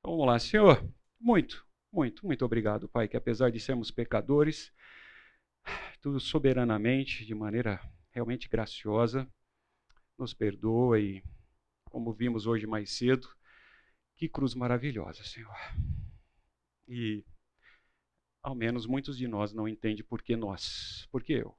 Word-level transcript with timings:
Então, 0.00 0.12
vamos 0.12 0.26
lá, 0.26 0.38
Senhor. 0.38 0.82
Muito, 1.20 1.66
muito, 1.92 2.24
muito 2.24 2.44
obrigado, 2.44 2.88
Pai, 2.88 3.06
que 3.06 3.18
apesar 3.18 3.50
de 3.50 3.60
sermos 3.60 3.90
pecadores, 3.90 4.72
tu 6.00 6.18
soberanamente, 6.18 7.26
de 7.26 7.34
maneira 7.34 7.78
realmente 8.10 8.48
graciosa, 8.48 9.30
nos 10.18 10.32
perdoa 10.32 10.98
e, 10.98 11.22
como 11.84 12.14
vimos 12.14 12.46
hoje 12.46 12.66
mais 12.66 12.90
cedo, 12.90 13.28
que 14.16 14.26
cruz 14.26 14.54
maravilhosa, 14.54 15.22
Senhor. 15.22 15.54
E 16.88 17.22
ao 18.42 18.54
menos 18.54 18.86
muitos 18.86 19.18
de 19.18 19.28
nós 19.28 19.52
não 19.52 19.68
entendem 19.68 20.02
por 20.02 20.22
que 20.22 20.34
nós, 20.34 21.06
por 21.12 21.22
que 21.22 21.34
eu. 21.34 21.54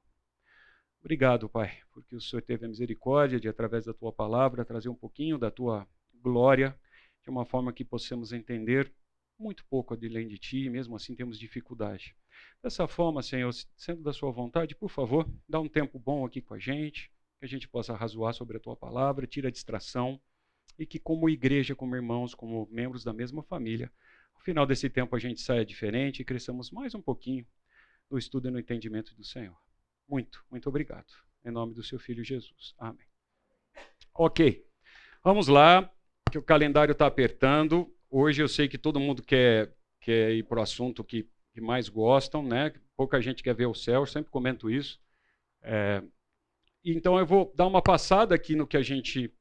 Obrigado, 0.99 1.47
Pai, 1.47 1.77
porque 1.91 2.15
o 2.15 2.21
Senhor 2.21 2.41
teve 2.41 2.65
a 2.65 2.69
misericórdia 2.69 3.39
de, 3.39 3.47
através 3.47 3.85
da 3.85 3.93
tua 3.93 4.11
palavra, 4.11 4.65
trazer 4.65 4.89
um 4.89 4.95
pouquinho 4.95 5.37
da 5.37 5.51
tua 5.51 5.87
glória, 6.15 6.75
de 7.23 7.29
uma 7.29 7.45
forma 7.45 7.71
que 7.73 7.85
possamos 7.85 8.31
entender 8.31 8.91
muito 9.37 9.65
pouco 9.65 9.93
além 9.93 10.27
de 10.27 10.37
ti, 10.37 10.65
e 10.65 10.69
mesmo 10.69 10.95
assim 10.95 11.15
temos 11.15 11.39
dificuldade. 11.39 12.15
Dessa 12.61 12.87
forma, 12.87 13.23
Senhor, 13.23 13.51
sendo 13.75 14.03
da 14.03 14.13
sua 14.13 14.31
vontade, 14.31 14.75
por 14.75 14.89
favor, 14.89 15.27
dá 15.49 15.59
um 15.59 15.67
tempo 15.67 15.97
bom 15.97 16.25
aqui 16.25 16.41
com 16.41 16.53
a 16.53 16.59
gente, 16.59 17.11
que 17.39 17.45
a 17.45 17.47
gente 17.47 17.67
possa 17.67 17.95
razoar 17.95 18.33
sobre 18.33 18.57
a 18.57 18.59
tua 18.59 18.75
palavra, 18.75 19.25
tira 19.25 19.47
a 19.47 19.51
distração, 19.51 20.21
e 20.77 20.85
que 20.85 20.99
como 20.99 21.29
igreja, 21.29 21.75
como 21.75 21.95
irmãos, 21.95 22.35
como 22.35 22.67
membros 22.71 23.03
da 23.03 23.13
mesma 23.13 23.43
família, 23.43 23.91
ao 24.33 24.41
final 24.41 24.65
desse 24.65 24.89
tempo 24.89 25.15
a 25.15 25.19
gente 25.19 25.41
saia 25.41 25.65
diferente 25.65 26.21
e 26.21 26.25
cresçamos 26.25 26.71
mais 26.71 26.93
um 26.95 27.01
pouquinho 27.01 27.45
no 28.09 28.17
estudo 28.17 28.47
e 28.47 28.51
no 28.51 28.59
entendimento 28.59 29.15
do 29.15 29.23
Senhor. 29.23 29.57
Muito, 30.07 30.43
muito 30.49 30.67
obrigado. 30.69 31.13
Em 31.43 31.51
nome 31.51 31.73
do 31.73 31.83
seu 31.83 31.99
Filho 31.99 32.23
Jesus. 32.23 32.75
Amém. 32.77 33.07
Ok, 34.13 34.65
vamos 35.23 35.47
lá, 35.47 35.91
que 36.31 36.37
o 36.37 36.43
calendário 36.43 36.93
está 36.93 37.05
apertando. 37.05 37.93
Hoje 38.09 38.41
eu 38.41 38.47
sei 38.47 38.67
que 38.67 38.77
todo 38.77 38.99
mundo 38.99 39.21
quer, 39.21 39.75
quer 39.99 40.31
ir 40.31 40.43
para 40.43 40.59
o 40.59 40.63
assunto 40.63 41.03
que, 41.03 41.27
que, 41.53 41.61
mais 41.61 41.89
gostam, 41.89 42.41
né? 42.41 42.73
Pouca 42.97 43.21
gente 43.21 43.43
quer 43.43 43.53
ver 43.53 43.67
o 43.67 43.75
céu, 43.75 44.01
eu 44.01 44.05
sempre 44.05 44.31
comento 44.31 44.69
isso. 44.69 44.99
É, 45.61 46.01
então 46.83 47.19
eu 47.19 47.25
vou 47.25 47.53
dar 47.55 47.67
uma 47.67 47.81
passada 47.81 48.33
aqui 48.33 48.55
no 48.55 48.65
que 48.65 48.77
a 48.77 48.81
gente 48.81 49.31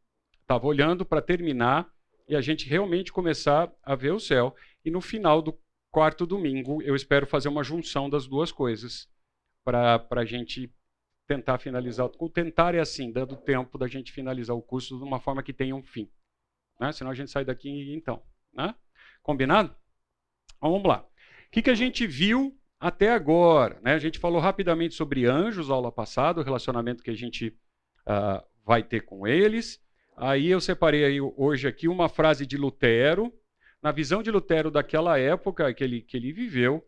estava 0.43 0.67
olhando 0.67 1.07
para 1.07 1.23
terminar 1.23 1.89
e 2.29 2.37
a 2.37 2.41
gente 2.41 2.69
realmente 2.69 3.13
começar 3.13 3.73
a 3.83 3.95
ver 3.95 4.13
o 4.13 4.21
céu. 4.21 4.55
E 4.85 4.91
no 4.91 5.01
final 5.01 5.41
do 5.41 5.59
quarto 5.91 6.27
domingo, 6.27 6.83
eu 6.83 6.95
espero 6.95 7.27
fazer 7.27 7.49
uma 7.49 7.65
junção 7.65 8.11
das 8.11 8.27
duas 8.27 8.53
coisas 8.53 9.09
para 9.65 10.07
a 10.11 10.25
gente 10.25 10.73
tentar 11.27 11.59
finalizar. 11.59 12.11
O 12.19 12.29
tentar 12.29 12.75
é 12.75 12.81
assim, 12.81 13.13
dando 13.13 13.37
tempo 13.37 13.79
da 13.79 13.87
gente 13.87 14.13
finalizar 14.13 14.57
o 14.57 14.63
curso 14.63 14.99
de 14.99 15.05
uma 15.05 15.21
forma 15.21 15.43
que 15.43 15.53
tenha 15.53 15.75
um 15.75 15.83
fim. 15.83 16.11
Né? 16.81 16.91
Senão 16.93 17.11
a 17.11 17.15
gente 17.15 17.31
sai 17.31 17.45
daqui 17.45 17.95
então. 17.95 18.23
Né? 18.55 18.75
Combinado? 19.23 19.75
Vamos 20.61 20.83
lá. 20.85 21.01
O 21.03 21.51
que, 21.51 21.63
que 21.63 21.71
a 21.71 21.75
gente 21.75 22.07
viu 22.07 22.59
até 22.79 23.13
agora? 23.13 23.79
Né? 23.83 23.93
A 23.93 23.99
gente 23.99 24.19
falou 24.19 24.41
rapidamente 24.41 24.95
sobre 24.95 25.27
anjos, 25.27 25.71
aula 25.71 25.93
passada, 25.93 26.41
o 26.41 26.45
relacionamento 26.45 27.03
que 27.03 27.11
a 27.11 27.17
gente 27.17 27.49
uh, 28.07 28.43
vai 28.65 28.83
ter 28.83 29.03
com 29.03 29.27
eles. 29.27 29.79
Aí 30.17 30.49
eu 30.49 30.61
separei 30.61 31.05
aí, 31.05 31.21
hoje 31.21 31.69
aqui 31.69 31.87
uma 31.87 32.09
frase 32.09 32.47
de 32.47 32.57
Lutero. 32.57 33.33
Na 33.83 33.93
visão 33.93 34.23
de 34.23 34.31
Lutero 34.31 34.71
daquela 34.71 35.19
época 35.19 35.73
que 35.73 35.83
ele, 35.83 36.03
que 36.03 36.17
ele 36.17 36.33
viveu, 36.33 36.87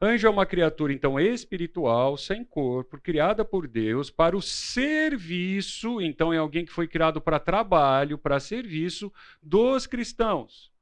anjo 0.00 0.26
é 0.26 0.30
uma 0.30 0.46
criatura, 0.46 0.92
então, 0.92 1.18
espiritual, 1.18 2.16
sem 2.16 2.44
corpo, 2.44 3.00
criada 3.00 3.44
por 3.44 3.66
Deus 3.66 4.10
para 4.10 4.36
o 4.36 4.42
serviço, 4.42 6.00
então 6.00 6.32
é 6.32 6.38
alguém 6.38 6.64
que 6.64 6.72
foi 6.72 6.86
criado 6.86 7.20
para 7.20 7.40
trabalho, 7.40 8.18
para 8.18 8.40
serviço 8.40 9.12
dos 9.42 9.86
cristãos. 9.86 10.72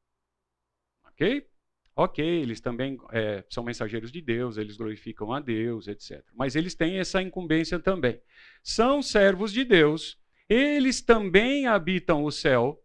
Ok? 1.04 1.46
Ok, 1.94 2.24
eles 2.24 2.60
também 2.60 2.98
é, 3.10 3.44
são 3.50 3.62
mensageiros 3.62 4.10
de 4.10 4.22
Deus, 4.22 4.56
eles 4.56 4.76
glorificam 4.76 5.30
a 5.30 5.40
Deus, 5.40 5.88
etc. 5.88 6.24
Mas 6.34 6.56
eles 6.56 6.74
têm 6.74 6.98
essa 6.98 7.20
incumbência 7.20 7.78
também. 7.78 8.20
São 8.62 9.02
servos 9.02 9.52
de 9.52 9.62
Deus, 9.62 10.18
eles 10.48 11.02
também 11.02 11.66
habitam 11.66 12.24
o 12.24 12.30
céu. 12.30 12.82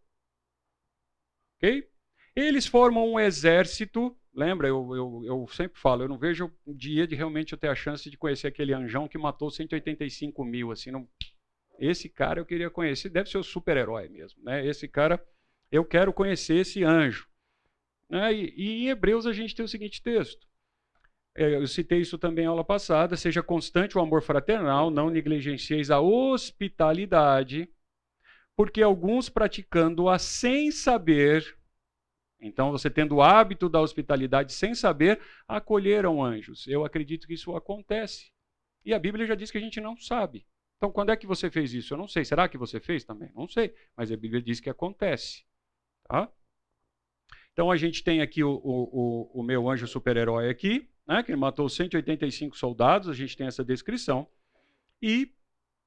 Ok? 1.56 1.88
Eles 2.36 2.66
formam 2.66 3.12
um 3.12 3.20
exército. 3.20 4.17
Lembra, 4.38 4.68
eu, 4.68 4.94
eu, 4.94 5.22
eu 5.24 5.48
sempre 5.48 5.80
falo, 5.80 6.04
eu 6.04 6.08
não 6.08 6.16
vejo 6.16 6.48
um 6.64 6.72
dia 6.72 7.08
de 7.08 7.16
realmente 7.16 7.52
eu 7.52 7.58
ter 7.58 7.66
a 7.66 7.74
chance 7.74 8.08
de 8.08 8.16
conhecer 8.16 8.46
aquele 8.46 8.72
anjão 8.72 9.08
que 9.08 9.18
matou 9.18 9.50
185 9.50 10.44
mil. 10.44 10.70
Assim, 10.70 10.92
não... 10.92 11.08
Esse 11.76 12.08
cara 12.08 12.38
eu 12.38 12.46
queria 12.46 12.70
conhecer, 12.70 13.08
deve 13.08 13.28
ser 13.28 13.38
o 13.38 13.42
super-herói 13.42 14.08
mesmo. 14.08 14.40
Né? 14.44 14.64
Esse 14.64 14.86
cara, 14.86 15.20
eu 15.72 15.84
quero 15.84 16.12
conhecer 16.12 16.54
esse 16.58 16.84
anjo. 16.84 17.26
Né? 18.08 18.32
E, 18.32 18.54
e, 18.56 18.84
em 18.84 18.88
Hebreus 18.90 19.26
a 19.26 19.32
gente 19.32 19.56
tem 19.56 19.64
o 19.64 19.68
seguinte 19.68 20.00
texto. 20.00 20.46
É, 21.34 21.56
eu 21.56 21.66
citei 21.66 21.98
isso 21.98 22.16
também 22.16 22.44
na 22.44 22.52
aula 22.52 22.64
passada. 22.64 23.16
Seja 23.16 23.42
constante 23.42 23.98
o 23.98 24.00
amor 24.00 24.22
fraternal, 24.22 24.88
não 24.88 25.10
negligencieis 25.10 25.90
a 25.90 25.98
hospitalidade, 25.98 27.68
porque 28.56 28.82
alguns 28.82 29.28
praticando-a 29.28 30.16
sem 30.16 30.70
saber, 30.70 31.57
então 32.40 32.70
você 32.70 32.88
tendo 32.88 33.16
o 33.16 33.22
hábito 33.22 33.68
da 33.68 33.80
hospitalidade 33.80 34.52
sem 34.52 34.74
saber, 34.74 35.20
acolheram 35.46 36.22
anjos. 36.22 36.66
Eu 36.66 36.84
acredito 36.84 37.26
que 37.26 37.34
isso 37.34 37.54
acontece. 37.56 38.30
E 38.84 38.94
a 38.94 38.98
Bíblia 38.98 39.26
já 39.26 39.34
diz 39.34 39.50
que 39.50 39.58
a 39.58 39.60
gente 39.60 39.80
não 39.80 39.96
sabe. 39.96 40.46
Então, 40.76 40.92
quando 40.92 41.10
é 41.10 41.16
que 41.16 41.26
você 41.26 41.50
fez 41.50 41.74
isso? 41.74 41.92
Eu 41.92 41.98
não 41.98 42.06
sei. 42.06 42.24
Será 42.24 42.48
que 42.48 42.56
você 42.56 42.78
fez 42.78 43.04
também? 43.04 43.30
Não 43.34 43.48
sei. 43.48 43.74
Mas 43.96 44.12
a 44.12 44.16
Bíblia 44.16 44.40
diz 44.40 44.60
que 44.60 44.70
acontece. 44.70 45.44
Tá? 46.04 46.30
Então 47.58 47.72
a 47.72 47.76
gente 47.76 48.04
tem 48.04 48.20
aqui 48.20 48.44
o, 48.44 48.52
o, 48.62 49.40
o 49.40 49.42
meu 49.42 49.68
anjo 49.68 49.84
super-herói 49.84 50.48
aqui, 50.48 50.88
né, 51.04 51.24
que 51.24 51.34
matou 51.34 51.68
185 51.68 52.56
soldados, 52.56 53.08
a 53.08 53.12
gente 53.12 53.36
tem 53.36 53.48
essa 53.48 53.64
descrição. 53.64 54.28
E 55.02 55.32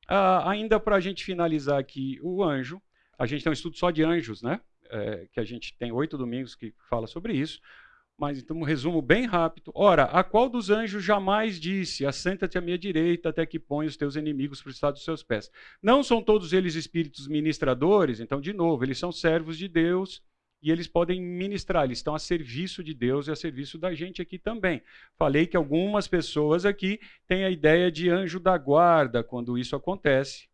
uh, 0.09 0.45
ainda 0.50 0.81
para 0.81 0.97
a 0.97 1.00
gente 1.00 1.23
finalizar 1.23 1.79
aqui 1.79 2.19
o 2.22 2.44
anjo, 2.44 2.81
a 3.18 3.25
gente 3.25 3.41
tem 3.41 3.50
um 3.50 3.53
estudo 3.53 3.78
só 3.78 3.89
de 3.89 4.03
anjos, 4.03 4.41
né? 4.41 4.59
É, 4.91 5.28
que 5.31 5.40
a 5.40 5.44
gente 5.44 5.75
tem 5.78 5.91
oito 5.91 6.18
domingos 6.18 6.53
que 6.53 6.74
fala 6.90 7.07
sobre 7.07 7.34
isso. 7.34 7.59
Mas 8.18 8.38
então 8.38 8.57
um 8.57 8.63
resumo 8.63 9.02
bem 9.02 9.25
rápido. 9.25 9.72
Ora, 9.74 10.03
a 10.03 10.24
qual 10.24 10.47
dos 10.47 10.69
anjos 10.69 11.03
jamais 11.03 11.59
disse: 11.59 12.06
Assenta-te 12.06 12.57
à 12.57 12.62
minha 12.62 12.78
direita 12.78 13.30
até 13.30 13.46
que 13.46 13.59
ponha 13.59 13.90
os 13.90 13.97
teus 13.97 14.16
inimigos 14.16 14.62
para 14.62 14.69
o 14.69 14.72
estado 14.72 14.94
dos 14.94 15.03
seus 15.03 15.24
pés? 15.24 15.50
Não 15.81 16.03
são 16.03 16.22
todos 16.22 16.53
eles 16.53 16.75
espíritos 16.75 17.28
ministradores? 17.28 18.19
Então, 18.19 18.40
de 18.40 18.53
novo, 18.53 18.84
eles 18.84 19.00
são 19.00 19.12
servos 19.12 19.57
de 19.57 19.68
Deus 19.68 20.22
e 20.62 20.69
eles 20.69 20.88
podem 20.88 21.19
ministrar, 21.19 21.85
eles 21.85 21.97
estão 21.97 22.13
a 22.13 22.19
serviço 22.19 22.84
de 22.84 22.94
Deus 22.94 23.28
e 23.28 23.31
a 23.31 23.35
serviço 23.35 23.80
da 23.80 23.96
gente 23.96 24.22
aqui 24.22 24.38
também. 24.38 24.84
Falei 25.18 25.47
que 25.47 25.57
algumas 25.57 26.07
pessoas 26.07 26.66
aqui 26.66 27.00
têm 27.28 27.44
a 27.44 27.50
ideia 27.50 27.91
de 27.91 28.09
anjo 28.09 28.40
da 28.40 28.56
guarda 28.57 29.24
quando 29.24 29.57
isso 29.57 29.75
acontece, 29.75 30.47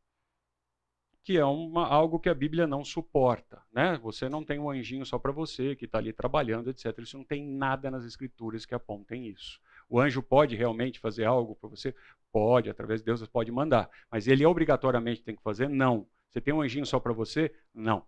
que 1.27 1.37
é 1.37 1.43
uma, 1.43 1.85
algo 1.85 2.21
que 2.21 2.29
a 2.29 2.33
Bíblia 2.33 2.65
não 2.65 2.85
suporta. 2.85 3.61
Né? 3.73 3.99
Você 4.01 4.29
não 4.29 4.45
tem 4.45 4.59
um 4.59 4.69
anjinho 4.69 5.05
só 5.05 5.19
para 5.19 5.29
você 5.29 5.75
que 5.75 5.83
está 5.83 5.97
ali 5.97 6.13
trabalhando, 6.13 6.69
etc. 6.69 6.97
Isso 6.99 7.17
não 7.17 7.25
tem 7.25 7.45
nada 7.45 7.91
nas 7.91 8.05
Escrituras 8.05 8.65
que 8.65 8.73
apontem 8.73 9.27
isso. 9.27 9.59
O 9.89 9.99
anjo 9.99 10.23
pode 10.23 10.55
realmente 10.55 11.01
fazer 11.01 11.25
algo 11.25 11.53
para 11.53 11.67
você? 11.67 11.93
Pode, 12.31 12.69
através 12.69 13.01
de 13.01 13.07
Deus 13.07 13.27
pode 13.27 13.51
mandar. 13.51 13.89
Mas 14.09 14.25
ele 14.25 14.45
obrigatoriamente 14.45 15.21
tem 15.21 15.35
que 15.35 15.43
fazer? 15.43 15.67
Não. 15.67 16.07
Você 16.31 16.39
tem 16.39 16.53
um 16.53 16.61
anjinho 16.61 16.85
só 16.85 16.97
para 16.97 17.11
você? 17.11 17.53
Não. 17.73 18.05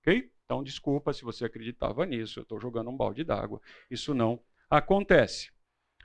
Ok? 0.00 0.32
Então, 0.46 0.62
desculpa 0.62 1.12
se 1.12 1.22
você 1.22 1.44
acreditava 1.44 2.06
nisso, 2.06 2.38
eu 2.38 2.42
estou 2.42 2.58
jogando 2.58 2.88
um 2.88 2.96
balde 2.96 3.22
d'água. 3.22 3.60
Isso 3.90 4.14
não 4.14 4.40
acontece. 4.70 5.52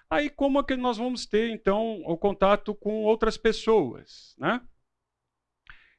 Aí, 0.09 0.29
como 0.29 0.59
é 0.59 0.63
que 0.65 0.75
nós 0.75 0.97
vamos 0.97 1.25
ter, 1.25 1.49
então, 1.49 2.01
o 2.05 2.17
contato 2.17 2.75
com 2.75 3.03
outras 3.03 3.37
pessoas? 3.37 4.35
Né? 4.37 4.59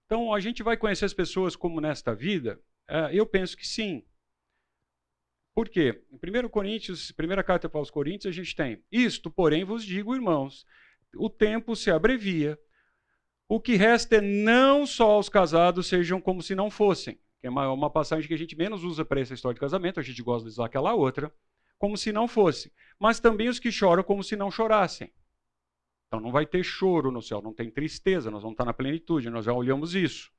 Então, 0.06 0.32
a 0.32 0.40
gente 0.40 0.62
vai 0.62 0.76
conhecer 0.76 1.04
as 1.04 1.12
pessoas 1.12 1.54
como 1.54 1.80
nesta 1.80 2.14
vida? 2.14 2.60
Uh, 2.88 3.10
eu 3.12 3.26
penso 3.26 3.56
que 3.56 3.66
sim. 3.66 4.04
Por 5.54 5.68
quê? 5.68 6.02
Em 6.10 6.16
1 6.16 6.48
Coríntios, 6.48 7.10
primeira 7.12 7.42
carta 7.42 7.68
para 7.68 7.80
os 7.80 7.90
Coríntios, 7.90 8.32
a 8.32 8.34
gente 8.34 8.54
tem: 8.54 8.82
Isto, 8.90 9.30
porém, 9.30 9.64
vos 9.64 9.84
digo, 9.84 10.14
irmãos, 10.14 10.64
o 11.16 11.28
tempo 11.28 11.74
se 11.74 11.90
abrevia. 11.90 12.58
O 13.48 13.60
que 13.60 13.74
resta 13.74 14.16
é 14.16 14.20
não 14.20 14.86
só 14.86 15.18
os 15.18 15.28
casados 15.28 15.86
sejam 15.86 16.20
como 16.20 16.42
se 16.42 16.54
não 16.54 16.70
fossem 16.70 17.18
que 17.40 17.46
é 17.46 17.50
uma, 17.50 17.90
passagem 17.90 18.26
que 18.26 18.34
a 18.34 18.38
gente 18.38 18.56
menos 18.56 18.82
usa 18.82 19.04
para 19.04 19.20
essa 19.20 19.34
história 19.34 19.54
de 19.54 19.60
casamento, 19.60 20.00
a 20.00 20.02
gente 20.02 20.22
gosta 20.22 20.44
de 20.44 20.52
usar 20.52 20.66
aquela 20.66 20.94
outra, 20.94 21.32
como 21.78 21.96
se 21.96 22.12
não 22.12 22.26
fosse. 22.26 22.72
Mas 22.98 23.20
também 23.20 23.48
os 23.48 23.58
que 23.58 23.70
choram 23.70 24.02
como 24.02 24.24
se 24.24 24.34
não 24.34 24.50
chorassem. 24.50 25.12
Então 26.06 26.20
não 26.20 26.30
vai 26.30 26.46
ter 26.46 26.62
choro 26.62 27.10
no 27.10 27.20
céu, 27.20 27.42
não 27.42 27.52
tem 27.52 27.70
tristeza, 27.70 28.30
nós 28.30 28.42
vamos 28.42 28.54
estar 28.54 28.64
na 28.64 28.72
plenitude, 28.72 29.30
nós 29.30 29.44
já 29.44 29.52
olhamos 29.52 29.94
isso. 29.94 30.32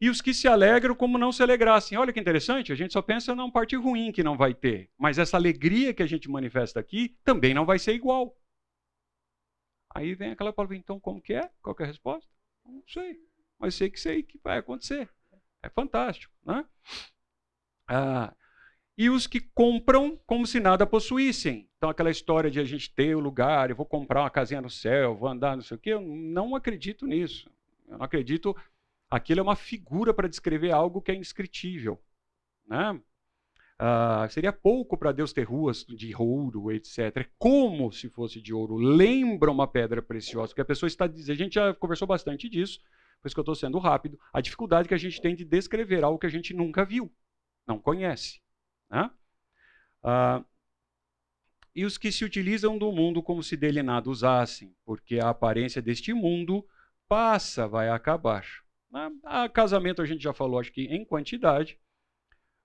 E 0.00 0.08
os 0.08 0.22
que 0.22 0.32
se 0.32 0.48
alegram 0.48 0.94
como 0.94 1.18
não 1.18 1.30
se 1.30 1.42
alegrassem. 1.42 1.98
Olha 1.98 2.12
que 2.12 2.18
interessante, 2.18 2.72
a 2.72 2.74
gente 2.74 2.92
só 2.92 3.02
pensa 3.02 3.34
numa 3.34 3.52
parte 3.52 3.76
ruim 3.76 4.10
que 4.10 4.22
não 4.22 4.36
vai 4.36 4.54
ter. 4.54 4.90
Mas 4.98 5.18
essa 5.18 5.36
alegria 5.36 5.92
que 5.92 6.02
a 6.02 6.06
gente 6.06 6.28
manifesta 6.28 6.80
aqui 6.80 7.18
também 7.22 7.52
não 7.52 7.66
vai 7.66 7.78
ser 7.78 7.92
igual. 7.92 8.34
Aí 9.94 10.14
vem 10.14 10.30
aquela 10.30 10.52
palavra, 10.52 10.76
então 10.76 10.98
como 10.98 11.20
que 11.20 11.34
é? 11.34 11.50
Qual 11.60 11.74
que 11.74 11.82
é 11.82 11.84
a 11.84 11.88
resposta? 11.88 12.30
Não 12.64 12.82
sei, 12.86 13.20
mas 13.58 13.74
sei 13.74 13.90
que 13.90 14.00
sei 14.00 14.22
que 14.22 14.38
vai 14.42 14.58
acontecer. 14.58 15.10
É 15.62 15.68
fantástico. 15.68 16.32
Né? 16.44 16.64
Ah, 17.86 18.34
e 18.96 19.08
os 19.08 19.26
que 19.26 19.40
compram 19.40 20.18
como 20.26 20.46
se 20.46 20.60
nada 20.60 20.86
possuíssem. 20.86 21.68
Então, 21.76 21.88
aquela 21.88 22.10
história 22.10 22.50
de 22.50 22.60
a 22.60 22.64
gente 22.64 22.92
ter 22.94 23.16
o 23.16 23.20
lugar, 23.20 23.70
eu 23.70 23.76
vou 23.76 23.86
comprar 23.86 24.20
uma 24.20 24.30
casinha 24.30 24.60
no 24.60 24.68
céu, 24.68 25.16
vou 25.16 25.28
andar, 25.28 25.56
não 25.56 25.62
sei 25.62 25.76
o 25.76 25.80
quê, 25.80 25.90
eu 25.90 26.00
não 26.00 26.54
acredito 26.54 27.06
nisso. 27.06 27.50
Eu 27.88 27.98
não 27.98 28.04
acredito. 28.04 28.54
Aquilo 29.10 29.40
é 29.40 29.42
uma 29.42 29.56
figura 29.56 30.12
para 30.12 30.28
descrever 30.28 30.72
algo 30.72 31.00
que 31.00 31.10
é 31.10 31.14
indescritível. 31.14 31.98
Né? 32.66 33.00
Ah, 33.82 34.28
seria 34.28 34.52
pouco 34.52 34.98
para 34.98 35.10
Deus 35.10 35.32
ter 35.32 35.44
ruas 35.44 35.86
de 35.86 36.14
ouro, 36.14 36.70
etc. 36.70 37.16
É 37.16 37.26
como 37.38 37.90
se 37.90 38.10
fosse 38.10 38.38
de 38.38 38.52
ouro. 38.52 38.76
Lembra 38.76 39.50
uma 39.50 39.66
pedra 39.66 40.02
preciosa. 40.02 40.48
Porque 40.48 40.60
a 40.60 40.66
pessoa 40.66 40.86
está 40.86 41.06
dizendo, 41.06 41.34
a 41.34 41.38
gente 41.38 41.54
já 41.54 41.72
conversou 41.72 42.06
bastante 42.06 42.46
disso, 42.46 42.78
por 43.22 43.28
isso 43.28 43.34
que 43.34 43.40
eu 43.40 43.42
estou 43.42 43.54
sendo 43.54 43.78
rápido, 43.78 44.20
a 44.34 44.42
dificuldade 44.42 44.86
que 44.86 44.92
a 44.92 44.98
gente 44.98 45.18
tem 45.22 45.34
de 45.34 45.46
descrever 45.46 46.04
algo 46.04 46.18
que 46.18 46.26
a 46.26 46.30
gente 46.30 46.52
nunca 46.52 46.84
viu, 46.84 47.10
não 47.66 47.78
conhece. 47.78 48.42
Né? 48.90 49.10
Ah, 50.02 50.44
e 51.74 51.84
os 51.84 51.96
que 51.96 52.10
se 52.10 52.24
utilizam 52.24 52.76
do 52.76 52.90
mundo 52.90 53.22
como 53.22 53.42
se 53.42 53.56
dele 53.56 53.82
nada 53.82 54.10
usassem, 54.10 54.74
porque 54.84 55.18
a 55.18 55.28
aparência 55.28 55.80
deste 55.80 56.12
mundo 56.12 56.66
passa, 57.08 57.68
vai 57.68 57.88
acabar. 57.88 58.44
Né? 58.90 59.10
A 59.24 59.48
casamento 59.48 60.02
a 60.02 60.06
gente 60.06 60.22
já 60.22 60.32
falou, 60.32 60.58
acho 60.58 60.72
que 60.72 60.82
em 60.82 61.04
quantidade, 61.04 61.78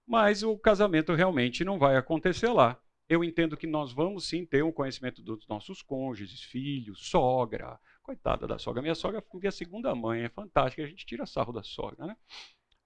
mas 0.08 0.44
o 0.44 0.58
casamento 0.58 1.14
realmente 1.14 1.64
não 1.64 1.80
vai 1.80 1.96
acontecer 1.98 2.50
lá. 2.50 2.80
Eu 3.08 3.24
entendo 3.24 3.56
que 3.56 3.68
nós 3.68 3.92
vamos 3.94 4.28
sim 4.28 4.46
ter 4.46 4.64
um 4.64 4.72
conhecimento 4.72 5.22
dos 5.22 5.48
nossos 5.48 5.82
cônjuges, 5.82 6.42
filhos, 6.42 7.08
sogra. 7.08 7.80
Coitada 8.02 8.48
da 8.48 8.58
sogra. 8.58 8.82
Minha 8.82 8.96
sogra 8.96 9.22
foi 9.22 9.48
a 9.48 9.52
segunda 9.52 9.94
mãe, 9.94 10.24
é 10.24 10.30
fantástica. 10.30 10.84
A 10.84 10.88
gente 10.88 11.06
tira 11.06 11.26
sarro 11.26 11.54
da 11.54 11.64
sogra, 11.64 12.06
né? 12.06 12.18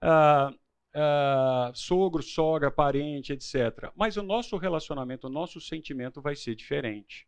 Ah, 0.01 0.53
ah, 0.94 1.71
sogro, 1.75 2.24
sogra, 2.24 2.71
parente, 2.71 3.33
etc. 3.33 3.91
Mas 3.95 4.18
o 4.18 4.24
nosso 4.24 4.57
relacionamento, 4.57 5.27
o 5.27 5.30
nosso 5.30 5.62
sentimento 5.62 6.21
vai 6.21 6.36
ser 6.36 6.56
diferente. 6.56 7.27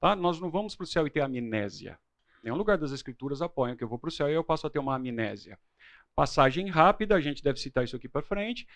Tá? 0.00 0.14
Nós 0.16 0.40
não 0.40 0.50
vamos 0.50 0.76
para 0.76 0.84
o 0.84 0.86
céu 0.86 1.06
e 1.06 1.10
ter 1.10 1.20
amnésia. 1.20 1.98
Nenhum 2.42 2.56
lugar 2.56 2.78
das 2.78 2.92
escrituras 2.92 3.42
apoia 3.42 3.76
que 3.76 3.84
eu 3.84 3.88
vou 3.88 3.98
para 3.98 4.08
o 4.08 4.12
céu 4.12 4.30
e 4.30 4.34
eu 4.34 4.44
passo 4.44 4.66
a 4.66 4.70
ter 4.70 4.78
uma 4.78 4.96
amnésia. 4.96 5.58
Passagem 6.14 6.68
rápida, 6.68 7.14
a 7.14 7.20
gente 7.20 7.42
deve 7.42 7.60
citar 7.60 7.84
isso 7.84 7.96
aqui 7.96 8.08
para 8.08 8.22
frente. 8.22 8.66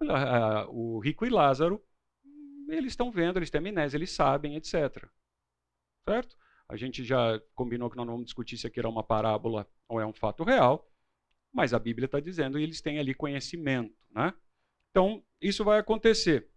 Uh, 0.00 0.68
o 0.70 0.98
rico 1.00 1.26
e 1.26 1.30
Lázaro, 1.30 1.82
eles 2.68 2.92
estão 2.92 3.10
vendo, 3.10 3.38
eles 3.38 3.50
têm 3.50 3.58
amnésia, 3.58 3.96
eles 3.96 4.12
sabem, 4.12 4.56
etc. 4.56 5.04
Certo? 6.08 6.36
A 6.68 6.76
gente 6.76 7.04
já 7.04 7.40
combinou 7.54 7.90
que 7.90 7.96
nós 7.96 8.06
não 8.06 8.14
vamos 8.14 8.26
discutir 8.26 8.56
se 8.56 8.66
aqui 8.66 8.78
era 8.78 8.88
uma 8.88 9.02
parábola 9.02 9.68
ou 9.88 10.00
é 10.00 10.06
um 10.06 10.12
fato 10.12 10.44
real, 10.44 10.88
mas 11.52 11.74
a 11.74 11.78
Bíblia 11.78 12.06
está 12.06 12.18
dizendo 12.18 12.58
e 12.58 12.62
eles 12.62 12.80
têm 12.80 12.98
ali 12.98 13.14
conhecimento. 13.14 13.94
Né? 14.10 14.32
Então, 14.90 15.22
isso 15.40 15.64
vai 15.64 15.78
acontecer. 15.78 16.48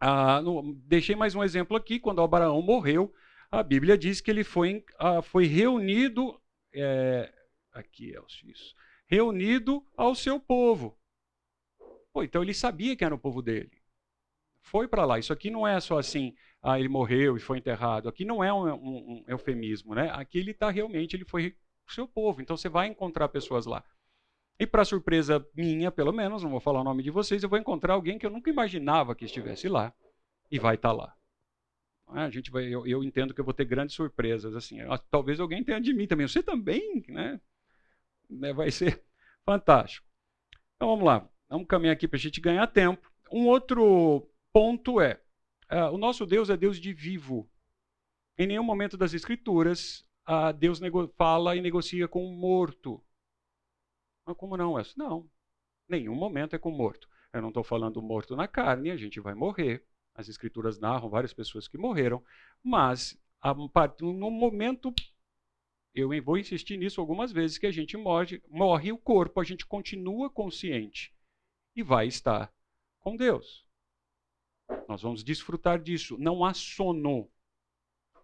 Ah, 0.00 0.40
no, 0.42 0.74
deixei 0.84 1.14
mais 1.14 1.34
um 1.34 1.42
exemplo 1.42 1.76
aqui. 1.76 1.98
Quando 1.98 2.22
Abraão 2.22 2.60
morreu, 2.62 3.12
a 3.50 3.62
Bíblia 3.62 3.96
diz 3.96 4.20
que 4.20 4.30
ele 4.30 4.44
foi, 4.44 4.84
ah, 4.98 5.22
foi 5.22 5.46
reunido. 5.46 6.40
É, 6.72 7.32
aqui 7.72 8.14
é 8.16 8.20
isso. 8.44 8.74
Reunido 9.06 9.84
ao 9.96 10.14
seu 10.14 10.40
povo. 10.40 10.98
Pô, 12.12 12.22
então 12.22 12.42
ele 12.42 12.54
sabia 12.54 12.96
que 12.96 13.04
era 13.04 13.14
o 13.14 13.18
povo 13.18 13.42
dele. 13.42 13.70
Foi 14.62 14.88
para 14.88 15.04
lá. 15.04 15.18
Isso 15.18 15.32
aqui 15.32 15.50
não 15.50 15.66
é 15.66 15.78
só 15.80 15.98
assim, 15.98 16.34
ah, 16.62 16.78
ele 16.78 16.88
morreu 16.88 17.36
e 17.36 17.40
foi 17.40 17.58
enterrado. 17.58 18.08
Aqui 18.08 18.24
não 18.24 18.42
é 18.42 18.52
um, 18.52 18.66
um, 18.66 18.96
um 19.12 19.24
eufemismo, 19.28 19.94
né? 19.94 20.10
Aqui 20.12 20.38
ele 20.38 20.50
está 20.50 20.70
realmente, 20.70 21.14
ele 21.14 21.24
foi 21.24 21.54
o 21.88 21.92
seu 21.92 22.08
povo. 22.08 22.42
Então 22.42 22.56
você 22.56 22.68
vai 22.68 22.88
encontrar 22.88 23.28
pessoas 23.28 23.66
lá. 23.66 23.84
E 24.58 24.66
para 24.66 24.84
surpresa 24.84 25.46
minha, 25.54 25.90
pelo 25.90 26.12
menos, 26.12 26.42
não 26.42 26.50
vou 26.50 26.60
falar 26.60 26.80
o 26.80 26.84
nome 26.84 27.02
de 27.02 27.10
vocês, 27.10 27.42
eu 27.42 27.48
vou 27.48 27.58
encontrar 27.58 27.94
alguém 27.94 28.18
que 28.18 28.24
eu 28.24 28.30
nunca 28.30 28.50
imaginava 28.50 29.14
que 29.14 29.24
estivesse 29.24 29.68
lá 29.68 29.92
e 30.50 30.58
vai 30.58 30.76
estar 30.76 30.90
tá 30.90 30.94
lá. 30.94 31.16
Ah, 32.08 32.24
a 32.24 32.30
gente 32.30 32.50
vai, 32.50 32.64
eu, 32.64 32.86
eu, 32.86 33.02
entendo 33.02 33.34
que 33.34 33.40
eu 33.40 33.44
vou 33.44 33.52
ter 33.52 33.64
grandes 33.64 33.94
surpresas 33.94 34.54
assim. 34.54 34.78
Talvez 35.10 35.40
alguém 35.40 35.64
tenha 35.64 35.80
de 35.80 35.92
mim 35.92 36.06
também. 36.06 36.26
Você 36.26 36.42
também, 36.42 37.04
né? 37.08 37.40
né? 38.30 38.52
Vai 38.52 38.70
ser 38.70 39.02
fantástico. 39.44 40.06
Então 40.76 40.88
vamos 40.88 41.04
lá. 41.04 41.28
Vamos 41.48 41.66
caminhar 41.66 41.94
aqui 41.94 42.06
para 42.06 42.16
a 42.16 42.20
gente 42.20 42.40
ganhar 42.40 42.66
tempo. 42.68 43.10
Um 43.30 43.46
outro 43.46 44.28
ponto 44.52 45.00
é: 45.00 45.20
uh, 45.70 45.92
o 45.92 45.98
nosso 45.98 46.24
Deus 46.24 46.48
é 46.48 46.56
Deus 46.56 46.78
de 46.78 46.92
vivo. 46.92 47.50
Em 48.38 48.46
nenhum 48.46 48.62
momento 48.62 48.96
das 48.96 49.12
Escrituras, 49.12 50.04
uh, 50.28 50.52
Deus 50.56 50.80
fala 51.16 51.56
e 51.56 51.60
negocia 51.60 52.06
com 52.06 52.24
um 52.24 52.36
morto. 52.36 53.02
Mas 54.26 54.36
como 54.36 54.56
não, 54.56 54.72
Wes? 54.72 54.96
Não. 54.96 55.30
Nenhum 55.88 56.14
momento 56.14 56.56
é 56.56 56.58
com 56.58 56.70
morto. 56.70 57.08
Eu 57.32 57.40
não 57.40 57.48
estou 57.48 57.62
falando 57.62 58.02
morto 58.02 58.34
na 58.34 58.48
carne, 58.48 58.90
a 58.90 58.96
gente 58.96 59.20
vai 59.20 59.34
morrer. 59.34 59.86
As 60.14 60.28
Escrituras 60.28 60.78
narram 60.78 61.08
várias 61.08 61.32
pessoas 61.32 61.68
que 61.68 61.78
morreram, 61.78 62.24
mas 62.62 63.18
a, 63.40 63.54
no 64.00 64.30
momento 64.30 64.92
eu 65.94 66.10
vou 66.22 66.36
insistir 66.36 66.76
nisso 66.76 67.00
algumas 67.00 67.32
vezes, 67.32 67.56
que 67.56 67.66
a 67.66 67.70
gente 67.70 67.96
morre, 67.96 68.42
morre 68.48 68.92
o 68.92 68.98
corpo, 68.98 69.40
a 69.40 69.44
gente 69.44 69.64
continua 69.64 70.28
consciente 70.28 71.14
e 71.74 71.82
vai 71.82 72.06
estar 72.06 72.52
com 73.00 73.16
Deus. 73.16 73.66
Nós 74.88 75.02
vamos 75.02 75.22
desfrutar 75.22 75.80
disso. 75.80 76.18
Não 76.18 76.44
há 76.44 76.52
sono. 76.52 77.30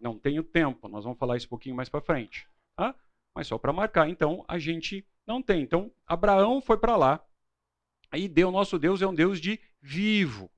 Não 0.00 0.18
tenho 0.18 0.42
tempo. 0.42 0.88
Nós 0.88 1.04
vamos 1.04 1.18
falar 1.18 1.36
isso 1.36 1.46
um 1.46 1.50
pouquinho 1.50 1.76
mais 1.76 1.88
para 1.88 2.00
frente. 2.00 2.48
Tá? 2.76 2.94
Mas 3.34 3.46
só 3.46 3.56
para 3.58 3.72
marcar. 3.72 4.08
Então, 4.08 4.44
a 4.48 4.58
gente 4.58 5.06
não 5.26 5.42
tem. 5.42 5.62
Então, 5.62 5.92
Abraão 6.06 6.60
foi 6.60 6.78
para 6.78 6.96
lá. 6.96 7.24
E 8.14 8.28
Deus, 8.28 8.52
nosso 8.52 8.78
Deus 8.78 9.00
é 9.00 9.06
um 9.06 9.14
Deus 9.14 9.40
de 9.40 9.58
vivo. 9.80 10.50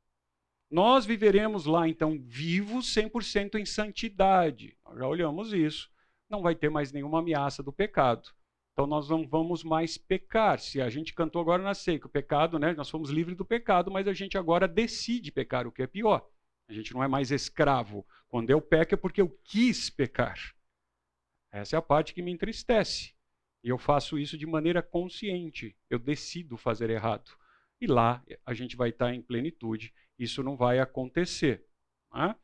Nós 0.70 1.06
viveremos 1.06 1.66
lá, 1.66 1.86
então, 1.86 2.18
vivos 2.20 2.92
100% 2.92 3.56
em 3.56 3.64
santidade. 3.64 4.76
Nós 4.84 4.98
já 4.98 5.06
olhamos 5.06 5.52
isso. 5.52 5.90
Não 6.28 6.42
vai 6.42 6.54
ter 6.54 6.68
mais 6.68 6.90
nenhuma 6.90 7.20
ameaça 7.20 7.62
do 7.62 7.72
pecado. 7.72 8.28
Então 8.74 8.88
nós 8.88 9.08
não 9.08 9.26
vamos 9.26 9.62
mais 9.62 9.96
pecar. 9.96 10.58
Se 10.58 10.80
a 10.82 10.90
gente 10.90 11.14
cantou 11.14 11.40
agora 11.40 11.62
na 11.62 11.74
seca, 11.74 12.08
o 12.08 12.10
pecado, 12.10 12.58
né? 12.58 12.72
Nós 12.74 12.90
fomos 12.90 13.08
livres 13.08 13.36
do 13.36 13.44
pecado, 13.44 13.88
mas 13.90 14.08
a 14.08 14.12
gente 14.12 14.36
agora 14.36 14.66
decide 14.66 15.30
pecar, 15.30 15.64
o 15.64 15.70
que 15.70 15.82
é 15.82 15.86
pior. 15.86 16.28
A 16.68 16.72
gente 16.72 16.92
não 16.92 17.02
é 17.02 17.06
mais 17.06 17.30
escravo. 17.30 18.04
Quando 18.28 18.50
eu 18.50 18.60
peco 18.60 18.94
é 18.94 18.96
porque 18.96 19.20
eu 19.20 19.28
quis 19.44 19.88
pecar. 19.90 20.36
Essa 21.52 21.76
é 21.76 21.78
a 21.78 21.82
parte 21.82 22.12
que 22.12 22.20
me 22.20 22.32
entristece. 22.32 23.13
E 23.64 23.70
eu 23.70 23.78
faço 23.78 24.18
isso 24.18 24.36
de 24.36 24.46
maneira 24.46 24.82
consciente. 24.82 25.74
Eu 25.88 25.98
decido 25.98 26.54
fazer 26.58 26.90
errado. 26.90 27.30
E 27.80 27.86
lá 27.86 28.22
a 28.44 28.52
gente 28.52 28.76
vai 28.76 28.90
estar 28.90 29.14
em 29.14 29.22
plenitude. 29.22 29.94
Isso 30.18 30.42
não 30.42 30.54
vai 30.54 30.78
acontecer. 30.78 31.64
Né? 32.12 32.36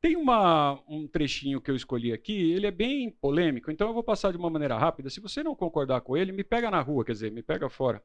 Tem 0.00 0.16
uma, 0.16 0.82
um 0.88 1.06
trechinho 1.06 1.60
que 1.60 1.70
eu 1.70 1.76
escolhi 1.76 2.12
aqui, 2.12 2.52
ele 2.52 2.66
é 2.66 2.70
bem 2.70 3.10
polêmico, 3.10 3.70
então 3.70 3.88
eu 3.88 3.92
vou 3.92 4.02
passar 4.02 4.30
de 4.30 4.38
uma 4.38 4.48
maneira 4.48 4.78
rápida. 4.78 5.10
Se 5.10 5.20
você 5.20 5.42
não 5.42 5.54
concordar 5.54 6.00
com 6.00 6.16
ele, 6.16 6.32
me 6.32 6.42
pega 6.42 6.70
na 6.70 6.80
rua, 6.80 7.04
quer 7.04 7.12
dizer, 7.12 7.30
me 7.30 7.42
pega 7.42 7.68
fora. 7.68 8.02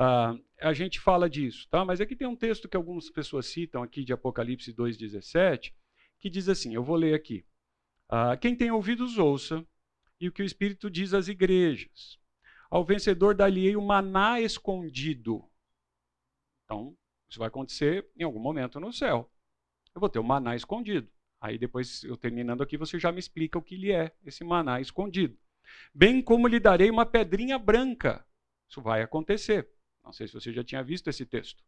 Uh, 0.00 0.42
a 0.60 0.72
gente 0.72 0.98
fala 0.98 1.28
disso, 1.28 1.68
tá? 1.70 1.84
Mas 1.84 2.00
aqui 2.00 2.16
tem 2.16 2.26
um 2.26 2.36
texto 2.36 2.68
que 2.68 2.76
algumas 2.76 3.10
pessoas 3.10 3.46
citam 3.46 3.82
aqui 3.82 4.04
de 4.04 4.12
Apocalipse 4.12 4.72
2,17, 4.72 5.72
que 6.18 6.30
diz 6.30 6.48
assim: 6.48 6.74
eu 6.74 6.82
vou 6.82 6.96
ler 6.96 7.14
aqui. 7.14 7.44
Uh, 8.10 8.38
Quem 8.40 8.56
tem 8.56 8.70
ouvidos, 8.70 9.18
ouça, 9.18 9.66
e 10.20 10.28
o 10.28 10.32
que 10.32 10.42
o 10.42 10.44
Espírito 10.44 10.90
diz 10.90 11.14
às 11.14 11.28
igrejas. 11.28 12.18
Ao 12.70 12.84
vencedor 12.84 13.34
dali 13.34 13.76
o 13.76 13.82
maná 13.82 14.40
escondido. 14.40 15.48
Então, 16.64 16.96
isso 17.28 17.38
vai 17.38 17.48
acontecer 17.48 18.06
em 18.16 18.24
algum 18.24 18.40
momento 18.40 18.78
no 18.78 18.92
céu. 18.92 19.30
Eu 19.94 20.00
vou 20.00 20.08
ter 20.08 20.18
o 20.18 20.24
maná 20.24 20.54
escondido. 20.54 21.10
Aí 21.40 21.56
depois, 21.56 22.02
eu 22.04 22.16
terminando 22.16 22.62
aqui, 22.62 22.76
você 22.76 22.98
já 22.98 23.12
me 23.12 23.20
explica 23.20 23.58
o 23.58 23.62
que 23.62 23.76
lhe 23.76 23.92
é 23.92 24.12
esse 24.24 24.44
maná 24.44 24.80
escondido. 24.80 25.38
Bem 25.94 26.22
como 26.22 26.48
lhe 26.48 26.58
darei 26.58 26.90
uma 26.90 27.06
pedrinha 27.06 27.58
branca. 27.58 28.26
Isso 28.68 28.82
vai 28.82 29.02
acontecer. 29.02 29.68
Não 30.04 30.12
sei 30.12 30.26
se 30.26 30.34
você 30.34 30.52
já 30.52 30.64
tinha 30.64 30.82
visto 30.82 31.08
esse 31.08 31.24
texto. 31.24 31.62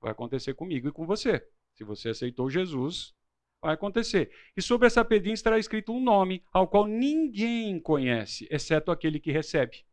Vai 0.00 0.12
acontecer 0.12 0.54
comigo 0.54 0.88
e 0.88 0.92
com 0.92 1.06
você. 1.06 1.46
Se 1.74 1.84
você 1.84 2.10
aceitou 2.10 2.48
Jesus, 2.50 3.14
vai 3.60 3.74
acontecer. 3.74 4.30
E 4.56 4.62
sobre 4.62 4.86
essa 4.86 5.04
pedrinha 5.04 5.34
estará 5.34 5.58
escrito 5.58 5.92
um 5.92 6.00
nome 6.00 6.44
ao 6.52 6.68
qual 6.68 6.86
ninguém 6.86 7.80
conhece, 7.80 8.46
exceto 8.50 8.90
aquele 8.90 9.20
que 9.20 9.32
recebe. 9.32 9.84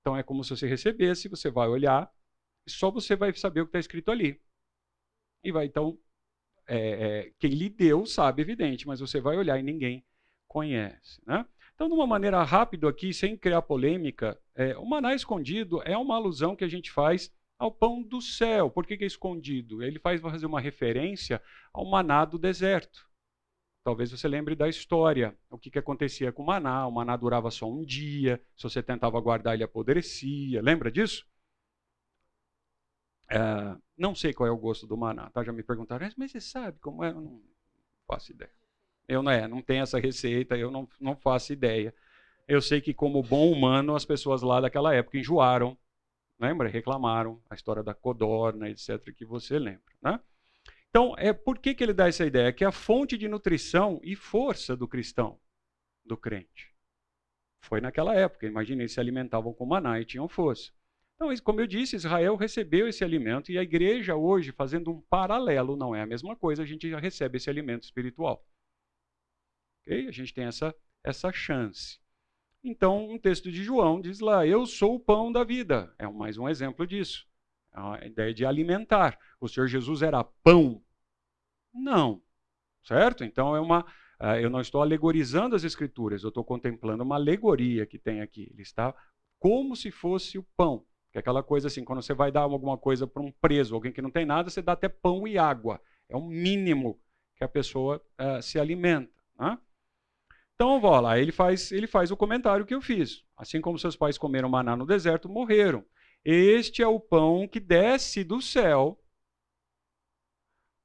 Então 0.00 0.16
é 0.16 0.22
como 0.22 0.44
se 0.44 0.50
você 0.50 0.66
recebesse, 0.66 1.28
você 1.28 1.50
vai 1.50 1.68
olhar, 1.68 2.10
e 2.66 2.70
só 2.70 2.90
você 2.90 3.16
vai 3.16 3.34
saber 3.34 3.60
o 3.60 3.64
que 3.64 3.70
está 3.70 3.78
escrito 3.78 4.10
ali. 4.10 4.40
E 5.44 5.52
vai 5.52 5.66
então 5.66 5.98
é, 6.66 6.78
é, 6.78 7.32
quem 7.38 7.50
lhe 7.50 7.68
deu 7.68 8.04
sabe, 8.06 8.42
evidente, 8.42 8.86
mas 8.86 9.00
você 9.00 9.20
vai 9.20 9.36
olhar 9.36 9.58
e 9.58 9.62
ninguém 9.62 10.04
conhece. 10.48 11.20
Né? 11.26 11.46
Então, 11.74 11.88
de 11.88 11.94
uma 11.94 12.06
maneira 12.06 12.42
rápida 12.42 12.88
aqui, 12.88 13.12
sem 13.12 13.36
criar 13.36 13.62
polêmica, 13.62 14.40
é, 14.54 14.76
o 14.78 14.86
maná 14.86 15.14
escondido 15.14 15.82
é 15.82 15.96
uma 15.96 16.16
alusão 16.16 16.56
que 16.56 16.64
a 16.64 16.68
gente 16.68 16.90
faz 16.90 17.32
ao 17.58 17.70
pão 17.70 18.02
do 18.02 18.20
céu. 18.20 18.70
Por 18.70 18.86
que, 18.86 18.96
que 18.96 19.04
é 19.04 19.06
escondido? 19.06 19.82
Ele 19.82 19.98
faz 19.98 20.20
fazer 20.20 20.46
uma 20.46 20.60
referência 20.60 21.42
ao 21.72 21.84
maná 21.84 22.24
do 22.24 22.38
deserto. 22.38 23.06
Talvez 23.84 24.10
você 24.10 24.26
lembre 24.26 24.54
da 24.54 24.68
história. 24.68 25.36
O 25.48 25.58
que, 25.58 25.70
que 25.70 25.78
acontecia 25.78 26.32
com 26.32 26.42
o 26.42 26.46
maná? 26.46 26.86
O 26.86 26.90
maná 26.90 27.16
durava 27.16 27.50
só 27.50 27.70
um 27.70 27.84
dia. 27.84 28.42
Se 28.56 28.64
você 28.64 28.82
tentava 28.82 29.20
guardar, 29.20 29.54
ele 29.54 29.64
apodrecia. 29.64 30.60
Lembra 30.60 30.90
disso? 30.90 31.24
É, 33.30 33.38
não 33.96 34.14
sei 34.14 34.32
qual 34.32 34.48
é 34.48 34.50
o 34.50 34.56
gosto 34.56 34.86
do 34.86 34.96
maná, 34.96 35.30
tá? 35.30 35.42
Já 35.42 35.52
me 35.52 35.62
perguntaram, 35.62 36.08
mas 36.16 36.30
você 36.32 36.40
sabe 36.40 36.78
como 36.80 37.04
é? 37.04 37.10
Eu 37.10 37.20
não 37.20 37.42
faço 38.06 38.32
ideia. 38.32 38.50
Eu 39.08 39.22
não 39.22 39.30
é, 39.30 39.46
não 39.46 39.62
tenho 39.62 39.82
essa 39.82 40.00
receita, 40.00 40.56
eu 40.56 40.70
não, 40.70 40.88
não 41.00 41.16
faço 41.16 41.52
ideia. 41.52 41.94
Eu 42.48 42.60
sei 42.60 42.80
que, 42.80 42.94
como 42.94 43.22
bom 43.22 43.50
humano, 43.52 43.94
as 43.94 44.04
pessoas 44.04 44.42
lá 44.42 44.60
daquela 44.60 44.94
época 44.94 45.18
enjoaram, 45.18 45.76
lembra? 46.38 46.68
Reclamaram 46.68 47.42
a 47.48 47.54
história 47.54 47.82
da 47.82 47.94
codorna, 47.94 48.68
etc., 48.68 49.12
que 49.14 49.24
você 49.24 49.58
lembra, 49.58 49.94
né? 50.02 50.20
Então, 50.88 51.14
é 51.18 51.32
por 51.32 51.58
que, 51.58 51.74
que 51.74 51.84
ele 51.84 51.92
dá 51.92 52.08
essa 52.08 52.24
ideia? 52.24 52.52
Que 52.52 52.64
é 52.64 52.66
a 52.66 52.72
fonte 52.72 53.18
de 53.18 53.28
nutrição 53.28 54.00
e 54.02 54.16
força 54.16 54.76
do 54.76 54.88
cristão, 54.88 55.38
do 56.04 56.16
crente. 56.16 56.74
Foi 57.60 57.80
naquela 57.80 58.14
época, 58.14 58.46
imagine, 58.46 58.82
eles 58.82 58.92
se 58.92 59.00
alimentavam 59.00 59.52
com 59.52 59.66
maná 59.66 60.00
e 60.00 60.04
tinham 60.04 60.28
força. 60.28 60.72
Então, 61.16 61.34
como 61.42 61.60
eu 61.60 61.66
disse, 61.66 61.96
Israel 61.96 62.36
recebeu 62.36 62.86
esse 62.86 63.02
alimento 63.02 63.50
e 63.50 63.58
a 63.58 63.62
igreja 63.62 64.14
hoje, 64.14 64.52
fazendo 64.52 64.90
um 64.90 65.00
paralelo, 65.00 65.76
não 65.76 65.94
é 65.94 66.02
a 66.02 66.06
mesma 66.06 66.36
coisa, 66.36 66.62
a 66.62 66.66
gente 66.66 66.88
já 66.88 66.98
recebe 66.98 67.38
esse 67.38 67.50
alimento 67.50 67.84
espiritual. 67.84 68.46
Okay? 69.82 70.08
A 70.08 70.12
gente 70.12 70.32
tem 70.32 70.44
essa, 70.44 70.74
essa 71.02 71.32
chance. 71.32 71.98
Então, 72.68 73.08
um 73.08 73.16
texto 73.16 73.48
de 73.48 73.62
João 73.62 74.00
diz 74.00 74.18
lá: 74.18 74.44
Eu 74.44 74.66
sou 74.66 74.96
o 74.96 75.00
pão 75.00 75.30
da 75.30 75.44
vida. 75.44 75.94
É 76.00 76.08
mais 76.08 76.36
um 76.36 76.48
exemplo 76.48 76.84
disso. 76.84 77.24
É 77.72 77.78
a 77.78 78.06
ideia 78.06 78.34
de 78.34 78.44
alimentar. 78.44 79.16
O 79.40 79.46
Senhor 79.46 79.68
Jesus 79.68 80.02
era 80.02 80.24
pão? 80.24 80.82
Não. 81.72 82.20
Certo? 82.82 83.22
Então, 83.22 83.54
é 83.54 83.60
uma. 83.60 83.82
Uh, 84.20 84.40
eu 84.40 84.50
não 84.50 84.60
estou 84.60 84.82
alegorizando 84.82 85.54
as 85.54 85.62
Escrituras, 85.62 86.24
eu 86.24 86.30
estou 86.30 86.42
contemplando 86.42 87.04
uma 87.04 87.14
alegoria 87.14 87.86
que 87.86 88.00
tem 88.00 88.20
aqui. 88.20 88.48
Ele 88.50 88.62
está 88.62 88.92
como 89.38 89.76
se 89.76 89.92
fosse 89.92 90.36
o 90.36 90.42
pão. 90.56 90.84
Que 91.12 91.18
é 91.18 91.20
aquela 91.20 91.44
coisa 91.44 91.68
assim, 91.68 91.84
quando 91.84 92.02
você 92.02 92.14
vai 92.14 92.32
dar 92.32 92.40
alguma 92.40 92.76
coisa 92.76 93.06
para 93.06 93.22
um 93.22 93.30
preso, 93.30 93.76
alguém 93.76 93.92
que 93.92 94.02
não 94.02 94.10
tem 94.10 94.26
nada, 94.26 94.50
você 94.50 94.60
dá 94.60 94.72
até 94.72 94.88
pão 94.88 95.28
e 95.28 95.38
água. 95.38 95.80
É 96.08 96.16
o 96.16 96.22
mínimo 96.22 96.98
que 97.36 97.44
a 97.44 97.48
pessoa 97.48 98.02
uh, 98.20 98.42
se 98.42 98.58
alimenta. 98.58 99.12
Né? 99.38 99.56
Então, 100.56 100.80
lá, 100.80 101.18
ele 101.18 101.32
faz, 101.32 101.70
ele 101.70 101.86
faz 101.86 102.10
o 102.10 102.16
comentário 102.16 102.64
que 102.64 102.74
eu 102.74 102.80
fiz. 102.80 103.22
Assim 103.36 103.60
como 103.60 103.78
seus 103.78 103.94
pais 103.94 104.16
comeram 104.16 104.48
maná 104.48 104.74
no 104.74 104.86
deserto, 104.86 105.28
morreram. 105.28 105.84
Este 106.24 106.82
é 106.82 106.86
o 106.86 106.98
pão 106.98 107.46
que 107.46 107.60
desce 107.60 108.24
do 108.24 108.40
céu 108.40 108.98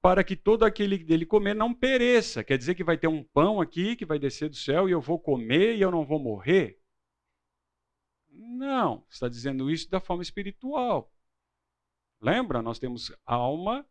para 0.02 0.24
que 0.24 0.36
todo 0.36 0.66
aquele 0.66 0.98
dele 0.98 1.26
comer 1.26 1.54
não 1.54 1.74
pereça. 1.74 2.44
Quer 2.44 2.58
dizer 2.58 2.76
que 2.76 2.84
vai 2.84 2.98
ter 2.98 3.08
um 3.08 3.24
pão 3.24 3.62
aqui 3.62 3.96
que 3.96 4.06
vai 4.06 4.20
descer 4.20 4.50
do 4.50 4.56
céu 4.56 4.90
e 4.90 4.92
eu 4.92 5.00
vou 5.00 5.20
comer 5.20 5.76
e 5.76 5.82
eu 5.82 5.90
não 5.90 6.06
vou 6.06 6.20
morrer? 6.20 6.82
Não, 8.30 9.06
está 9.10 9.30
dizendo 9.30 9.70
isso 9.70 9.90
da 9.90 10.00
forma 10.00 10.24
espiritual. 10.24 11.14
Lembra? 12.20 12.62
Nós 12.62 12.78
temos 12.78 13.16
alma, 13.26 13.86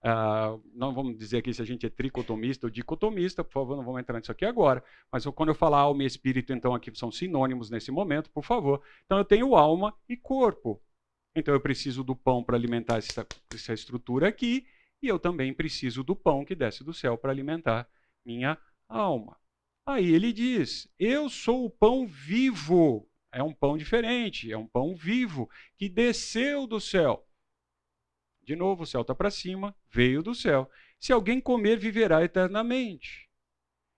Uh, 0.00 0.62
não 0.72 0.94
vamos 0.94 1.16
dizer 1.16 1.38
aqui 1.38 1.52
se 1.52 1.60
a 1.60 1.64
gente 1.64 1.84
é 1.84 1.90
tricotomista 1.90 2.66
ou 2.66 2.70
dicotomista, 2.70 3.42
por 3.42 3.52
favor, 3.52 3.76
não 3.76 3.84
vamos 3.84 4.00
entrar 4.00 4.18
nisso 4.18 4.30
aqui 4.30 4.44
agora. 4.44 4.82
Mas 5.10 5.24
quando 5.26 5.50
eu 5.50 5.54
falar 5.54 5.80
alma 5.80 6.02
e 6.02 6.06
espírito, 6.06 6.52
então 6.52 6.74
aqui 6.74 6.90
são 6.96 7.10
sinônimos 7.10 7.70
nesse 7.70 7.90
momento, 7.90 8.30
por 8.30 8.44
favor. 8.44 8.82
Então 9.04 9.18
eu 9.18 9.24
tenho 9.24 9.56
alma 9.56 9.94
e 10.08 10.16
corpo. 10.16 10.80
Então 11.34 11.54
eu 11.54 11.60
preciso 11.60 12.02
do 12.04 12.16
pão 12.16 12.42
para 12.42 12.56
alimentar 12.56 12.98
essa, 12.98 13.26
essa 13.52 13.72
estrutura 13.72 14.28
aqui, 14.28 14.66
e 15.02 15.08
eu 15.08 15.18
também 15.18 15.52
preciso 15.52 16.02
do 16.02 16.16
pão 16.16 16.44
que 16.44 16.54
desce 16.54 16.82
do 16.82 16.92
céu 16.94 17.16
para 17.16 17.30
alimentar 17.30 17.88
minha 18.24 18.58
alma. 18.88 19.36
Aí 19.86 20.12
ele 20.12 20.32
diz: 20.32 20.88
Eu 20.98 21.28
sou 21.28 21.64
o 21.64 21.70
pão 21.70 22.06
vivo. 22.06 23.08
É 23.30 23.42
um 23.42 23.52
pão 23.52 23.76
diferente, 23.76 24.50
é 24.50 24.56
um 24.56 24.66
pão 24.66 24.94
vivo 24.96 25.50
que 25.76 25.88
desceu 25.88 26.66
do 26.66 26.80
céu. 26.80 27.27
De 28.48 28.56
novo, 28.56 28.84
o 28.84 28.86
céu 28.86 29.02
está 29.02 29.14
para 29.14 29.30
cima, 29.30 29.76
veio 29.90 30.22
do 30.22 30.34
céu. 30.34 30.70
Se 30.98 31.12
alguém 31.12 31.38
comer, 31.38 31.78
viverá 31.78 32.24
eternamente. 32.24 33.28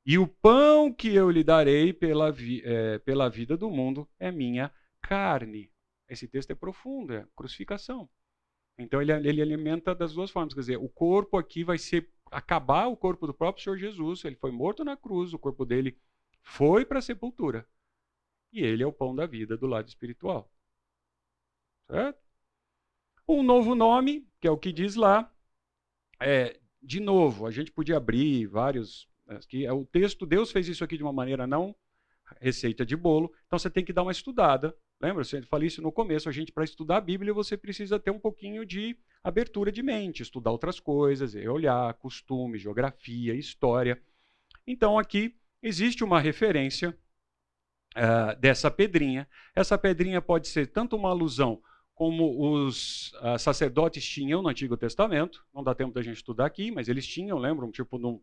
E 0.04 0.19
o 0.19 0.26
pão 0.26 0.92
que 0.92 1.14
eu 1.14 1.30
lhe 1.30 1.45
darei 1.45 1.92
pela, 1.92 2.33
vi, 2.33 2.61
é, 2.64 2.99
pela 2.99 3.28
vida 3.28 3.57
do 3.57 3.71
mundo 3.71 4.09
é 4.19 4.33
minha 4.33 4.75
carne. 5.00 5.71
Esse 6.09 6.26
texto 6.26 6.50
é 6.50 6.57
profundo, 6.57 7.14
é 7.14 7.25
crucificação. 7.37 8.11
Então 8.76 9.00
ele, 9.00 9.12
ele 9.12 9.40
alimenta 9.40 9.95
das 9.95 10.14
duas 10.14 10.33
formas. 10.33 10.52
Quer 10.52 10.61
dizer, 10.62 10.78
o 10.78 10.88
corpo 10.88 11.37
aqui 11.37 11.62
vai 11.62 11.78
ser 11.78 12.11
acabar 12.28 12.88
o 12.88 12.97
corpo 12.97 13.28
do 13.28 13.35
próprio 13.35 13.62
Senhor 13.62 13.76
Jesus. 13.76 14.25
Ele 14.25 14.35
foi 14.35 14.50
morto 14.50 14.85
na 14.85 14.97
cruz, 14.97 15.33
o 15.33 15.38
corpo 15.38 15.64
dele 15.64 15.97
foi 16.42 16.85
para 16.85 16.99
a 16.99 17.02
sepultura. 17.02 17.64
E 18.52 18.64
ele 18.64 18.83
é 18.83 18.87
o 18.87 18.92
pão 18.92 19.14
da 19.14 19.26
vida 19.26 19.57
do 19.57 19.69
lado 19.69 19.87
espiritual. 19.87 20.52
Certo? 21.88 22.30
Um 23.33 23.45
novo 23.45 23.77
nome, 23.77 24.27
que 24.41 24.49
é 24.49 24.51
o 24.51 24.59
que 24.59 24.73
diz 24.73 24.97
lá. 24.97 25.33
É, 26.19 26.59
de 26.83 26.99
novo, 26.99 27.47
a 27.47 27.53
gente 27.53 27.71
podia 27.71 27.97
abrir 27.97 28.45
vários. 28.47 29.09
Aqui, 29.29 29.65
é 29.65 29.73
o 29.73 29.85
texto, 29.85 30.27
Deus 30.27 30.51
fez 30.51 30.67
isso 30.67 30.83
aqui 30.83 30.97
de 30.97 31.05
uma 31.05 31.13
maneira 31.13 31.47
não 31.47 31.73
receita 32.41 32.85
de 32.85 32.97
bolo, 32.97 33.33
então 33.47 33.57
você 33.57 33.71
tem 33.71 33.85
que 33.85 33.93
dar 33.93 34.03
uma 34.03 34.11
estudada. 34.11 34.77
Lembra? 35.01 35.23
Eu 35.33 35.43
falei 35.45 35.69
isso 35.69 35.81
no 35.81 35.93
começo, 35.93 36.29
a 36.29 36.33
gente, 36.33 36.51
para 36.51 36.65
estudar 36.65 36.97
a 36.97 37.01
Bíblia, 37.01 37.33
você 37.33 37.57
precisa 37.57 38.01
ter 38.01 38.11
um 38.11 38.19
pouquinho 38.19 38.67
de 38.67 38.99
abertura 39.23 39.71
de 39.71 39.83
mente, 39.83 40.23
estudar 40.23 40.51
outras 40.51 40.81
coisas, 40.81 41.33
olhar 41.37 41.95
costume, 41.95 42.59
geografia, 42.59 43.35
história. 43.35 44.03
Então, 44.67 44.99
aqui 44.99 45.37
existe 45.63 46.03
uma 46.03 46.19
referência 46.21 46.99
uh, 47.97 48.37
dessa 48.41 48.73
pedrinha. 48.73 49.29
Essa 49.55 49.79
pedrinha 49.79 50.21
pode 50.21 50.49
ser 50.49 50.67
tanto 50.67 50.97
uma 50.97 51.11
alusão 51.11 51.63
como 52.00 52.64
os 52.64 53.12
uh, 53.16 53.38
sacerdotes 53.38 54.02
tinham 54.02 54.40
no 54.40 54.49
Antigo 54.49 54.75
Testamento. 54.75 55.45
Não 55.54 55.62
dá 55.62 55.75
tempo 55.75 55.92
da 55.92 56.00
gente 56.00 56.16
estudar 56.16 56.47
aqui, 56.47 56.71
mas 56.71 56.88
eles 56.88 57.07
tinham, 57.07 57.37
lembram, 57.37 57.71
tipo 57.71 57.99
num 57.99 58.19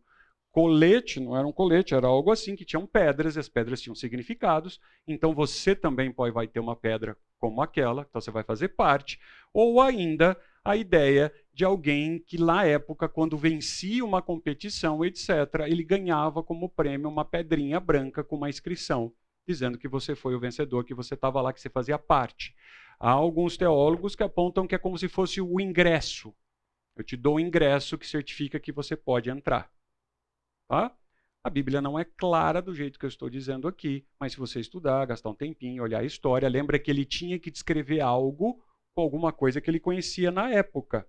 colete, 0.50 1.20
não 1.20 1.36
era 1.36 1.46
um 1.46 1.52
colete, 1.52 1.94
era 1.94 2.08
algo 2.08 2.32
assim, 2.32 2.56
que 2.56 2.64
tinham 2.64 2.84
pedras, 2.84 3.36
e 3.36 3.38
as 3.38 3.48
pedras 3.48 3.80
tinham 3.80 3.94
significados. 3.94 4.80
Então 5.06 5.32
você 5.32 5.76
também 5.76 6.10
pode, 6.10 6.34
vai 6.34 6.48
ter 6.48 6.58
uma 6.58 6.74
pedra 6.74 7.16
como 7.38 7.62
aquela, 7.62 8.04
então 8.10 8.20
você 8.20 8.32
vai 8.32 8.42
fazer 8.42 8.70
parte. 8.70 9.20
Ou 9.54 9.80
ainda 9.80 10.36
a 10.64 10.74
ideia 10.74 11.32
de 11.54 11.64
alguém 11.64 12.18
que, 12.18 12.36
na 12.36 12.64
época, 12.64 13.08
quando 13.08 13.38
vencia 13.38 14.04
uma 14.04 14.20
competição, 14.20 15.04
etc., 15.04 15.30
ele 15.68 15.84
ganhava 15.84 16.42
como 16.42 16.68
prêmio 16.68 17.08
uma 17.08 17.24
pedrinha 17.24 17.78
branca 17.78 18.24
com 18.24 18.34
uma 18.34 18.50
inscrição, 18.50 19.12
dizendo 19.46 19.78
que 19.78 19.86
você 19.86 20.16
foi 20.16 20.34
o 20.34 20.40
vencedor, 20.40 20.84
que 20.84 20.94
você 20.94 21.14
estava 21.14 21.40
lá, 21.40 21.52
que 21.52 21.60
você 21.60 21.70
fazia 21.70 21.96
parte. 21.96 22.56
Há 23.00 23.10
alguns 23.10 23.56
teólogos 23.56 24.16
que 24.16 24.22
apontam 24.22 24.66
que 24.66 24.74
é 24.74 24.78
como 24.78 24.98
se 24.98 25.08
fosse 25.08 25.40
o 25.40 25.60
ingresso. 25.60 26.34
Eu 26.96 27.04
te 27.04 27.16
dou 27.16 27.36
o 27.36 27.40
ingresso 27.40 27.96
que 27.96 28.06
certifica 28.06 28.58
que 28.58 28.72
você 28.72 28.96
pode 28.96 29.30
entrar. 29.30 29.70
Tá? 30.68 30.96
A 31.44 31.48
Bíblia 31.48 31.80
não 31.80 31.98
é 31.98 32.04
clara 32.04 32.60
do 32.60 32.74
jeito 32.74 32.98
que 32.98 33.04
eu 33.04 33.08
estou 33.08 33.30
dizendo 33.30 33.68
aqui, 33.68 34.04
mas 34.18 34.32
se 34.32 34.38
você 34.38 34.58
estudar, 34.58 35.06
gastar 35.06 35.30
um 35.30 35.34
tempinho, 35.34 35.82
olhar 35.82 36.00
a 36.00 36.04
história, 36.04 36.48
lembra 36.48 36.78
que 36.78 36.90
ele 36.90 37.04
tinha 37.04 37.38
que 37.38 37.50
descrever 37.50 38.00
algo 38.00 38.62
com 38.94 39.02
alguma 39.02 39.32
coisa 39.32 39.60
que 39.60 39.70
ele 39.70 39.78
conhecia 39.78 40.32
na 40.32 40.50
época. 40.50 41.08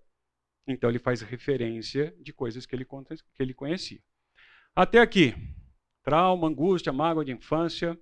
Então 0.67 0.89
ele 0.89 0.99
faz 0.99 1.21
referência 1.21 2.15
de 2.21 2.31
coisas 2.31 2.65
que 2.67 2.75
ele, 2.75 2.85
que 2.85 3.41
ele 3.41 3.53
conhecia. 3.55 3.99
Até 4.75 4.99
aqui. 4.99 5.33
Trauma, 6.03 6.47
angústia, 6.47 6.93
mágoa 6.93 7.25
de 7.25 7.31
infância. 7.31 7.99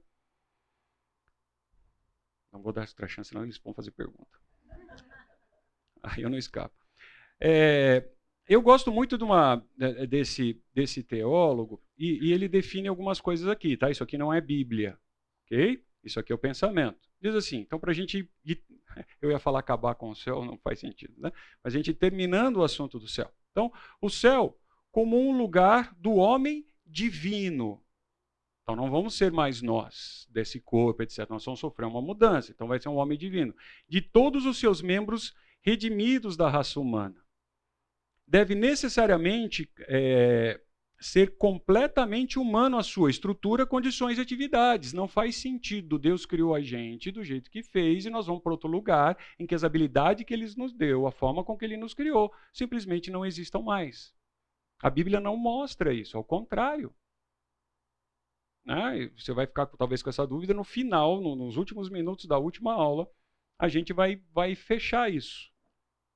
Não 2.51 2.61
vou 2.61 2.73
dar 2.73 2.81
outra 2.81 3.07
chance, 3.07 3.29
senão 3.29 3.43
eles 3.43 3.57
vão 3.57 3.73
fazer 3.73 3.91
pergunta. 3.91 4.39
Aí 6.03 6.23
eu 6.23 6.29
não 6.29 6.37
escapo. 6.37 6.75
É, 7.39 8.09
eu 8.47 8.61
gosto 8.61 8.91
muito 8.91 9.17
de 9.17 9.23
uma, 9.23 9.63
desse, 10.09 10.61
desse 10.73 11.03
teólogo 11.03 11.81
e, 11.97 12.27
e, 12.27 12.33
ele 12.33 12.47
define 12.47 12.87
algumas 12.87 13.19
coisas 13.19 13.47
aqui, 13.47 13.75
tá? 13.75 13.91
Isso 13.91 14.03
aqui 14.03 14.17
não 14.17 14.33
é 14.33 14.39
Bíblia, 14.39 14.97
ok? 15.45 15.83
Isso 16.03 16.19
aqui 16.19 16.31
é 16.31 16.35
o 16.35 16.39
pensamento. 16.39 17.09
Diz 17.21 17.35
assim, 17.35 17.57
então 17.57 17.79
para 17.79 17.91
a 17.91 17.93
gente, 17.93 18.29
eu 19.21 19.31
ia 19.31 19.39
falar 19.39 19.59
acabar 19.59 19.95
com 19.95 20.09
o 20.09 20.15
céu, 20.15 20.45
não 20.45 20.57
faz 20.57 20.79
sentido, 20.79 21.13
né? 21.17 21.31
Mas 21.63 21.73
a 21.73 21.77
gente 21.77 21.93
terminando 21.93 22.57
o 22.57 22.63
assunto 22.63 22.97
do 22.97 23.07
céu. 23.07 23.29
Então, 23.51 23.71
o 24.01 24.09
céu 24.09 24.57
como 24.91 25.19
um 25.19 25.37
lugar 25.37 25.93
do 25.99 26.15
homem 26.15 26.65
divino, 26.85 27.83
então 28.67 28.75
não 28.75 28.91
vamos 28.91 29.15
ser 29.15 29.31
mais 29.31 29.61
nós, 29.61 30.27
desse 30.29 30.59
corpo, 30.59 31.01
etc. 31.01 31.19
Nós 31.29 31.45
vamos 31.45 31.61
sofrer 31.61 31.85
uma 31.85 32.01
mudança. 32.01 32.51
Então 32.51 32.67
vai 32.67 32.77
ser 32.77 32.89
um 32.89 32.97
homem 32.97 33.17
divino. 33.17 33.55
De 33.87 34.01
todos 34.01 34.45
os 34.45 34.57
seus 34.57 34.81
membros 34.81 35.33
redimidos 35.61 36.35
da 36.35 36.49
raça 36.49 36.77
humana. 36.77 37.15
Deve 38.27 38.55
necessariamente 38.55 39.71
é, 39.87 40.59
ser 40.99 41.37
completamente 41.37 42.37
humano 42.37 42.77
a 42.77 42.83
sua 42.83 43.09
estrutura, 43.09 43.65
condições 43.65 44.17
e 44.17 44.21
atividades. 44.21 44.91
Não 44.91 45.07
faz 45.07 45.37
sentido. 45.37 45.97
Deus 45.97 46.25
criou 46.25 46.53
a 46.53 46.59
gente 46.59 47.09
do 47.09 47.23
jeito 47.23 47.49
que 47.49 47.63
fez 47.63 48.05
e 48.05 48.09
nós 48.09 48.27
vamos 48.27 48.43
para 48.43 48.51
outro 48.51 48.69
lugar 48.69 49.17
em 49.39 49.47
que 49.47 49.55
as 49.55 49.63
habilidades 49.63 50.25
que 50.25 50.33
Ele 50.33 50.45
nos 50.57 50.73
deu, 50.73 51.07
a 51.07 51.11
forma 51.13 51.41
com 51.41 51.57
que 51.57 51.63
Ele 51.63 51.77
nos 51.77 51.93
criou, 51.93 52.33
simplesmente 52.51 53.09
não 53.09 53.25
existam 53.25 53.61
mais. 53.61 54.13
A 54.83 54.89
Bíblia 54.89 55.21
não 55.21 55.37
mostra 55.37 55.93
isso, 55.93 56.17
ao 56.17 56.23
contrário. 56.25 56.93
Né? 58.67 59.09
Você 59.15 59.31
vai 59.31 59.47
ficar 59.47 59.65
talvez 59.65 60.03
com 60.03 60.09
essa 60.09 60.27
dúvida 60.27 60.53
no 60.53 60.65
final, 60.65 61.21
no, 61.21 61.37
nos 61.37 61.55
últimos 61.55 61.89
minutos 61.89 62.25
da 62.25 62.37
última 62.37 62.73
aula, 62.73 63.09
a 63.57 63.69
gente 63.69 63.93
vai, 63.93 64.21
vai 64.33 64.55
fechar 64.55 65.09
isso. 65.09 65.49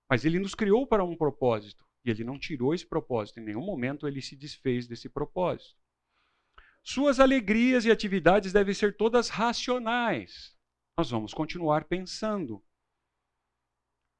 Mas 0.10 0.26
ele 0.26 0.38
nos 0.38 0.54
criou 0.54 0.86
para 0.86 1.02
um 1.02 1.16
propósito. 1.16 1.86
E 2.04 2.10
ele 2.10 2.26
não 2.26 2.38
tirou 2.38 2.74
esse 2.74 2.86
propósito. 2.86 3.40
Em 3.40 3.44
nenhum 3.44 3.66
momento 3.66 4.06
ele 4.06 4.22
se 4.22 4.36
desfez 4.36 4.86
desse 4.86 5.08
propósito. 5.08 5.80
Suas 6.84 7.22
alegrias 7.22 7.86
e 7.86 7.92
atividades 7.92 8.52
devem 8.52 8.74
ser 8.74 8.98
todas 8.98 9.30
racionais. 9.30 10.54
Nós 10.98 11.10
vamos 11.10 11.34
continuar 11.34 11.86
pensando. 11.86 12.62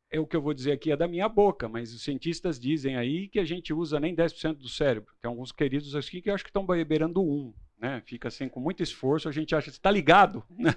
É 0.10 0.20
o 0.20 0.28
que 0.28 0.36
eu 0.38 0.42
vou 0.42 0.54
dizer 0.54 0.72
aqui 0.72 0.92
é 0.92 0.96
da 0.96 1.08
minha 1.08 1.28
boca, 1.28 1.68
mas 1.68 1.94
os 1.94 2.04
cientistas 2.04 2.60
dizem 2.60 2.96
aí 2.96 3.28
que 3.28 3.40
a 3.40 3.46
gente 3.46 3.74
usa 3.74 4.00
nem 4.00 4.16
10% 4.16 4.54
do 4.56 4.70
cérebro. 4.70 5.14
Tem 5.20 5.28
alguns 5.28 5.52
queridos 5.52 5.96
aqui 5.96 6.22
que 6.22 6.30
eu 6.30 6.34
acho 6.34 6.44
que 6.44 6.50
estão 6.50 6.66
beberando 6.66 7.22
um. 7.22 7.54
Né? 7.82 8.00
Fica 8.06 8.28
assim, 8.28 8.48
com 8.48 8.60
muito 8.60 8.84
esforço, 8.84 9.28
a 9.28 9.32
gente 9.32 9.56
acha, 9.56 9.70
está 9.70 9.90
ligado? 9.90 10.46
Né? 10.58 10.72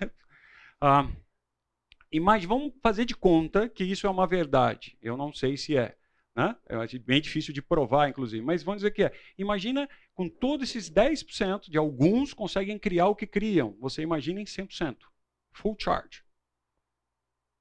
Ah, 0.80 1.08
e 2.10 2.18
mais, 2.18 2.44
vamos 2.44 2.72
fazer 2.82 3.04
de 3.04 3.14
conta 3.14 3.68
que 3.68 3.84
isso 3.84 4.06
é 4.06 4.10
uma 4.10 4.26
verdade. 4.26 4.96
Eu 5.02 5.16
não 5.16 5.32
sei 5.32 5.56
se 5.56 5.76
é. 5.76 5.96
Né? 6.34 6.56
Acho 6.68 6.98
bem 7.00 7.20
difícil 7.20 7.54
de 7.54 7.62
provar, 7.62 8.08
inclusive, 8.08 8.44
mas 8.44 8.62
vamos 8.62 8.80
dizer 8.80 8.90
que 8.90 9.04
é. 9.04 9.12
Imagina 9.38 9.88
com 10.14 10.28
todos 10.28 10.68
esses 10.68 10.90
10% 10.90 11.70
de 11.70 11.78
alguns 11.78 12.32
conseguem 12.32 12.78
criar 12.78 13.08
o 13.08 13.14
que 13.14 13.26
criam. 13.26 13.76
Você 13.80 14.02
imagina 14.02 14.40
em 14.40 14.44
100%. 14.44 14.96
Full 15.52 15.76
charge. 15.78 16.24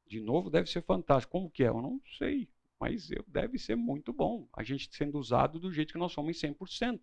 De 0.07 0.19
novo, 0.19 0.50
deve 0.50 0.69
ser 0.69 0.81
fantástico. 0.83 1.31
Como 1.31 1.50
que 1.50 1.63
é? 1.63 1.67
Eu 1.67 1.81
não 1.81 2.01
sei, 2.17 2.50
mas 2.79 3.12
eu, 3.12 3.23
deve 3.27 3.57
ser 3.57 3.75
muito 3.75 4.12
bom. 4.13 4.47
A 4.53 4.63
gente 4.63 4.89
sendo 4.95 5.17
usado 5.17 5.59
do 5.59 5.71
jeito 5.71 5.93
que 5.93 6.00
nós 6.00 6.12
somos 6.12 6.43
em 6.43 6.53
100%. 6.53 7.00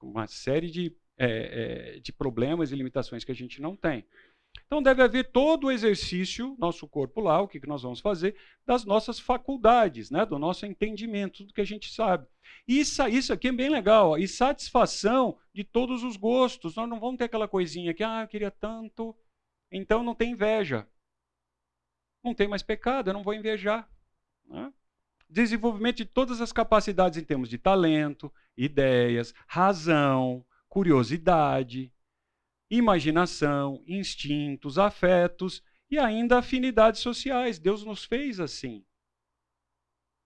Uma 0.00 0.26
série 0.26 0.70
de, 0.70 0.96
é, 1.16 1.96
é, 1.96 2.00
de 2.00 2.12
problemas 2.12 2.70
e 2.70 2.76
limitações 2.76 3.24
que 3.24 3.32
a 3.32 3.34
gente 3.34 3.60
não 3.60 3.76
tem. 3.76 4.04
Então 4.66 4.82
deve 4.82 5.02
haver 5.02 5.30
todo 5.30 5.66
o 5.66 5.70
exercício, 5.70 6.56
nosso 6.58 6.86
corpo 6.86 7.20
lá, 7.20 7.40
o 7.40 7.48
que, 7.48 7.60
que 7.60 7.66
nós 7.66 7.82
vamos 7.82 8.00
fazer, 8.00 8.36
das 8.66 8.84
nossas 8.84 9.18
faculdades, 9.18 10.10
né, 10.10 10.26
do 10.26 10.38
nosso 10.38 10.66
entendimento, 10.66 11.44
do 11.44 11.52
que 11.52 11.60
a 11.60 11.66
gente 11.66 11.92
sabe. 11.92 12.26
Isso, 12.66 13.06
isso 13.08 13.32
aqui 13.32 13.48
é 13.48 13.52
bem 13.52 13.68
legal, 13.70 14.10
ó, 14.10 14.16
e 14.18 14.28
satisfação 14.28 15.38
de 15.54 15.64
todos 15.64 16.02
os 16.02 16.16
gostos. 16.16 16.76
Nós 16.76 16.88
não 16.88 17.00
vamos 17.00 17.18
ter 17.18 17.24
aquela 17.24 17.48
coisinha 17.48 17.94
que, 17.94 18.02
ah, 18.02 18.22
eu 18.22 18.28
queria 18.28 18.50
tanto, 18.50 19.16
então 19.72 20.02
não 20.02 20.14
tem 20.14 20.32
inveja. 20.32 20.86
Não 22.22 22.34
tem 22.34 22.48
mais 22.48 22.62
pecado, 22.62 23.08
eu 23.08 23.14
não 23.14 23.22
vou 23.22 23.34
invejar. 23.34 23.90
Né? 24.46 24.72
Desenvolvimento 25.28 25.98
de 25.98 26.06
todas 26.06 26.40
as 26.40 26.52
capacidades 26.52 27.18
em 27.18 27.24
termos 27.24 27.48
de 27.48 27.58
talento, 27.58 28.32
ideias, 28.56 29.34
razão, 29.46 30.44
curiosidade, 30.68 31.92
imaginação, 32.70 33.82
instintos, 33.86 34.78
afetos 34.78 35.62
e 35.90 35.98
ainda 35.98 36.38
afinidades 36.38 37.00
sociais. 37.00 37.58
Deus 37.58 37.84
nos 37.84 38.04
fez 38.04 38.40
assim. 38.40 38.84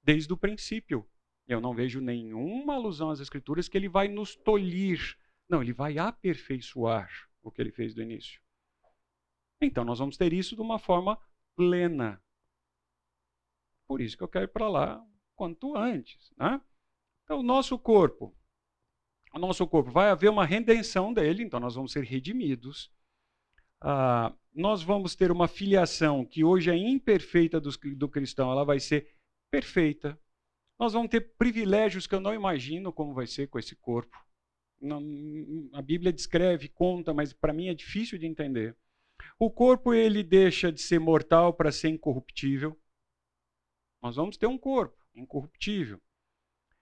Desde 0.02 0.32
o 0.32 0.36
princípio. 0.36 1.08
Eu 1.46 1.60
não 1.60 1.74
vejo 1.74 2.00
nenhuma 2.00 2.74
alusão 2.74 3.10
às 3.10 3.20
Escrituras 3.20 3.68
que 3.68 3.76
ele 3.76 3.88
vai 3.88 4.08
nos 4.08 4.34
tolir. 4.34 5.18
Não, 5.48 5.60
ele 5.60 5.72
vai 5.72 5.98
aperfeiçoar 5.98 7.10
o 7.42 7.50
que 7.50 7.60
ele 7.60 7.72
fez 7.72 7.94
do 7.94 8.02
início. 8.02 8.40
Então, 9.60 9.84
nós 9.84 9.98
vamos 9.98 10.16
ter 10.16 10.32
isso 10.32 10.54
de 10.54 10.62
uma 10.62 10.78
forma 10.78 11.18
plena. 11.56 12.22
Por 13.92 14.00
isso 14.00 14.16
que 14.16 14.22
eu 14.22 14.28
quero 14.28 14.46
ir 14.46 14.48
para 14.48 14.68
lá 14.68 15.04
quanto 15.36 15.76
antes. 15.76 16.32
Né? 16.38 16.58
Então, 17.24 17.40
o 17.40 17.42
nosso 17.42 17.78
corpo 17.78 18.34
o 19.32 19.38
nosso 19.38 19.66
corpo. 19.66 19.90
Vai 19.90 20.10
haver 20.10 20.30
uma 20.30 20.44
redenção 20.44 21.12
dele, 21.12 21.42
então 21.42 21.58
nós 21.58 21.74
vamos 21.74 21.92
ser 21.92 22.04
redimidos. 22.04 22.90
Ah, 23.80 24.34
nós 24.54 24.82
vamos 24.82 25.16
ter 25.16 25.30
uma 25.30 25.48
filiação 25.48 26.24
que 26.24 26.44
hoje 26.44 26.70
é 26.70 26.76
imperfeita 26.76 27.58
do, 27.60 27.70
do 27.96 28.08
cristão, 28.08 28.50
ela 28.50 28.64
vai 28.64 28.78
ser 28.78 29.08
perfeita. 29.50 30.18
Nós 30.78 30.92
vamos 30.92 31.10
ter 31.10 31.20
privilégios 31.36 32.06
que 32.06 32.14
eu 32.14 32.20
não 32.20 32.34
imagino 32.34 32.92
como 32.92 33.14
vai 33.14 33.26
ser 33.26 33.48
com 33.48 33.58
esse 33.58 33.74
corpo. 33.76 34.16
Não, 34.80 35.00
a 35.72 35.80
Bíblia 35.80 36.12
descreve, 36.12 36.68
conta, 36.68 37.14
mas 37.14 37.32
para 37.32 37.52
mim 37.52 37.68
é 37.68 37.74
difícil 37.74 38.18
de 38.18 38.26
entender. 38.26 38.76
O 39.38 39.50
corpo 39.50 39.94
ele 39.94 40.22
deixa 40.22 40.72
de 40.72 40.80
ser 40.80 40.98
mortal 40.98 41.54
para 41.54 41.70
ser 41.70 41.88
incorruptível. 41.88 42.76
Nós 44.02 44.16
vamos 44.16 44.36
ter 44.36 44.46
um 44.46 44.58
corpo 44.58 44.96
incorruptível. 45.14 46.00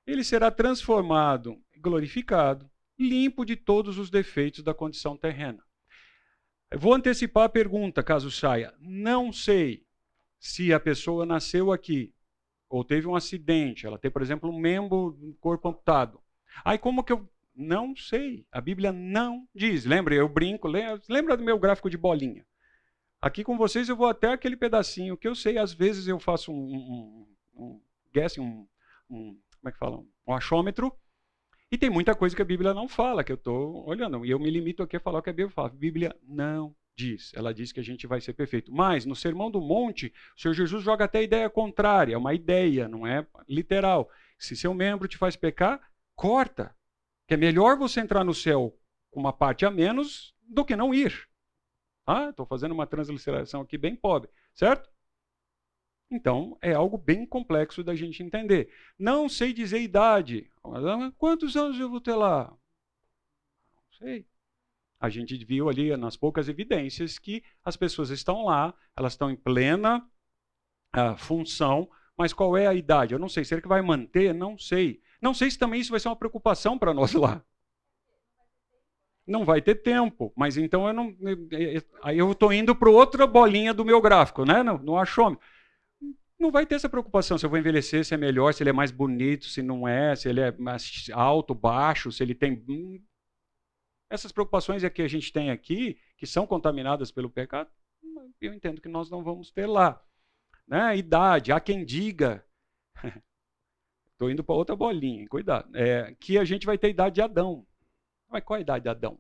Ele 0.06 0.24
será 0.24 0.50
transformado 0.50 1.62
glorificado, 1.76 2.68
limpo 2.98 3.44
de 3.44 3.56
todos 3.56 3.98
os 3.98 4.10
defeitos 4.10 4.62
da 4.62 4.74
condição 4.74 5.16
terrena. 5.16 5.62
Eu 6.70 6.78
vou 6.78 6.94
antecipar 6.94 7.44
a 7.44 7.48
pergunta, 7.48 8.02
caso 8.02 8.30
saia. 8.30 8.72
Não 8.80 9.32
sei 9.32 9.84
se 10.38 10.72
a 10.72 10.80
pessoa 10.80 11.26
nasceu 11.26 11.72
aqui 11.72 12.14
ou 12.68 12.84
teve 12.84 13.06
um 13.06 13.16
acidente, 13.16 13.84
ela 13.84 13.98
tem, 13.98 14.10
por 14.10 14.22
exemplo, 14.22 14.48
um 14.48 14.58
membro 14.58 15.10
do 15.18 15.34
corpo 15.40 15.68
amputado. 15.68 16.20
Aí 16.64 16.78
como 16.78 17.02
que 17.02 17.12
eu 17.12 17.28
não 17.54 17.96
sei? 17.96 18.46
A 18.50 18.60
Bíblia 18.60 18.92
não 18.92 19.46
diz. 19.54 19.84
Lembra, 19.84 20.14
eu 20.14 20.28
brinco, 20.28 20.68
lembra 21.08 21.36
do 21.36 21.42
meu 21.42 21.58
gráfico 21.58 21.90
de 21.90 21.98
bolinha? 21.98 22.46
Aqui 23.20 23.44
com 23.44 23.56
vocês 23.56 23.88
eu 23.88 23.96
vou 23.96 24.06
até 24.06 24.32
aquele 24.32 24.56
pedacinho 24.56 25.16
que 25.16 25.28
eu 25.28 25.34
sei, 25.34 25.58
às 25.58 25.72
vezes 25.72 26.06
eu 26.06 26.18
faço 26.18 26.52
um, 26.52 26.56
um, 26.56 27.26
um 27.54 27.80
guessing, 28.12 28.40
um, 28.40 28.66
um, 29.10 29.38
como 29.60 29.68
é 29.68 29.72
que 29.72 29.78
fala? 29.78 30.02
Um 30.26 30.34
achômetro, 30.34 30.92
e 31.72 31.78
tem 31.78 31.88
muita 31.88 32.16
coisa 32.16 32.34
que 32.34 32.42
a 32.42 32.44
Bíblia 32.44 32.74
não 32.74 32.88
fala, 32.88 33.22
que 33.22 33.30
eu 33.30 33.36
estou 33.36 33.86
olhando. 33.86 34.26
E 34.26 34.30
eu 34.30 34.40
me 34.40 34.50
limito 34.50 34.82
aqui 34.82 34.96
a 34.96 35.00
falar 35.00 35.20
o 35.20 35.22
que 35.22 35.30
a 35.30 35.32
Bíblia 35.32 35.54
fala. 35.54 35.68
A 35.68 35.72
Bíblia 35.72 36.16
não 36.26 36.74
diz. 36.96 37.32
Ela 37.32 37.54
diz 37.54 37.70
que 37.70 37.78
a 37.78 37.84
gente 37.84 38.08
vai 38.08 38.20
ser 38.20 38.32
perfeito. 38.32 38.72
Mas, 38.72 39.06
no 39.06 39.14
Sermão 39.14 39.52
do 39.52 39.60
Monte, 39.60 40.12
o 40.36 40.40
Senhor 40.40 40.52
Jesus 40.52 40.82
joga 40.82 41.04
até 41.04 41.20
a 41.20 41.22
ideia 41.22 41.48
contrária. 41.48 42.14
É 42.14 42.18
uma 42.18 42.34
ideia, 42.34 42.88
não 42.88 43.06
é 43.06 43.24
literal. 43.48 44.10
Se 44.36 44.56
seu 44.56 44.74
membro 44.74 45.06
te 45.06 45.16
faz 45.16 45.36
pecar, 45.36 45.80
corta. 46.16 46.74
Que 47.28 47.34
é 47.34 47.36
melhor 47.36 47.78
você 47.78 48.00
entrar 48.00 48.24
no 48.24 48.34
céu 48.34 48.76
com 49.08 49.20
uma 49.20 49.32
parte 49.32 49.64
a 49.64 49.70
menos 49.70 50.34
do 50.42 50.64
que 50.64 50.74
não 50.74 50.92
ir. 50.92 51.29
Ah, 52.06 52.30
estou 52.30 52.46
fazendo 52.46 52.72
uma 52.72 52.86
transliteração 52.86 53.60
aqui 53.60 53.78
bem 53.78 53.94
pobre, 53.94 54.30
certo? 54.54 54.90
Então, 56.10 56.58
é 56.60 56.72
algo 56.72 56.98
bem 56.98 57.24
complexo 57.24 57.84
da 57.84 57.94
gente 57.94 58.22
entender. 58.22 58.72
Não 58.98 59.28
sei 59.28 59.52
dizer 59.52 59.80
idade. 59.80 60.50
Quantos 61.16 61.56
anos 61.56 61.78
eu 61.78 61.88
vou 61.88 62.00
ter 62.00 62.14
lá? 62.14 62.48
Não 62.48 63.92
sei. 63.92 64.26
A 64.98 65.08
gente 65.08 65.42
viu 65.44 65.68
ali 65.68 65.96
nas 65.96 66.16
poucas 66.16 66.48
evidências 66.48 67.18
que 67.18 67.42
as 67.64 67.76
pessoas 67.76 68.10
estão 68.10 68.44
lá, 68.44 68.74
elas 68.96 69.12
estão 69.12 69.30
em 69.30 69.36
plena 69.36 70.04
uh, 70.94 71.16
função, 71.16 71.88
mas 72.16 72.32
qual 72.32 72.56
é 72.56 72.66
a 72.66 72.74
idade? 72.74 73.14
Eu 73.14 73.18
não 73.18 73.28
sei. 73.28 73.44
Será 73.44 73.62
que 73.62 73.68
vai 73.68 73.80
manter? 73.80 74.34
Não 74.34 74.58
sei. 74.58 75.00
Não 75.22 75.32
sei 75.32 75.50
se 75.50 75.58
também 75.58 75.80
isso 75.80 75.90
vai 75.90 76.00
ser 76.00 76.08
uma 76.08 76.16
preocupação 76.16 76.76
para 76.76 76.92
nós 76.92 77.12
lá. 77.14 77.42
Não 79.26 79.44
vai 79.44 79.62
ter 79.62 79.76
tempo, 79.76 80.32
mas 80.36 80.56
então 80.56 80.86
eu 80.86 80.92
não. 80.92 81.16
Aí 82.02 82.18
eu 82.18 82.32
estou 82.32 82.52
indo 82.52 82.74
para 82.74 82.90
outra 82.90 83.26
bolinha 83.26 83.72
do 83.72 83.84
meu 83.84 84.00
gráfico, 84.00 84.44
né? 84.44 84.62
No, 84.62 84.78
no 84.78 84.96
não 86.40 86.50
vai 86.50 86.64
ter 86.64 86.76
essa 86.76 86.88
preocupação 86.88 87.36
se 87.36 87.44
eu 87.44 87.50
vou 87.50 87.58
envelhecer, 87.58 88.02
se 88.02 88.14
é 88.14 88.16
melhor, 88.16 88.54
se 88.54 88.62
ele 88.62 88.70
é 88.70 88.72
mais 88.72 88.90
bonito, 88.90 89.44
se 89.44 89.62
não 89.62 89.86
é, 89.86 90.16
se 90.16 90.26
ele 90.26 90.40
é 90.40 90.50
mais 90.52 91.08
alto, 91.12 91.54
baixo, 91.54 92.10
se 92.10 92.22
ele 92.22 92.34
tem. 92.34 92.64
Hum, 92.66 92.98
essas 94.08 94.32
preocupações 94.32 94.82
é 94.82 94.90
que 94.90 95.02
a 95.02 95.08
gente 95.08 95.30
tem 95.32 95.50
aqui, 95.50 95.98
que 96.16 96.26
são 96.26 96.46
contaminadas 96.46 97.12
pelo 97.12 97.30
pecado, 97.30 97.70
eu 98.40 98.54
entendo 98.54 98.80
que 98.80 98.88
nós 98.88 99.10
não 99.10 99.22
vamos 99.22 99.50
ter 99.52 99.66
lá. 99.66 100.02
Né? 100.66 100.96
Idade, 100.96 101.52
há 101.52 101.60
quem 101.60 101.84
diga. 101.84 102.44
Estou 104.12 104.30
indo 104.30 104.42
para 104.42 104.54
outra 104.54 104.74
bolinha, 104.74 105.28
cuidado. 105.28 105.70
É, 105.76 106.14
que 106.18 106.38
a 106.38 106.44
gente 106.44 106.66
vai 106.66 106.78
ter 106.78 106.90
idade 106.90 107.16
de 107.16 107.22
Adão. 107.22 107.66
Mas 108.30 108.44
qual 108.44 108.58
a 108.58 108.60
idade 108.60 108.84
de 108.84 108.88
Adão? 108.88 109.18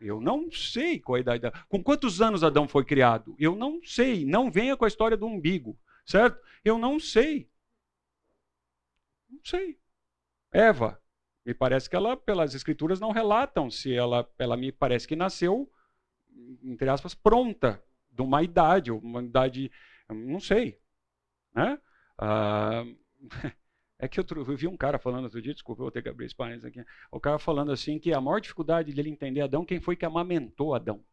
Eu 0.00 0.20
não 0.20 0.50
sei 0.50 0.98
qual 0.98 1.16
a 1.16 1.20
idade. 1.20 1.42
Da... 1.42 1.52
Com 1.68 1.82
quantos 1.82 2.20
anos 2.20 2.42
Adão 2.42 2.66
foi 2.66 2.84
criado? 2.84 3.36
Eu 3.38 3.54
não 3.54 3.80
sei. 3.84 4.24
Não 4.24 4.50
venha 4.50 4.76
com 4.76 4.84
a 4.84 4.88
história 4.88 5.16
do 5.16 5.26
umbigo, 5.26 5.78
certo? 6.04 6.40
Eu 6.64 6.78
não 6.78 6.98
sei. 6.98 7.48
Não 9.30 9.40
sei. 9.44 9.78
Eva, 10.50 11.00
me 11.44 11.54
parece 11.54 11.88
que 11.88 11.96
ela, 11.96 12.16
pelas 12.16 12.54
escrituras, 12.54 13.00
não 13.00 13.12
relatam 13.12 13.70
se 13.70 13.94
ela, 13.94 14.28
ela 14.38 14.56
me 14.56 14.72
parece 14.72 15.06
que 15.06 15.16
nasceu, 15.16 15.70
entre 16.62 16.88
aspas, 16.88 17.14
pronta, 17.14 17.82
de 18.10 18.22
uma 18.22 18.42
idade, 18.42 18.90
uma 18.90 19.22
idade, 19.22 19.70
não 20.08 20.40
sei. 20.40 20.80
Né? 21.54 21.78
Ah, 22.18 22.84
É 24.02 24.08
que 24.08 24.18
eu, 24.18 24.26
eu, 24.34 24.44
vi 24.56 24.66
um 24.66 24.76
cara 24.76 24.98
falando 24.98 25.24
outro 25.24 25.40
dia, 25.40 25.54
desculpa, 25.54 25.80
eu 25.80 25.84
vou 25.84 25.90
ter 25.92 26.02
que 26.02 26.08
abrir 26.08 26.26
esse 26.26 26.34
parênteses 26.34 26.64
aqui. 26.64 26.84
O 27.08 27.20
cara 27.20 27.38
falando 27.38 27.70
assim 27.70 28.00
que 28.00 28.12
a 28.12 28.20
maior 28.20 28.40
dificuldade 28.40 28.92
dele 28.92 29.08
entender 29.08 29.42
Adão, 29.42 29.64
quem 29.64 29.78
foi 29.78 29.94
que 29.94 30.04
amamentou 30.04 30.74
Adão? 30.74 31.04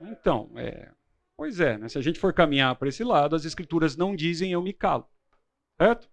Então, 0.00 0.50
é, 0.56 0.90
pois 1.36 1.60
é, 1.60 1.78
né? 1.78 1.88
se 1.88 1.96
a 1.96 2.00
gente 2.00 2.18
for 2.18 2.34
caminhar 2.34 2.74
para 2.74 2.88
esse 2.88 3.04
lado, 3.04 3.36
as 3.36 3.44
escrituras 3.44 3.96
não 3.96 4.16
dizem 4.16 4.50
eu 4.50 4.60
me 4.60 4.72
calo. 4.72 5.08
Certo? 5.80 6.10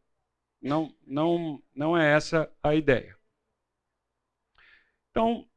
Não, 0.62 0.94
não, 1.08 1.60
não 1.74 1.98
é 1.98 2.14
essa 2.14 2.48
a 2.62 2.76
ideia. 2.76 3.18
Então, 5.10 5.50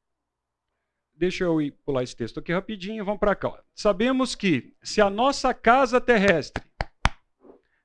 deixa 1.13 1.45
eu 1.45 1.59
pular 1.85 2.03
esse 2.03 2.17
texto 2.17 2.41
aqui 2.41 2.55
rapidinho, 2.55 3.05
vamos 3.05 3.21
para 3.21 3.37
cá. 3.37 3.63
Sabemos 3.75 4.35
que 4.35 4.75
se 4.83 5.03
a 5.03 5.11
nossa 5.11 5.53
casa 5.53 6.01
terrestre 6.01 6.65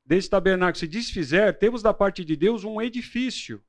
desse 0.09 0.27
tabernáculo 0.27 0.79
se 0.79 0.87
desfizer, 0.87 1.55
temos 1.59 1.83
da 1.83 1.93
parte 1.93 2.25
de 2.25 2.35
Deus 2.35 2.63
um 2.63 2.81
edifício, 2.81 3.63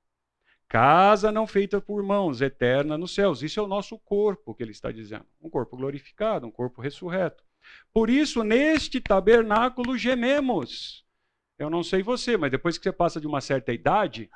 casa 0.67 1.31
não 1.31 1.47
feita 1.47 1.83
por 1.83 2.03
mãos, 2.03 2.41
eterna 2.41 2.97
nos 2.97 3.15
céus. 3.15 3.43
Isso 3.43 3.61
é 3.61 3.63
o 3.63 3.67
nosso 3.67 3.99
corpo 3.99 4.55
que 4.55 4.63
ele 4.63 4.71
está 4.71 4.91
dizendo, 4.91 5.27
um 5.39 5.51
corpo 5.51 5.77
glorificado, 5.77 6.47
um 6.47 6.51
corpo 6.51 6.81
ressurreto. 6.81 7.45
Por 7.93 8.09
isso, 8.09 8.43
neste 8.43 9.03
tabernáculo 9.03 9.99
gememos. 9.99 11.05
Eu 11.59 11.69
não 11.69 11.83
sei 11.83 12.03
você, 12.03 12.39
mas 12.39 12.51
depois 12.51 12.79
que 12.79 12.85
você 12.85 12.93
passa 12.93 13.21
de 13.21 13.27
uma 13.27 13.43
certa 13.43 13.71
idade, 13.71 14.31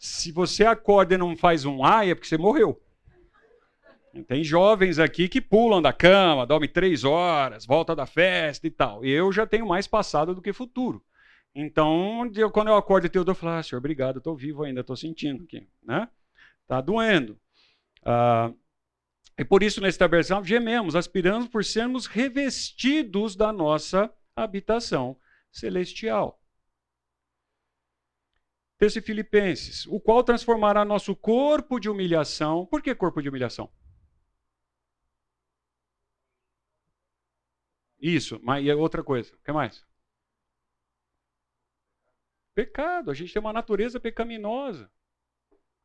se 0.00 0.32
você 0.32 0.66
acorda 0.66 1.14
e 1.14 1.18
não 1.18 1.36
faz 1.36 1.64
um 1.64 1.84
ai, 1.84 2.10
é 2.10 2.14
porque 2.16 2.26
você 2.26 2.36
morreu. 2.36 2.82
Tem 4.26 4.42
jovens 4.42 4.98
aqui 4.98 5.28
que 5.28 5.40
pulam 5.40 5.80
da 5.80 5.92
cama, 5.92 6.44
dormem 6.44 6.68
três 6.68 7.04
horas, 7.04 7.64
volta 7.64 7.94
da 7.94 8.04
festa 8.04 8.66
e 8.66 8.70
tal. 8.70 9.04
Eu 9.04 9.30
já 9.30 9.46
tenho 9.46 9.68
mais 9.68 9.86
passado 9.86 10.34
do 10.34 10.42
que 10.42 10.52
futuro. 10.52 11.00
Então, 11.58 12.30
eu, 12.36 12.50
quando 12.50 12.68
eu 12.68 12.76
acordo 12.76 13.08
eu 13.14 13.34
falo, 13.34 13.54
ah, 13.54 13.62
senhor, 13.62 13.78
obrigado, 13.78 14.18
estou 14.18 14.36
vivo 14.36 14.62
ainda, 14.62 14.82
estou 14.82 14.94
sentindo 14.94 15.44
aqui. 15.44 15.66
Né? 15.82 16.06
Tá 16.66 16.82
doendo. 16.82 17.40
Ah, 18.04 18.52
e 19.38 19.44
por 19.44 19.62
isso, 19.62 19.80
nesse 19.80 19.98
tabernáculo, 19.98 20.46
gememos, 20.46 20.94
aspiramos 20.94 21.48
por 21.48 21.64
sermos 21.64 22.06
revestidos 22.06 23.34
da 23.34 23.54
nossa 23.54 24.12
habitação 24.36 25.18
celestial. 25.50 26.38
Texto 28.76 29.00
Filipenses, 29.00 29.86
o 29.86 29.98
qual 29.98 30.22
transformará 30.22 30.84
nosso 30.84 31.16
corpo 31.16 31.80
de 31.80 31.88
humilhação. 31.88 32.66
Por 32.66 32.82
que 32.82 32.94
corpo 32.94 33.22
de 33.22 33.30
humilhação? 33.30 33.70
Isso, 37.98 38.38
mas 38.42 38.62
e 38.62 38.70
outra 38.72 39.02
coisa. 39.02 39.34
O 39.34 39.38
que 39.38 39.52
mais? 39.52 39.86
Pecado. 42.56 43.10
A 43.10 43.14
gente 43.14 43.34
tem 43.34 43.38
uma 43.38 43.52
natureza 43.52 44.00
pecaminosa 44.00 44.90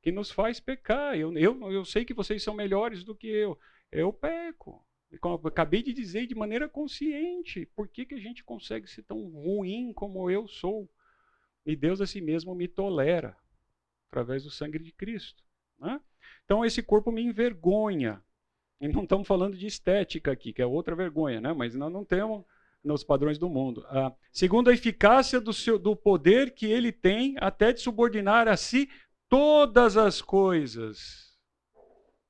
que 0.01 0.09
nos 0.09 0.31
faz 0.31 0.57
pecar. 0.57 1.17
Eu, 1.17 1.37
eu, 1.37 1.69
eu 1.69 1.83
sei 1.83 2.05
que 2.05 2.13
vocês 2.13 2.41
são 2.41 2.53
melhores 2.55 3.03
do 3.03 3.13
que 3.13 3.27
eu. 3.27 3.59
Eu 3.91 4.13
peco. 4.13 4.81
Eu 5.11 5.19
acabei 5.45 5.83
de 5.83 5.91
dizer 5.91 6.27
de 6.27 6.33
maneira 6.33 6.69
consciente. 6.69 7.65
Por 7.75 7.89
que, 7.89 8.05
que 8.05 8.15
a 8.15 8.19
gente 8.19 8.41
consegue 8.41 8.87
ser 8.87 9.03
tão 9.03 9.19
ruim 9.27 9.91
como 9.91 10.31
eu 10.31 10.47
sou? 10.47 10.89
E 11.65 11.75
Deus 11.75 11.99
a 11.99 12.07
si 12.07 12.21
mesmo 12.21 12.55
me 12.55 12.69
tolera 12.69 13.35
através 14.07 14.45
do 14.45 14.49
sangue 14.49 14.79
de 14.79 14.93
Cristo. 14.93 15.43
Né? 15.77 15.99
Então 16.45 16.63
esse 16.63 16.81
corpo 16.81 17.11
me 17.11 17.21
envergonha. 17.21 18.23
E 18.79 18.87
não 18.87 19.03
estamos 19.03 19.27
falando 19.27 19.57
de 19.57 19.67
estética 19.67 20.31
aqui, 20.31 20.53
que 20.53 20.61
é 20.61 20.65
outra 20.65 20.95
vergonha, 20.95 21.41
né? 21.41 21.51
mas 21.51 21.75
nós 21.75 21.91
não 21.91 22.05
temos 22.05 22.45
nos 22.83 23.03
padrões 23.03 23.37
do 23.37 23.49
mundo. 23.49 23.85
Ah, 23.87 24.13
segundo 24.31 24.69
a 24.69 24.73
eficácia 24.73 25.39
do, 25.39 25.53
seu, 25.53 25.77
do 25.77 25.95
poder 25.95 26.53
que 26.53 26.65
ele 26.65 26.91
tem 26.91 27.35
até 27.39 27.71
de 27.71 27.81
subordinar 27.81 28.47
a 28.47 28.57
si 28.57 28.89
todas 29.29 29.97
as 29.97 30.21
coisas. 30.21 31.37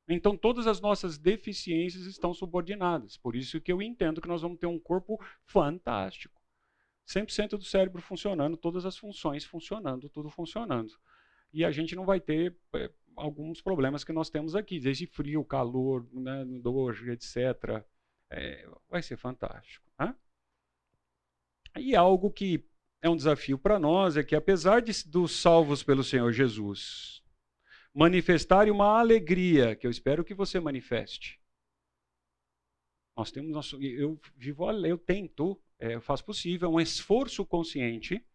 Então 0.08 0.36
todas 0.36 0.68
as 0.68 0.82
nossas 0.82 1.18
deficiências 1.18 2.06
estão 2.06 2.34
subordinadas. 2.34 3.18
Por 3.18 3.36
isso 3.36 3.62
que 3.62 3.72
eu 3.72 3.82
entendo 3.82 4.22
que 4.22 4.28
nós 4.28 4.42
vamos 4.42 4.60
ter 4.60 4.68
um 4.68 4.80
corpo 4.80 5.18
fantástico. 5.46 6.42
100% 7.08 7.58
do 7.58 7.64
cérebro 7.64 8.02
funcionando, 8.02 8.58
todas 8.58 8.86
as 8.86 8.98
funções 8.98 9.44
funcionando, 9.44 10.10
tudo 10.10 10.30
funcionando. 10.30 10.94
E 11.54 11.66
a 11.66 11.72
gente 11.72 11.96
não 11.96 12.06
vai 12.06 12.20
ter 12.20 12.56
é, 12.74 12.90
alguns 13.16 13.62
problemas 13.62 14.04
que 14.04 14.14
nós 14.14 14.30
temos 14.30 14.56
aqui, 14.56 14.80
desde 14.80 15.06
frio, 15.06 15.44
calor, 15.44 16.08
né, 16.14 16.46
dor, 16.62 17.10
etc. 17.10 17.84
É, 18.30 18.70
vai 18.90 19.02
ser 19.02 19.18
fantástico. 19.18 19.86
Né? 20.00 20.16
E 21.78 21.96
algo 21.96 22.32
que 22.32 22.66
é 23.02 23.10
um 23.10 23.16
desafio 23.16 23.58
para 23.58 23.80
nós 23.80 24.18
é 24.18 24.24
que, 24.24 24.36
apesar 24.36 24.82
de, 24.82 24.92
dos 25.08 25.40
salvos 25.40 25.84
pelo 25.84 26.04
Senhor 26.04 26.32
Jesus 26.32 27.22
manifestarem 27.94 28.72
uma 28.72 29.00
alegria, 29.00 29.76
que 29.76 29.86
eu 29.86 29.92
espero 29.92 30.24
que 30.24 30.34
você 30.34 30.60
manifeste, 30.60 31.42
nós 33.18 33.32
temos 33.32 33.52
nosso, 33.52 33.82
eu 33.84 34.20
vivo, 34.36 34.72
eu 34.86 34.98
tento, 34.98 35.62
é, 35.78 35.96
eu 35.96 36.02
faço 36.02 36.24
possível, 36.24 36.72
um 36.72 36.80
esforço 36.80 37.46
consciente. 37.46 38.26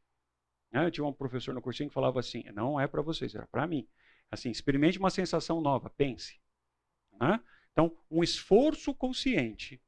Né? 0.70 0.84
Eu 0.84 0.90
tinha 0.90 1.04
um 1.06 1.12
professor 1.12 1.54
no 1.54 1.62
cursinho 1.62 1.88
que 1.88 1.94
falava 1.94 2.20
assim: 2.20 2.44
não 2.52 2.78
é 2.78 2.86
para 2.86 3.00
vocês, 3.00 3.34
era 3.34 3.46
para 3.46 3.66
mim. 3.66 3.88
Assim, 4.30 4.50
experimente 4.50 4.98
uma 4.98 5.10
sensação 5.10 5.60
nova, 5.60 5.88
pense. 5.88 6.38
Né? 7.18 7.40
Então, 7.72 7.96
um 8.10 8.22
esforço 8.22 8.94
consciente. 8.94 9.80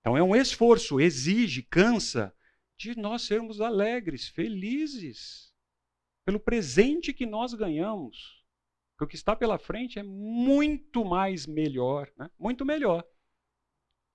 Então, 0.00 0.16
é 0.16 0.22
um 0.22 0.36
esforço, 0.36 1.00
exige, 1.00 1.62
cansa 1.62 2.34
de 2.76 2.98
nós 2.98 3.22
sermos 3.22 3.60
alegres, 3.60 4.28
felizes, 4.28 5.52
pelo 6.24 6.40
presente 6.40 7.12
que 7.12 7.26
nós 7.26 7.54
ganhamos. 7.54 8.44
Porque 8.92 9.04
o 9.04 9.08
que 9.08 9.16
está 9.16 9.34
pela 9.34 9.58
frente 9.58 9.98
é 9.98 10.02
muito 10.02 11.04
mais 11.04 11.46
melhor, 11.46 12.10
né? 12.16 12.30
muito 12.38 12.64
melhor 12.64 13.04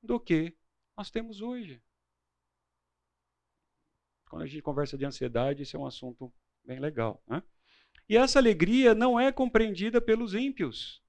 do 0.01 0.19
que 0.19 0.55
nós 0.97 1.11
temos 1.11 1.41
hoje. 1.41 1.81
Quando 4.29 4.43
a 4.43 4.45
gente 4.45 4.61
conversa 4.61 4.97
de 4.97 5.05
ansiedade, 5.05 5.63
isso 5.63 5.75
é 5.75 5.79
um 5.79 5.85
assunto 5.85 6.31
bem 6.63 6.79
legal. 6.79 7.21
Né? 7.27 7.43
E 8.07 8.15
essa 8.15 8.39
alegria 8.39 8.95
não 8.95 9.19
é 9.19 9.31
compreendida 9.31 9.99
pelos 9.99 10.33
ímpios. 10.33 11.03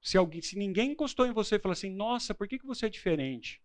Se, 0.00 0.16
alguém, 0.16 0.42
se 0.42 0.56
ninguém 0.56 0.92
encostou 0.92 1.26
em 1.26 1.32
você 1.32 1.56
e 1.56 1.58
falou 1.58 1.72
assim, 1.72 1.90
nossa, 1.90 2.34
por 2.34 2.46
que, 2.46 2.58
que 2.58 2.66
você 2.66 2.86
é 2.86 2.90
diferente? 2.90 3.62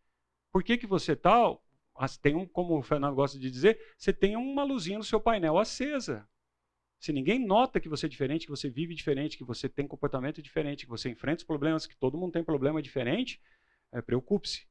Por 0.52 0.64
que, 0.64 0.78
que 0.78 0.88
você 0.88 1.12
é 1.12 1.16
tal? 1.16 1.64
Tem 2.22 2.36
um, 2.36 2.46
como 2.46 2.78
o 2.78 2.82
Fernando 2.82 3.16
gosta 3.16 3.38
de 3.38 3.52
dizer, 3.52 3.80
você 3.98 4.14
tem 4.14 4.36
uma 4.36 4.64
luzinha 4.64 4.98
no 4.98 5.04
seu 5.04 5.20
painel 5.20 5.58
acesa. 5.58 6.28
Se 7.00 7.14
ninguém 7.14 7.46
nota 7.46 7.80
que 7.80 7.90
você 7.90 8.06
é 8.06 8.10
diferente, 8.10 8.46
que 8.46 8.52
você 8.52 8.70
vive 8.70 8.94
diferente, 8.94 9.38
que 9.38 9.44
você 9.44 9.70
tem 9.70 9.88
comportamento 9.88 10.42
diferente, 10.42 10.86
que 10.86 10.90
você 10.90 11.10
enfrenta 11.10 11.38
os 11.42 11.44
problemas, 11.44 11.86
que 11.86 11.96
todo 11.96 12.18
mundo 12.18 12.34
tem 12.34 12.44
problema 12.44 12.82
diferente, 12.82 13.42
é, 13.92 14.02
preocupe-se. 14.02 14.68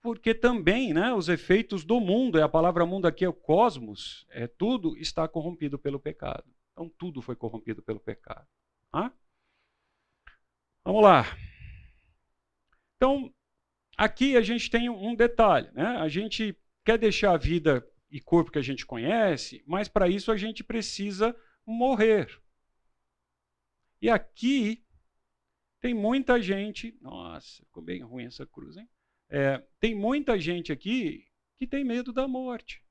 Porque 0.00 0.34
também 0.34 0.92
né, 0.92 1.12
os 1.12 1.28
efeitos 1.28 1.84
do 1.84 2.00
mundo, 2.00 2.42
a 2.42 2.48
palavra 2.48 2.86
mundo 2.86 3.06
aqui 3.06 3.24
é 3.24 3.28
o 3.28 3.32
cosmos, 3.32 4.26
é, 4.30 4.46
tudo 4.46 4.96
está 4.96 5.28
corrompido 5.28 5.78
pelo 5.78 6.00
pecado. 6.00 6.44
Então 6.72 6.88
tudo 6.88 7.20
foi 7.20 7.36
corrompido 7.36 7.82
pelo 7.82 8.00
pecado. 8.00 8.46
Vamos 10.84 11.02
lá. 11.02 11.24
Então, 12.96 13.32
aqui 13.98 14.36
a 14.36 14.40
gente 14.40 14.70
tem 14.70 14.88
um 14.88 15.14
detalhe. 15.14 15.70
Né? 15.72 15.84
A 15.84 16.08
gente 16.08 16.56
quer 16.84 16.96
deixar 16.96 17.32
a 17.32 17.36
vida 17.36 17.86
e 18.10 18.20
corpo 18.20 18.52
que 18.52 18.58
a 18.58 18.62
gente 18.62 18.86
conhece, 18.86 19.62
mas 19.66 19.88
para 19.88 20.08
isso 20.08 20.30
a 20.32 20.36
gente 20.36 20.64
precisa 20.64 21.36
morrer. 21.66 22.40
E 24.00 24.08
aqui 24.08 24.82
tem 25.80 25.92
muita 25.92 26.40
gente. 26.40 26.96
Nossa, 27.02 27.62
ficou 27.64 27.82
bem 27.82 28.00
ruim 28.02 28.26
essa 28.26 28.46
cruz, 28.46 28.76
hein? 28.76 28.88
É, 29.28 29.58
tem 29.78 29.94
muita 29.94 30.38
gente 30.38 30.72
aqui 30.72 31.26
que 31.58 31.66
tem 31.66 31.84
medo 31.84 32.12
da 32.12 32.26
morte. 32.26 32.82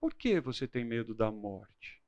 Por 0.00 0.14
que 0.14 0.40
você 0.40 0.66
tem 0.66 0.84
medo 0.84 1.14
da 1.14 1.30
morte? 1.30 2.02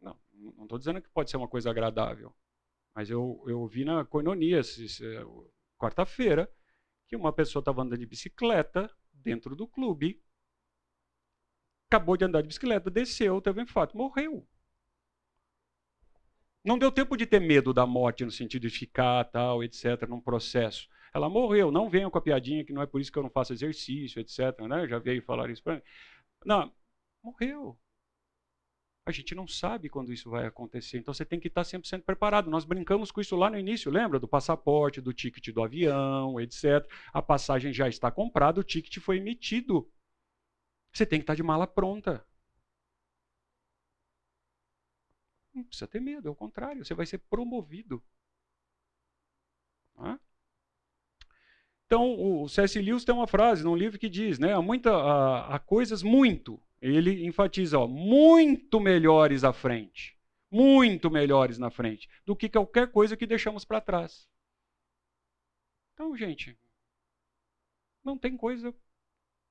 Não, 0.00 0.16
não 0.32 0.64
estou 0.64 0.78
dizendo 0.78 1.00
que 1.00 1.08
pode 1.08 1.30
ser 1.30 1.38
uma 1.38 1.48
coisa 1.48 1.70
agradável. 1.70 2.34
Mas 2.94 3.10
eu, 3.10 3.42
eu 3.46 3.66
vi 3.66 3.84
na 3.84 4.04
Coinonia, 4.04 4.60
é, 4.60 5.24
quarta-feira, 5.78 6.50
que 7.08 7.16
uma 7.16 7.32
pessoa 7.32 7.60
estava 7.60 7.82
andando 7.82 8.00
de 8.00 8.06
bicicleta 8.06 8.90
dentro 9.12 9.56
do 9.56 9.66
clube, 9.66 10.22
acabou 11.88 12.16
de 12.16 12.24
andar 12.24 12.42
de 12.42 12.48
bicicleta, 12.48 12.90
desceu, 12.90 13.40
teve 13.40 13.60
um 13.60 13.64
infarto, 13.64 13.96
morreu. 13.96 14.46
Não 16.64 16.78
deu 16.78 16.92
tempo 16.92 17.16
de 17.16 17.26
ter 17.26 17.40
medo 17.40 17.72
da 17.74 17.86
morte 17.86 18.24
no 18.24 18.30
sentido 18.30 18.62
de 18.62 18.70
ficar, 18.70 19.24
tal, 19.24 19.64
etc, 19.64 20.08
num 20.08 20.20
processo. 20.20 20.88
Ela 21.12 21.28
morreu, 21.28 21.70
não 21.70 21.90
venham 21.90 22.10
com 22.10 22.18
a 22.18 22.22
piadinha 22.22 22.64
que 22.64 22.72
não 22.72 22.82
é 22.82 22.86
por 22.86 23.00
isso 23.00 23.12
que 23.12 23.18
eu 23.18 23.22
não 23.22 23.30
faço 23.30 23.52
exercício, 23.52 24.20
etc, 24.20 24.58
né? 24.68 24.86
Já 24.88 24.98
veio 24.98 25.22
falar 25.22 25.50
isso 25.50 25.62
para 25.62 25.76
mim. 25.76 25.82
Não, 26.46 26.72
morreu. 27.22 27.78
A 29.04 29.10
gente 29.10 29.34
não 29.34 29.48
sabe 29.48 29.88
quando 29.88 30.12
isso 30.12 30.30
vai 30.30 30.46
acontecer, 30.46 30.98
então 30.98 31.12
você 31.12 31.24
tem 31.24 31.40
que 31.40 31.48
estar 31.48 31.64
sempre 31.64 31.88
sendo 31.88 32.04
preparado. 32.04 32.48
Nós 32.50 32.64
brincamos 32.64 33.10
com 33.10 33.20
isso 33.20 33.34
lá 33.34 33.50
no 33.50 33.58
início, 33.58 33.90
lembra? 33.90 34.20
Do 34.20 34.28
passaporte, 34.28 35.00
do 35.00 35.12
ticket 35.12 35.48
do 35.52 35.62
avião, 35.62 36.40
etc. 36.40 36.88
A 37.12 37.20
passagem 37.20 37.72
já 37.72 37.88
está 37.88 38.10
comprada, 38.12 38.60
o 38.60 38.64
ticket 38.64 38.98
foi 38.98 39.16
emitido. 39.18 39.90
Você 40.92 41.04
tem 41.04 41.18
que 41.18 41.24
estar 41.24 41.34
de 41.34 41.42
mala 41.42 41.66
pronta. 41.66 42.24
Não 45.54 45.64
precisa 45.64 45.88
ter 45.88 46.00
medo, 46.00 46.28
é 46.28 46.30
o 46.30 46.34
contrário, 46.34 46.84
você 46.84 46.94
vai 46.94 47.06
ser 47.06 47.18
promovido. 47.18 48.02
Então, 51.86 52.42
o 52.42 52.48
C.S. 52.48 52.80
Lewis 52.80 53.04
tem 53.04 53.14
uma 53.14 53.26
frase 53.26 53.62
num 53.62 53.76
livro 53.76 53.98
que 53.98 54.08
diz, 54.08 54.38
né, 54.38 54.54
há, 54.54 54.62
muita, 54.62 54.90
há, 54.94 55.56
há 55.56 55.58
coisas 55.58 56.02
muito, 56.02 56.58
ele 56.90 57.24
enfatiza, 57.24 57.78
ó, 57.78 57.86
muito 57.86 58.80
melhores 58.80 59.44
à 59.44 59.52
frente, 59.52 60.18
muito 60.50 61.10
melhores 61.10 61.56
na 61.58 61.70
frente 61.70 62.08
do 62.26 62.34
que 62.34 62.48
qualquer 62.48 62.90
coisa 62.90 63.16
que 63.16 63.26
deixamos 63.26 63.64
para 63.64 63.80
trás. 63.80 64.28
Então, 65.94 66.16
gente, 66.16 66.58
não 68.02 68.18
tem 68.18 68.36
coisa 68.36 68.74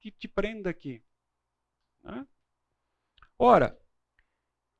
que 0.02 0.12
te 0.12 0.28
prenda 0.28 0.70
aqui. 0.70 1.02
Né? 2.04 2.28
Ora, 3.40 3.80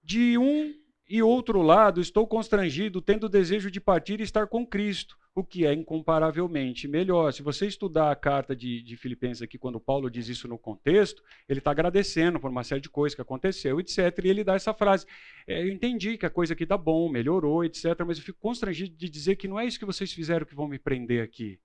de 0.04 0.38
um 0.38 0.81
e 1.14 1.22
outro 1.22 1.62
lado, 1.62 2.00
estou 2.00 2.26
constrangido, 2.26 3.02
tendo 3.02 3.26
o 3.26 3.30
desejo 3.30 3.70
de 3.70 3.82
partir 3.82 4.22
e 4.22 4.24
estar 4.24 4.48
com 4.48 4.66
Cristo, 4.66 5.20
o 5.36 5.44
que 5.44 5.66
é 5.66 5.74
incomparavelmente 5.74 6.88
melhor. 6.88 7.34
Se 7.34 7.44
você 7.44 7.68
estudar 7.68 8.10
a 8.10 8.16
carta 8.16 8.56
de, 8.56 8.82
de 8.82 8.96
Filipenses 8.96 9.42
aqui, 9.42 9.58
quando 9.58 9.78
Paulo 9.78 10.10
diz 10.10 10.30
isso 10.30 10.48
no 10.48 10.58
contexto, 10.58 11.22
ele 11.50 11.60
está 11.60 11.72
agradecendo 11.72 12.40
por 12.40 12.50
uma 12.50 12.64
série 12.64 12.80
de 12.80 12.90
coisas 12.90 13.14
que 13.14 13.22
aconteceu, 13.22 13.78
etc. 13.82 13.98
E 14.24 14.30
ele 14.30 14.42
dá 14.42 14.56
essa 14.56 14.74
frase. 14.74 15.06
É, 15.46 15.62
eu 15.62 15.68
entendi 15.68 16.18
que 16.18 16.26
a 16.26 16.30
coisa 16.30 16.54
aqui 16.54 16.64
está 16.64 16.78
bom, 16.78 17.10
melhorou, 17.10 17.66
etc. 17.66 17.88
Mas 18.08 18.18
eu 18.18 18.24
fico 18.24 18.40
constrangido 18.40 18.96
de 18.96 19.10
dizer 19.10 19.36
que 19.36 19.50
não 19.50 19.60
é 19.60 19.66
isso 19.66 19.80
que 19.80 19.86
vocês 19.86 20.14
fizeram 20.14 20.46
que 20.46 20.56
vão 20.56 20.70
me 20.70 20.80
prender 20.80 21.22
aqui. 21.22 21.60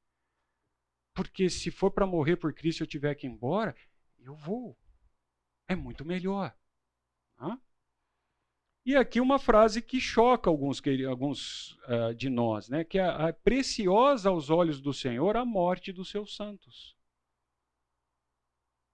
Porque 1.15 1.49
se 1.49 1.71
for 1.71 1.93
para 1.93 2.05
morrer 2.05 2.35
por 2.35 2.53
Cristo 2.53 2.81
e 2.81 2.83
eu 2.83 2.89
tiver 2.89 3.15
que 3.15 3.29
ir 3.29 3.31
embora, 3.31 3.77
eu 4.19 4.35
vou. 4.35 4.77
É 5.69 5.77
muito 5.77 6.05
melhor. 6.05 6.53
Hã? 7.39 7.57
E 8.87 8.95
aqui 8.95 9.21
uma 9.21 9.37
frase 9.37 9.83
que 9.83 10.01
choca 10.01 10.49
alguns, 10.49 10.81
alguns 11.09 11.73
uh, 11.89 12.15
de 12.15 12.31
nós, 12.31 12.69
né? 12.69 12.85
que 12.85 13.01
é, 13.01 13.29
é 13.29 13.33
preciosa 13.33 14.29
aos 14.29 14.49
olhos 14.49 14.81
do 14.81 14.95
Senhor 14.95 15.37
a 15.37 15.45
morte 15.45 15.93
dos 15.93 16.09
seus 16.09 16.37
santos. 16.37 16.97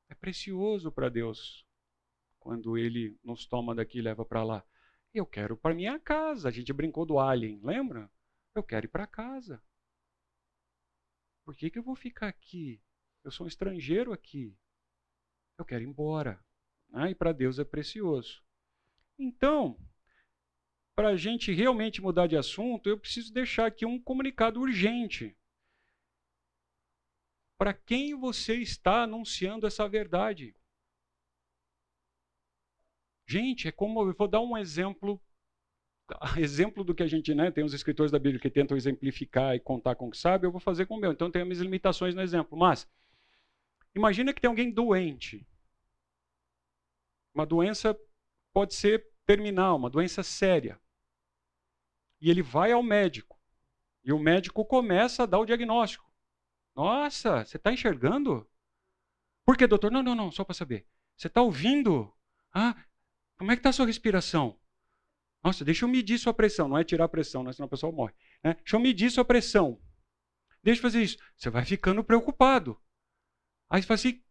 É 0.08 0.14
precioso 0.14 0.90
para 0.90 1.10
Deus 1.10 1.66
quando 2.40 2.78
Ele 2.78 3.18
nos 3.22 3.44
toma 3.44 3.74
daqui 3.74 3.98
e 3.98 4.02
leva 4.02 4.24
para 4.24 4.42
lá. 4.42 4.64
Eu 5.12 5.26
quero 5.26 5.58
para 5.58 5.74
minha 5.74 6.00
casa. 6.00 6.48
A 6.48 6.50
gente 6.50 6.72
brincou 6.72 7.04
do 7.04 7.18
alien, 7.18 7.60
lembra? 7.62 8.10
Eu 8.54 8.62
quero 8.62 8.86
ir 8.86 8.88
para 8.88 9.06
casa. 9.06 9.62
Por 11.44 11.54
que, 11.54 11.68
que 11.68 11.78
eu 11.78 11.82
vou 11.82 11.94
ficar 11.94 12.28
aqui? 12.28 12.80
Eu 13.22 13.30
sou 13.30 13.44
um 13.44 13.48
estrangeiro 13.48 14.10
aqui. 14.10 14.56
Eu 15.58 15.66
quero 15.66 15.84
ir 15.84 15.86
embora. 15.86 16.42
Ah, 16.94 17.10
e 17.10 17.14
para 17.14 17.32
Deus 17.32 17.58
é 17.58 17.64
precioso. 17.64 18.42
Então, 19.22 19.78
para 20.96 21.10
a 21.10 21.16
gente 21.16 21.52
realmente 21.52 22.02
mudar 22.02 22.26
de 22.26 22.36
assunto, 22.36 22.88
eu 22.88 22.98
preciso 22.98 23.32
deixar 23.32 23.66
aqui 23.66 23.86
um 23.86 24.02
comunicado 24.02 24.60
urgente. 24.60 25.36
Para 27.56 27.72
quem 27.72 28.16
você 28.16 28.56
está 28.56 29.04
anunciando 29.04 29.64
essa 29.64 29.88
verdade? 29.88 30.56
Gente, 33.28 33.68
é 33.68 33.72
como 33.72 34.02
eu 34.02 34.12
vou 34.12 34.26
dar 34.26 34.40
um 34.40 34.58
exemplo, 34.58 35.22
exemplo 36.36 36.82
do 36.82 36.92
que 36.92 37.04
a 37.04 37.06
gente, 37.06 37.32
né, 37.32 37.52
tem 37.52 37.62
os 37.62 37.72
escritores 37.72 38.10
da 38.10 38.18
Bíblia 38.18 38.40
que 38.40 38.50
tentam 38.50 38.76
exemplificar 38.76 39.54
e 39.54 39.60
contar 39.60 39.94
com 39.94 40.08
o 40.08 40.10
que 40.10 40.18
sabe, 40.18 40.48
eu 40.48 40.50
vou 40.50 40.60
fazer 40.60 40.86
com 40.86 40.96
o 40.96 41.00
meu. 41.00 41.12
Então 41.12 41.30
tem 41.30 41.44
minhas 41.44 41.60
limitações 41.60 42.12
no 42.12 42.22
exemplo, 42.22 42.58
mas 42.58 42.90
imagina 43.94 44.34
que 44.34 44.40
tem 44.40 44.48
alguém 44.48 44.72
doente. 44.72 45.46
Uma 47.32 47.46
doença 47.46 47.98
pode 48.52 48.74
ser 48.74 49.11
terminal, 49.26 49.76
uma 49.76 49.90
doença 49.90 50.22
séria. 50.22 50.80
E 52.20 52.30
ele 52.30 52.42
vai 52.42 52.72
ao 52.72 52.82
médico. 52.82 53.38
E 54.04 54.12
o 54.12 54.18
médico 54.18 54.64
começa 54.64 55.22
a 55.22 55.26
dar 55.26 55.38
o 55.38 55.44
diagnóstico. 55.44 56.10
Nossa, 56.74 57.44
você 57.44 57.56
está 57.56 57.72
enxergando? 57.72 58.48
Por 59.44 59.56
que, 59.56 59.66
doutor? 59.66 59.90
Não, 59.90 60.02
não, 60.02 60.14
não, 60.14 60.30
só 60.30 60.44
para 60.44 60.54
saber. 60.54 60.86
Você 61.16 61.26
está 61.26 61.42
ouvindo? 61.42 62.12
Ah, 62.52 62.76
como 63.36 63.50
é 63.50 63.56
que 63.56 63.60
está 63.60 63.70
a 63.70 63.72
sua 63.72 63.86
respiração? 63.86 64.58
Nossa, 65.42 65.64
deixa 65.64 65.84
eu 65.84 65.88
medir 65.88 66.18
sua 66.18 66.32
pressão. 66.32 66.68
Não 66.68 66.78
é 66.78 66.84
tirar 66.84 67.04
a 67.04 67.08
pressão, 67.08 67.42
né? 67.42 67.52
senão 67.52 67.66
a 67.66 67.70
pessoa 67.70 67.92
morre. 67.92 68.14
Né? 68.42 68.54
Deixa 68.54 68.76
eu 68.76 68.80
medir 68.80 69.10
sua 69.10 69.24
pressão. 69.24 69.80
Deixa 70.62 70.78
eu 70.78 70.82
fazer 70.82 71.02
isso. 71.02 71.18
Você 71.36 71.50
vai 71.50 71.64
ficando 71.64 72.04
preocupado. 72.04 72.80
Aí 73.68 73.82
você 73.82 73.88
fala 73.88 73.94
assim, 73.96 74.22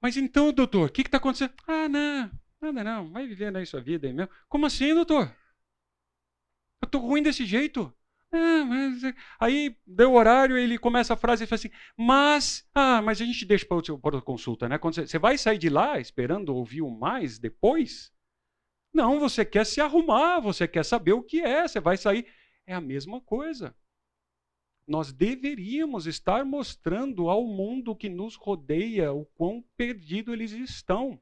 mas 0.00 0.16
então, 0.16 0.52
doutor, 0.52 0.88
o 0.88 0.92
que 0.92 1.02
está 1.02 1.16
acontecendo? 1.16 1.54
Ah, 1.66 1.88
não, 1.88 2.30
Nada 2.60 2.82
não, 2.82 3.10
vai 3.10 3.26
vivendo 3.26 3.56
aí 3.56 3.66
sua 3.66 3.80
vida 3.80 4.06
aí 4.06 4.12
mesmo. 4.12 4.32
Como 4.48 4.66
assim, 4.66 4.94
doutor? 4.94 5.34
Eu 6.82 6.88
tô 6.88 6.98
ruim 6.98 7.22
desse 7.22 7.44
jeito? 7.44 7.92
Ah, 8.32 8.64
mas... 8.64 9.04
É, 9.04 9.14
aí 9.40 9.76
deu 9.86 10.12
horário, 10.14 10.58
ele 10.58 10.78
começa 10.78 11.14
a 11.14 11.16
frase 11.16 11.44
e 11.44 11.46
fala 11.46 11.56
assim: 11.56 11.70
Mas, 11.96 12.68
ah, 12.74 13.00
mas 13.00 13.20
a 13.20 13.24
gente 13.24 13.44
deixa 13.44 13.66
para 13.66 14.18
a 14.18 14.22
consulta, 14.22 14.68
né? 14.68 14.78
Quando 14.78 14.94
você, 14.94 15.06
você 15.06 15.18
vai 15.18 15.38
sair 15.38 15.58
de 15.58 15.68
lá 15.68 15.98
esperando 16.00 16.54
ouvir 16.54 16.82
o 16.82 16.90
mais 16.90 17.38
depois? 17.38 18.12
Não, 18.92 19.20
você 19.20 19.44
quer 19.44 19.64
se 19.64 19.80
arrumar, 19.80 20.40
você 20.40 20.66
quer 20.66 20.84
saber 20.84 21.12
o 21.12 21.22
que 21.22 21.40
é, 21.40 21.66
você 21.66 21.80
vai 21.80 21.96
sair. 21.96 22.26
É 22.66 22.74
a 22.74 22.80
mesma 22.80 23.20
coisa. 23.20 23.74
Nós 24.86 25.12
deveríamos 25.12 26.06
estar 26.06 26.44
mostrando 26.44 27.28
ao 27.28 27.46
mundo 27.46 27.94
que 27.94 28.08
nos 28.08 28.34
rodeia 28.34 29.12
o 29.12 29.24
quão 29.26 29.62
perdido 29.76 30.32
eles 30.32 30.50
estão 30.52 31.20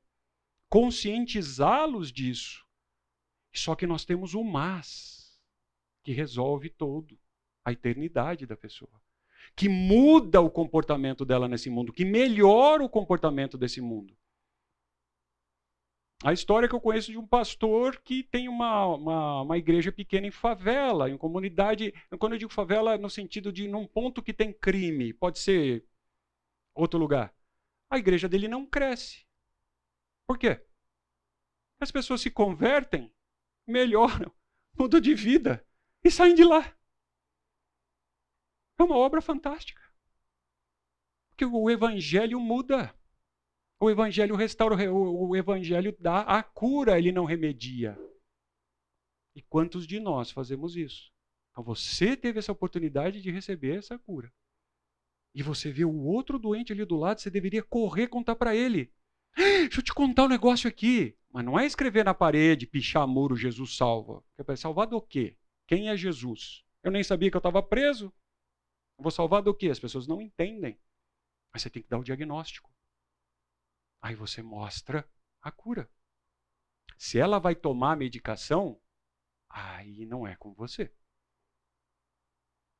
conscientizá-los 0.69 2.13
disso. 2.13 2.65
Só 3.55 3.75
que 3.75 3.87
nós 3.87 4.05
temos 4.05 4.35
o 4.35 4.45
mas, 4.45 5.41
que 6.03 6.13
resolve 6.13 6.69
todo, 6.69 7.19
a 7.65 7.73
eternidade 7.73 8.47
da 8.47 8.57
pessoa, 8.57 9.01
que 9.57 9.69
muda 9.69 10.41
o 10.41 10.51
comportamento 10.51 11.25
dela 11.25 11.49
nesse 11.49 11.69
mundo, 11.71 11.93
que 11.93 12.05
melhora 12.05 12.85
o 12.85 12.89
comportamento 12.89 13.59
desse 13.59 13.81
mundo. 13.81 14.17
A 16.25 16.33
história 16.33 16.69
que 16.69 16.75
eu 16.75 16.81
conheço 16.81 17.11
de 17.11 17.19
um 17.19 17.27
pastor 17.27 18.01
que 18.01 18.23
tem 18.23 18.49
uma, 18.49 18.87
uma, 18.87 19.43
uma, 19.43 19.59
igreja 19.59 19.93
pequena 19.93 20.27
em 20.27 20.31
favela, 20.31 21.11
em 21.11 21.17
comunidade. 21.17 21.93
Quando 22.19 22.33
eu 22.33 22.39
digo 22.39 22.53
favela, 22.53 22.97
no 22.97 23.11
sentido 23.11 23.53
de 23.53 23.69
num 23.69 23.87
ponto 23.87 24.23
que 24.23 24.33
tem 24.33 24.51
crime, 24.51 25.13
pode 25.13 25.39
ser 25.39 25.85
outro 26.75 26.99
lugar. 26.99 27.35
A 27.91 27.99
igreja 27.99 28.29
dele 28.29 28.49
não 28.49 28.65
cresce. 28.65 29.26
Por 30.27 30.39
quê? 30.39 30.65
As 31.81 31.91
pessoas 31.91 32.21
se 32.21 32.31
convertem, 32.31 33.15
melhoram, 33.67 34.35
mudam 34.79 35.01
de 35.01 35.15
vida 35.15 35.67
e 36.05 36.11
saem 36.11 36.35
de 36.35 36.45
lá. 36.45 36.77
É 38.79 38.83
uma 38.83 38.97
obra 38.97 39.23
fantástica. 39.23 39.83
Porque 41.31 41.45
o 41.45 41.71
evangelho 41.71 42.41
muda. 42.41 42.95
O 43.79 43.91
evangelho 43.91 44.35
restaura, 44.35 44.91
o 44.91 45.37
evangelho 45.37 45.95
dá 46.01 46.23
a 46.23 46.43
cura, 46.43 46.99
ele 46.99 47.13
não 47.13 47.27
remedia. 47.27 47.97
E 49.35 49.43
quantos 49.43 49.87
de 49.87 50.01
nós 50.01 50.31
fazemos 50.31 50.77
isso? 50.77 51.13
Então 51.51 51.63
você 51.63 52.17
teve 52.17 52.39
essa 52.39 52.53
oportunidade 52.53 53.21
de 53.21 53.31
receber 53.31 53.77
essa 53.77 53.99
cura. 53.99 54.33
E 55.35 55.43
você 55.43 55.71
vê 55.71 55.85
o 55.85 56.05
outro 56.05 56.39
doente 56.39 56.73
ali 56.73 56.87
do 56.87 56.97
lado, 56.97 57.21
você 57.21 57.31
deveria 57.31 57.63
correr 57.63 58.09
contar 58.09 58.37
para 58.37 58.57
ele. 58.57 58.91
Deixa 59.37 59.81
eu 59.81 59.85
te 59.85 59.95
contar 59.95 60.25
um 60.25 60.29
negócio 60.29 60.69
aqui. 60.69 61.17
Mas 61.31 61.45
não 61.45 61.59
é 61.59 61.67
escrever 61.67 62.05
na 62.05 62.15
parede, 62.15 62.67
pichar 62.67 63.07
muro, 63.07 63.37
Jesus 63.37 63.77
salva. 63.77 64.25
Salvar 64.57 64.87
do 64.87 65.01
quê? 65.03 65.37
Quem 65.67 65.91
é 65.91 65.97
Jesus? 65.97 66.65
Eu 66.83 66.91
nem 66.91 67.05
sabia 67.05 67.31
que 67.31 67.37
eu 67.37 67.41
estava 67.41 67.63
preso. 67.63 68.07
Eu 68.99 69.03
vou 69.03 69.11
salvar 69.11 69.43
do 69.43 69.55
quê? 69.55 69.69
As 69.69 69.79
pessoas 69.79 70.07
não 70.07 70.23
entendem. 70.23 70.81
Mas 71.53 71.63
você 71.63 71.69
tem 71.69 71.83
que 71.83 71.89
dar 71.89 71.99
o 71.99 72.05
diagnóstico. 72.05 72.73
Aí 74.01 74.15
você 74.15 74.43
mostra 74.43 75.07
a 75.43 75.51
cura. 75.51 75.91
Se 76.97 77.19
ela 77.19 77.39
vai 77.39 77.55
tomar 77.55 77.93
a 77.93 77.97
medicação, 77.97 78.81
aí 79.51 80.07
não 80.07 80.27
é 80.27 80.37
com 80.37 80.55
você. 80.55 80.91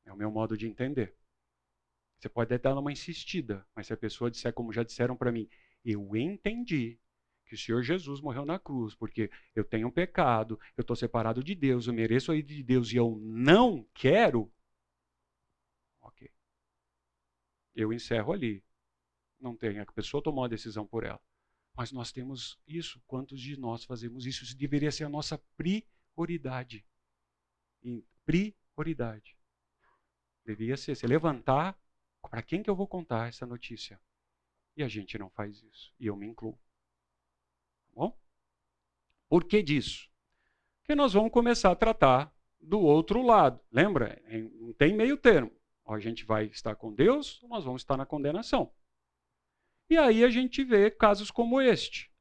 É 0.07 0.13
o 0.13 0.17
meu 0.17 0.31
modo 0.31 0.57
de 0.57 0.67
entender. 0.67 1.15
Você 2.19 2.29
pode 2.29 2.55
até 2.55 2.63
dar 2.63 2.79
uma 2.79 2.93
insistida, 2.93 3.67
mas 3.75 3.89
se 3.89 3.93
a 3.93 3.97
pessoa 3.97 4.31
disser, 4.31 4.53
como 4.55 4.73
já 4.73 4.83
disseram 4.83 5.17
para 5.17 5.33
mim, 5.33 5.49
eu 5.93 6.17
entendi 6.17 6.99
que 7.47 7.55
o 7.55 7.59
Senhor 7.59 7.83
Jesus 7.83 8.21
morreu 8.21 8.45
na 8.45 8.59
cruz, 8.59 8.95
porque 8.95 9.31
eu 9.55 9.65
tenho 9.65 9.87
um 9.89 9.91
pecado, 9.91 10.59
eu 10.77 10.83
estou 10.83 10.97
separado 10.97 11.45
de 11.45 11.55
Deus, 11.55 11.87
eu 11.87 11.95
mereço 11.95 12.33
a 12.33 12.37
ira 12.37 12.47
de 12.47 12.63
Deus 12.63 12.93
e 12.93 12.97
eu 12.97 13.17
não 13.23 13.85
quero. 13.95 14.53
Ok. 16.01 16.29
Eu 17.75 17.93
encerro 17.93 18.33
ali. 18.33 18.65
Não 19.39 19.55
tem, 19.57 19.79
a 19.79 19.87
pessoa 19.87 20.23
tomou 20.23 20.45
a 20.45 20.49
decisão 20.49 20.87
por 20.87 21.05
ela. 21.05 21.21
Mas 21.77 21.93
nós 21.93 22.11
temos 22.11 22.59
isso. 22.67 23.01
Quantos 23.07 23.41
de 23.41 23.57
nós 23.57 23.85
fazemos 23.85 24.27
isso? 24.27 24.45
Isso 24.45 24.57
deveria 24.57 24.91
ser 24.91 25.05
a 25.05 25.09
nossa 25.09 25.39
prioridade. 25.57 26.85
Prioridade. 28.25 29.37
Deveria 30.45 30.77
ser. 30.77 30.97
Se 30.97 31.07
levantar, 31.07 31.79
para 32.23 32.43
quem 32.43 32.63
que 32.63 32.71
eu 32.71 32.75
vou 32.75 32.89
contar 32.89 33.29
essa 33.29 33.47
notícia? 33.47 34.01
E 34.77 34.83
a 34.83 34.89
gente 34.89 35.19
não 35.19 35.31
faz 35.31 35.63
isso. 35.63 35.93
E 35.99 36.07
eu 36.07 36.15
me 36.15 36.27
incluo. 36.27 36.53
Tá 37.87 37.93
bom? 37.95 38.19
Por 39.29 39.45
que 39.45 39.63
disso? 39.63 40.11
Porque 40.81 40.95
nós 40.95 41.15
vamos 41.15 41.33
começar 41.33 41.71
a 41.71 41.77
tratar 41.77 42.33
do 42.61 42.81
outro 42.81 43.23
lado. 43.23 43.61
Lembra? 43.73 44.23
Não 44.61 44.73
tem 44.75 44.95
meio 44.95 45.17
termo. 45.17 45.51
a 45.87 45.99
gente 45.99 46.25
vai 46.25 46.47
estar 46.47 46.77
com 46.77 46.93
Deus 46.93 47.43
ou 47.43 47.49
nós 47.49 47.65
vamos 47.65 47.83
estar 47.83 47.97
na 47.97 48.05
condenação. 48.05 48.73
E 49.89 49.97
aí 49.97 50.23
a 50.23 50.29
gente 50.29 50.63
vê 50.63 50.91
casos 50.91 51.31
como 51.31 51.61
este. 51.61 52.13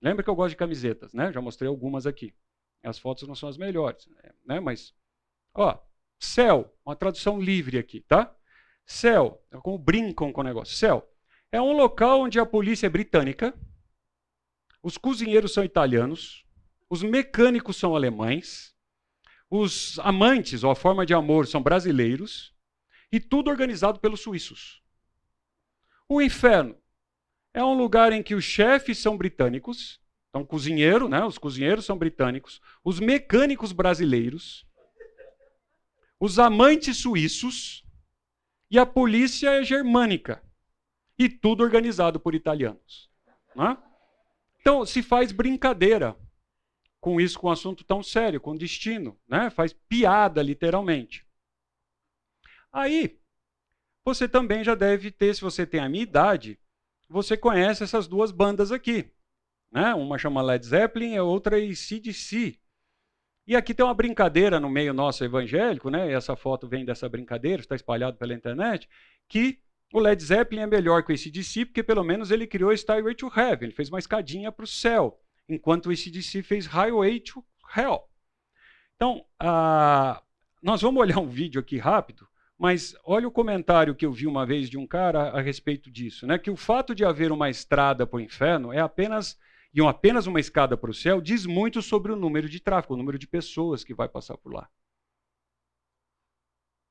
Lembra 0.00 0.22
que 0.22 0.28
eu 0.28 0.34
gosto 0.34 0.50
de 0.50 0.56
camisetas, 0.56 1.14
né? 1.14 1.32
Já 1.32 1.40
mostrei 1.40 1.68
algumas 1.68 2.06
aqui. 2.06 2.34
As 2.82 2.98
fotos 2.98 3.26
não 3.26 3.36
são 3.36 3.48
as 3.48 3.56
melhores, 3.56 4.08
né? 4.44 4.58
Mas, 4.58 4.92
ó, 5.54 5.80
céu, 6.18 6.76
uma 6.84 6.96
tradução 6.96 7.40
livre 7.40 7.78
aqui, 7.78 8.00
tá? 8.00 8.36
Céu, 8.84 9.40
é 9.52 9.56
como 9.58 9.78
brincam 9.78 10.32
com 10.32 10.40
o 10.40 10.44
negócio. 10.44 10.76
Céu 10.76 11.11
é 11.52 11.60
um 11.60 11.72
local 11.72 12.22
onde 12.22 12.40
a 12.40 12.46
polícia 12.46 12.86
é 12.86 12.90
britânica, 12.90 13.54
os 14.82 14.96
cozinheiros 14.96 15.52
são 15.52 15.62
italianos, 15.62 16.44
os 16.88 17.02
mecânicos 17.02 17.76
são 17.76 17.94
alemães, 17.94 18.74
os 19.50 19.98
amantes, 19.98 20.64
ou 20.64 20.70
a 20.70 20.74
forma 20.74 21.04
de 21.04 21.12
amor, 21.12 21.46
são 21.46 21.62
brasileiros, 21.62 22.54
e 23.12 23.20
tudo 23.20 23.50
organizado 23.50 24.00
pelos 24.00 24.20
suíços. 24.20 24.82
O 26.08 26.22
inferno 26.22 26.74
é 27.52 27.62
um 27.62 27.74
lugar 27.74 28.12
em 28.12 28.22
que 28.22 28.34
os 28.34 28.44
chefes 28.44 28.98
são 28.98 29.16
britânicos, 29.16 30.00
então 30.30 30.46
cozinheiro, 30.46 31.06
né? 31.06 31.22
Os 31.22 31.36
cozinheiros 31.36 31.84
são 31.84 31.98
britânicos, 31.98 32.62
os 32.82 32.98
mecânicos 32.98 33.72
brasileiros, 33.72 34.66
os 36.18 36.38
amantes 36.38 36.96
suíços 36.96 37.84
e 38.70 38.78
a 38.78 38.86
polícia 38.86 39.50
é 39.50 39.62
germânica. 39.62 40.42
E 41.22 41.28
tudo 41.28 41.62
organizado 41.62 42.18
por 42.18 42.34
italianos. 42.34 43.08
Né? 43.54 43.78
Então, 44.60 44.84
se 44.84 45.04
faz 45.04 45.30
brincadeira 45.30 46.16
com 47.00 47.20
isso, 47.20 47.38
com 47.38 47.46
um 47.46 47.52
assunto 47.52 47.84
tão 47.84 48.02
sério, 48.02 48.40
com 48.40 48.56
destino, 48.56 49.16
né? 49.28 49.48
faz 49.48 49.72
piada, 49.72 50.42
literalmente. 50.42 51.24
Aí, 52.72 53.20
você 54.04 54.28
também 54.28 54.64
já 54.64 54.74
deve 54.74 55.12
ter, 55.12 55.32
se 55.32 55.40
você 55.40 55.64
tem 55.64 55.78
a 55.78 55.88
minha 55.88 56.02
idade, 56.02 56.58
você 57.08 57.36
conhece 57.36 57.84
essas 57.84 58.08
duas 58.08 58.32
bandas 58.32 58.72
aqui. 58.72 59.08
Né? 59.70 59.94
Uma 59.94 60.18
chama 60.18 60.42
Led 60.42 60.66
Zeppelin 60.66 61.12
e 61.12 61.18
a 61.18 61.22
outra 61.22 61.62
é 61.62 61.72
CDC. 61.72 62.58
E 63.46 63.54
aqui 63.54 63.72
tem 63.72 63.86
uma 63.86 63.94
brincadeira 63.94 64.58
no 64.58 64.68
meio 64.68 64.92
nosso 64.92 65.24
evangélico, 65.24 65.88
né? 65.88 66.12
Essa 66.12 66.36
foto 66.36 66.68
vem 66.68 66.84
dessa 66.84 67.08
brincadeira, 67.08 67.60
está 67.60 67.74
espalhado 67.74 68.16
pela 68.16 68.34
internet, 68.34 68.88
que 69.28 69.60
o 69.92 70.00
Led 70.00 70.22
Zeppelin 70.22 70.62
é 70.62 70.66
melhor 70.66 71.02
que 71.02 71.12
o 71.12 71.14
ACDC, 71.14 71.66
porque 71.66 71.82
pelo 71.82 72.02
menos 72.02 72.30
ele 72.30 72.46
criou 72.46 72.72
Stairway 72.72 73.14
to 73.14 73.26
Heaven, 73.26 73.68
ele 73.68 73.76
fez 73.76 73.88
uma 73.88 73.98
escadinha 73.98 74.50
para 74.50 74.64
o 74.64 74.68
céu, 74.68 75.20
enquanto 75.48 75.86
o 75.86 75.90
ACDC 75.90 76.42
fez 76.42 76.66
Highway 76.66 77.20
to 77.20 77.44
Hell. 77.76 78.02
Então, 78.96 79.24
uh, 79.42 80.22
nós 80.62 80.80
vamos 80.80 81.00
olhar 81.00 81.18
um 81.18 81.28
vídeo 81.28 81.60
aqui 81.60 81.76
rápido, 81.76 82.26
mas 82.56 82.94
olha 83.04 83.26
o 83.26 83.32
comentário 83.32 83.94
que 83.94 84.06
eu 84.06 84.12
vi 84.12 84.26
uma 84.26 84.46
vez 84.46 84.70
de 84.70 84.78
um 84.78 84.86
cara 84.86 85.30
a 85.30 85.40
respeito 85.40 85.90
disso, 85.90 86.26
né? 86.26 86.38
Que 86.38 86.50
o 86.50 86.56
fato 86.56 86.94
de 86.94 87.04
haver 87.04 87.32
uma 87.32 87.50
estrada 87.50 88.06
para 88.06 88.18
o 88.18 88.20
inferno 88.20 88.72
é 88.72 88.78
apenas 88.78 89.36
e 89.74 89.80
apenas 89.80 90.26
uma 90.26 90.38
escada 90.38 90.76
para 90.76 90.90
o 90.90 90.94
céu 90.94 91.20
diz 91.20 91.46
muito 91.46 91.80
sobre 91.80 92.12
o 92.12 92.16
número 92.16 92.48
de 92.48 92.60
tráfego, 92.60 92.94
o 92.94 92.96
número 92.96 93.18
de 93.18 93.26
pessoas 93.26 93.82
que 93.82 93.94
vai 93.94 94.08
passar 94.08 94.36
por 94.36 94.52
lá. 94.52 94.68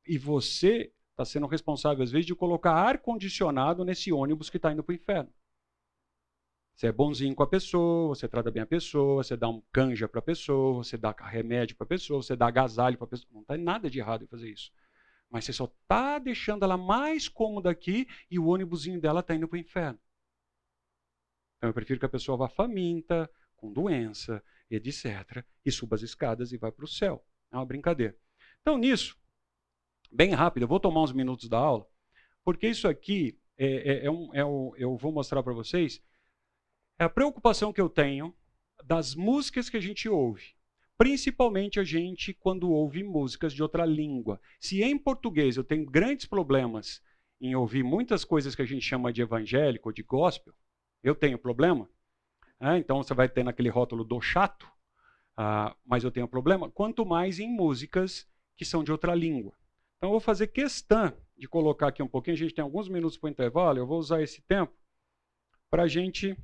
E 0.05 0.17
você 0.17 0.91
está 1.21 1.25
sendo 1.31 1.47
responsável, 1.47 2.03
às 2.03 2.11
vezes, 2.11 2.25
de 2.25 2.35
colocar 2.35 2.73
ar-condicionado 2.73 3.85
nesse 3.85 4.11
ônibus 4.11 4.49
que 4.49 4.57
está 4.57 4.71
indo 4.71 4.83
para 4.83 4.93
o 4.93 4.95
inferno. 4.95 5.31
Você 6.75 6.87
é 6.87 6.91
bonzinho 6.91 7.35
com 7.35 7.43
a 7.43 7.47
pessoa, 7.47 8.09
você 8.09 8.27
trata 8.27 8.49
bem 8.49 8.63
a 8.63 8.65
pessoa, 8.65 9.23
você 9.23 9.37
dá 9.37 9.47
um 9.47 9.61
canja 9.71 10.07
para 10.07 10.19
a 10.19 10.23
pessoa, 10.23 10.83
você 10.83 10.97
dá 10.97 11.11
remédio 11.11 11.75
para 11.75 11.85
a 11.85 11.87
pessoa, 11.87 12.23
você 12.23 12.35
dá 12.35 12.47
agasalho 12.47 12.97
para 12.97 13.05
a 13.05 13.09
pessoa. 13.09 13.29
Não 13.31 13.43
tem 13.43 13.57
nada 13.57 13.89
de 13.89 13.99
errado 13.99 14.23
em 14.23 14.27
fazer 14.27 14.49
isso. 14.49 14.71
Mas 15.29 15.45
você 15.45 15.53
só 15.53 15.65
está 15.65 16.17
deixando 16.17 16.63
ela 16.63 16.77
mais 16.77 17.29
cômoda 17.29 17.69
aqui 17.69 18.07
e 18.29 18.39
o 18.39 18.47
ônibusinho 18.47 18.99
dela 18.99 19.19
está 19.19 19.35
indo 19.35 19.47
para 19.47 19.57
o 19.57 19.59
inferno. 19.59 19.99
Então 21.57 21.69
eu 21.69 21.73
prefiro 21.73 21.99
que 21.99 22.05
a 22.05 22.09
pessoa 22.09 22.37
vá 22.37 22.49
faminta, 22.49 23.29
com 23.55 23.71
doença, 23.71 24.43
etc., 24.69 25.45
e 25.63 25.71
suba 25.71 25.95
as 25.95 26.01
escadas 26.01 26.51
e 26.51 26.57
vá 26.57 26.71
para 26.71 26.83
o 26.85 26.87
céu. 26.87 27.23
É 27.51 27.55
uma 27.55 27.65
brincadeira. 27.65 28.17
Então, 28.61 28.77
nisso, 28.77 29.20
bem 30.11 30.31
rápido, 30.31 30.63
eu 30.63 30.67
vou 30.67 30.79
tomar 30.79 31.01
uns 31.03 31.13
minutos 31.13 31.47
da 31.47 31.57
aula, 31.57 31.87
porque 32.43 32.67
isso 32.67 32.87
aqui 32.87 33.39
é, 33.57 33.65
é, 33.65 34.05
é 34.05 34.11
um, 34.11 34.29
é 34.33 34.45
um, 34.45 34.75
eu 34.75 34.97
vou 34.97 35.11
mostrar 35.11 35.41
para 35.43 35.53
vocês 35.53 36.01
é 36.99 37.03
a 37.03 37.09
preocupação 37.09 37.73
que 37.73 37.81
eu 37.81 37.89
tenho 37.89 38.31
das 38.83 39.15
músicas 39.15 39.69
que 39.69 39.77
a 39.77 39.81
gente 39.81 40.07
ouve. 40.07 40.53
Principalmente 40.97 41.79
a 41.79 41.83
gente 41.83 42.31
quando 42.31 42.69
ouve 42.69 43.03
músicas 43.03 43.53
de 43.53 43.63
outra 43.63 43.85
língua. 43.85 44.39
Se 44.59 44.83
em 44.83 44.99
português 44.99 45.57
eu 45.57 45.63
tenho 45.63 45.83
grandes 45.83 46.27
problemas 46.27 47.01
em 47.39 47.55
ouvir 47.55 47.83
muitas 47.83 48.23
coisas 48.23 48.53
que 48.53 48.61
a 48.61 48.65
gente 48.65 48.83
chama 48.83 49.11
de 49.11 49.23
evangélico 49.23 49.89
ou 49.89 49.93
de 49.93 50.03
gospel, 50.03 50.53
eu 51.01 51.15
tenho 51.15 51.39
problema. 51.39 51.89
É, 52.59 52.77
então 52.77 53.01
você 53.01 53.15
vai 53.15 53.27
ter 53.27 53.43
naquele 53.43 53.69
rótulo 53.69 54.03
do 54.03 54.21
chato, 54.21 54.65
uh, 55.39 55.75
mas 55.83 56.03
eu 56.03 56.11
tenho 56.11 56.27
problema. 56.27 56.69
Quanto 56.69 57.03
mais 57.03 57.39
em 57.39 57.49
músicas 57.49 58.29
que 58.55 58.63
são 58.63 58.83
de 58.83 58.91
outra 58.91 59.15
língua. 59.15 59.53
Então 60.01 60.09
eu 60.09 60.13
vou 60.13 60.19
fazer 60.19 60.47
questão 60.47 61.15
de 61.37 61.47
colocar 61.47 61.89
aqui 61.89 62.01
um 62.01 62.07
pouquinho. 62.07 62.33
A 62.33 62.39
gente 62.39 62.55
tem 62.55 62.63
alguns 62.63 62.89
minutos 62.89 63.19
para 63.19 63.27
o 63.27 63.29
intervalo. 63.29 63.77
Eu 63.77 63.85
vou 63.85 63.99
usar 63.99 64.19
esse 64.19 64.41
tempo 64.41 64.75
para 65.69 65.83
a 65.83 65.87
gente 65.87 66.35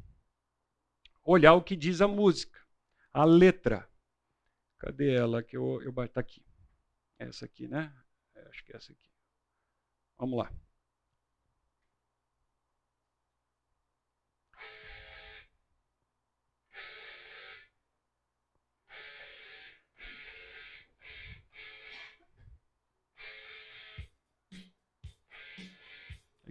olhar 1.24 1.56
o 1.56 1.64
que 1.64 1.76
diz 1.76 2.00
a 2.00 2.08
música, 2.08 2.64
a 3.12 3.26
letra. 3.26 3.90
Cadê 4.78 5.12
ela 5.12 5.42
que 5.42 5.58
eu, 5.58 5.82
eu 5.82 5.92
tá 6.08 6.22
aqui? 6.22 6.46
Essa 7.18 7.46
aqui, 7.46 7.68
né? 7.68 7.92
É, 8.36 8.48
acho 8.48 8.64
que 8.64 8.74
é 8.74 8.76
essa 8.76 8.92
aqui. 8.92 9.10
Vamos 10.20 10.38
lá. 10.38 10.54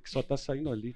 Que 0.06 0.12
só 0.12 0.20
está 0.20 0.36
saindo 0.36 0.70
ali. 0.70 0.94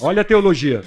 Olha 0.00 0.22
a 0.22 0.24
teologia. 0.24 0.84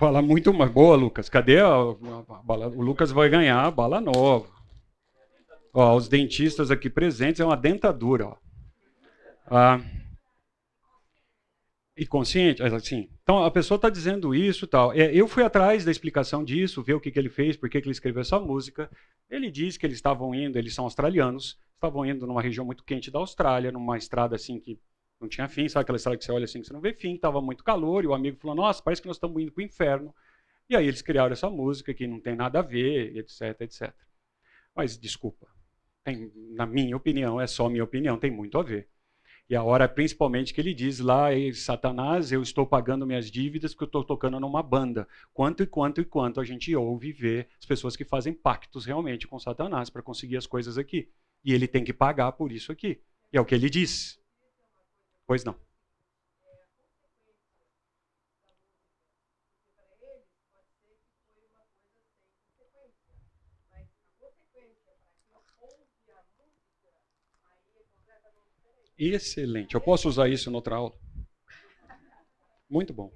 Fala 0.00 0.22
muito 0.22 0.52
mais 0.54 0.70
boa, 0.70 0.96
Lucas. 0.96 1.28
Cadê 1.28 1.60
a, 1.60 1.68
a 1.68 2.42
bala? 2.42 2.68
O 2.68 2.80
Lucas 2.80 3.12
vai 3.12 3.28
ganhar 3.28 3.62
a 3.62 3.70
bala 3.70 4.00
nova. 4.00 4.48
Ó, 5.74 5.94
os 5.94 6.08
dentistas 6.08 6.70
aqui 6.70 6.88
presentes 6.88 7.38
é 7.40 7.44
uma 7.44 7.56
dentadura. 7.56 8.28
Ó. 8.28 8.36
Ah, 9.46 9.78
e 11.94 12.06
consciente, 12.06 12.62
assim. 12.62 13.10
Então 13.22 13.44
a 13.44 13.50
pessoa 13.50 13.76
está 13.76 13.90
dizendo 13.90 14.34
isso, 14.34 14.66
tal. 14.66 14.90
É, 14.94 15.14
eu 15.14 15.28
fui 15.28 15.42
atrás 15.42 15.84
da 15.84 15.90
explicação 15.90 16.42
disso, 16.42 16.82
ver 16.82 16.94
o 16.94 17.00
que, 17.00 17.10
que 17.10 17.18
ele 17.18 17.28
fez, 17.28 17.58
por 17.58 17.68
que, 17.68 17.78
que 17.78 17.86
ele 17.86 17.92
escreveu 17.92 18.22
essa 18.22 18.40
música. 18.40 18.90
Ele 19.28 19.50
diz 19.50 19.76
que 19.76 19.84
eles 19.84 19.98
estavam 19.98 20.34
indo, 20.34 20.58
eles 20.58 20.74
são 20.74 20.84
australianos, 20.86 21.58
estavam 21.74 22.06
indo 22.06 22.26
numa 22.26 22.40
região 22.40 22.64
muito 22.64 22.84
quente 22.84 23.10
da 23.10 23.18
Austrália, 23.18 23.70
numa 23.70 23.98
estrada 23.98 24.34
assim 24.34 24.58
que 24.58 24.80
não 25.20 25.28
tinha 25.28 25.48
fim, 25.48 25.68
sabe 25.68 25.82
aquela 25.82 25.96
estrada 25.96 26.16
que 26.16 26.24
você 26.24 26.32
olha 26.32 26.44
assim 26.44 26.60
que 26.60 26.66
você 26.66 26.72
não 26.72 26.80
vê 26.80 26.94
fim, 26.94 27.14
estava 27.14 27.40
muito 27.42 27.62
calor, 27.62 28.04
e 28.04 28.06
o 28.06 28.14
amigo 28.14 28.38
falou, 28.38 28.56
nossa, 28.56 28.82
parece 28.82 29.02
que 29.02 29.08
nós 29.08 29.16
estamos 29.16 29.40
indo 29.40 29.52
para 29.52 29.62
o 29.62 29.64
inferno. 29.64 30.14
E 30.68 30.76
aí 30.76 30.86
eles 30.86 31.02
criaram 31.02 31.32
essa 31.32 31.50
música 31.50 31.92
que 31.92 32.06
não 32.06 32.20
tem 32.20 32.34
nada 32.34 32.60
a 32.60 32.62
ver, 32.62 33.16
etc, 33.16 33.60
etc. 33.60 33.92
Mas, 34.74 34.96
desculpa, 34.96 35.46
tem, 36.02 36.32
na 36.54 36.64
minha 36.64 36.96
opinião, 36.96 37.40
é 37.40 37.46
só 37.46 37.68
minha 37.68 37.84
opinião, 37.84 38.18
tem 38.18 38.30
muito 38.30 38.56
a 38.58 38.62
ver. 38.62 38.88
E 39.48 39.56
a 39.56 39.64
hora, 39.64 39.88
principalmente, 39.88 40.54
que 40.54 40.60
ele 40.60 40.72
diz 40.72 41.00
lá, 41.00 41.30
Satanás, 41.52 42.30
eu 42.30 42.40
estou 42.40 42.64
pagando 42.64 43.04
minhas 43.04 43.28
dívidas 43.28 43.74
porque 43.74 43.82
eu 43.82 43.86
estou 43.86 44.04
tocando 44.04 44.38
numa 44.38 44.62
banda. 44.62 45.08
Quanto 45.34 45.64
e 45.64 45.66
quanto 45.66 46.00
e 46.00 46.04
quanto 46.04 46.40
a 46.40 46.44
gente 46.44 46.74
ouve 46.76 47.08
e 47.08 47.12
vê 47.12 47.48
as 47.58 47.66
pessoas 47.66 47.96
que 47.96 48.04
fazem 48.04 48.32
pactos 48.32 48.84
realmente 48.84 49.26
com 49.26 49.40
Satanás 49.40 49.90
para 49.90 50.02
conseguir 50.02 50.36
as 50.36 50.46
coisas 50.46 50.78
aqui. 50.78 51.10
E 51.44 51.52
ele 51.52 51.66
tem 51.66 51.82
que 51.82 51.92
pagar 51.92 52.30
por 52.30 52.52
isso 52.52 52.70
aqui. 52.70 53.00
E 53.32 53.36
é 53.36 53.40
o 53.40 53.44
que 53.44 53.56
ele 53.56 53.68
diz. 53.68 54.19
Pois 55.30 55.44
não. 55.44 55.54
Excelente. 68.98 69.76
Eu 69.76 69.80
posso 69.80 70.08
usar 70.08 70.28
isso 70.28 70.50
em 70.50 70.52
outra 70.52 70.74
aula? 70.74 70.98
Muito 72.68 72.92
bom. 72.92 73.12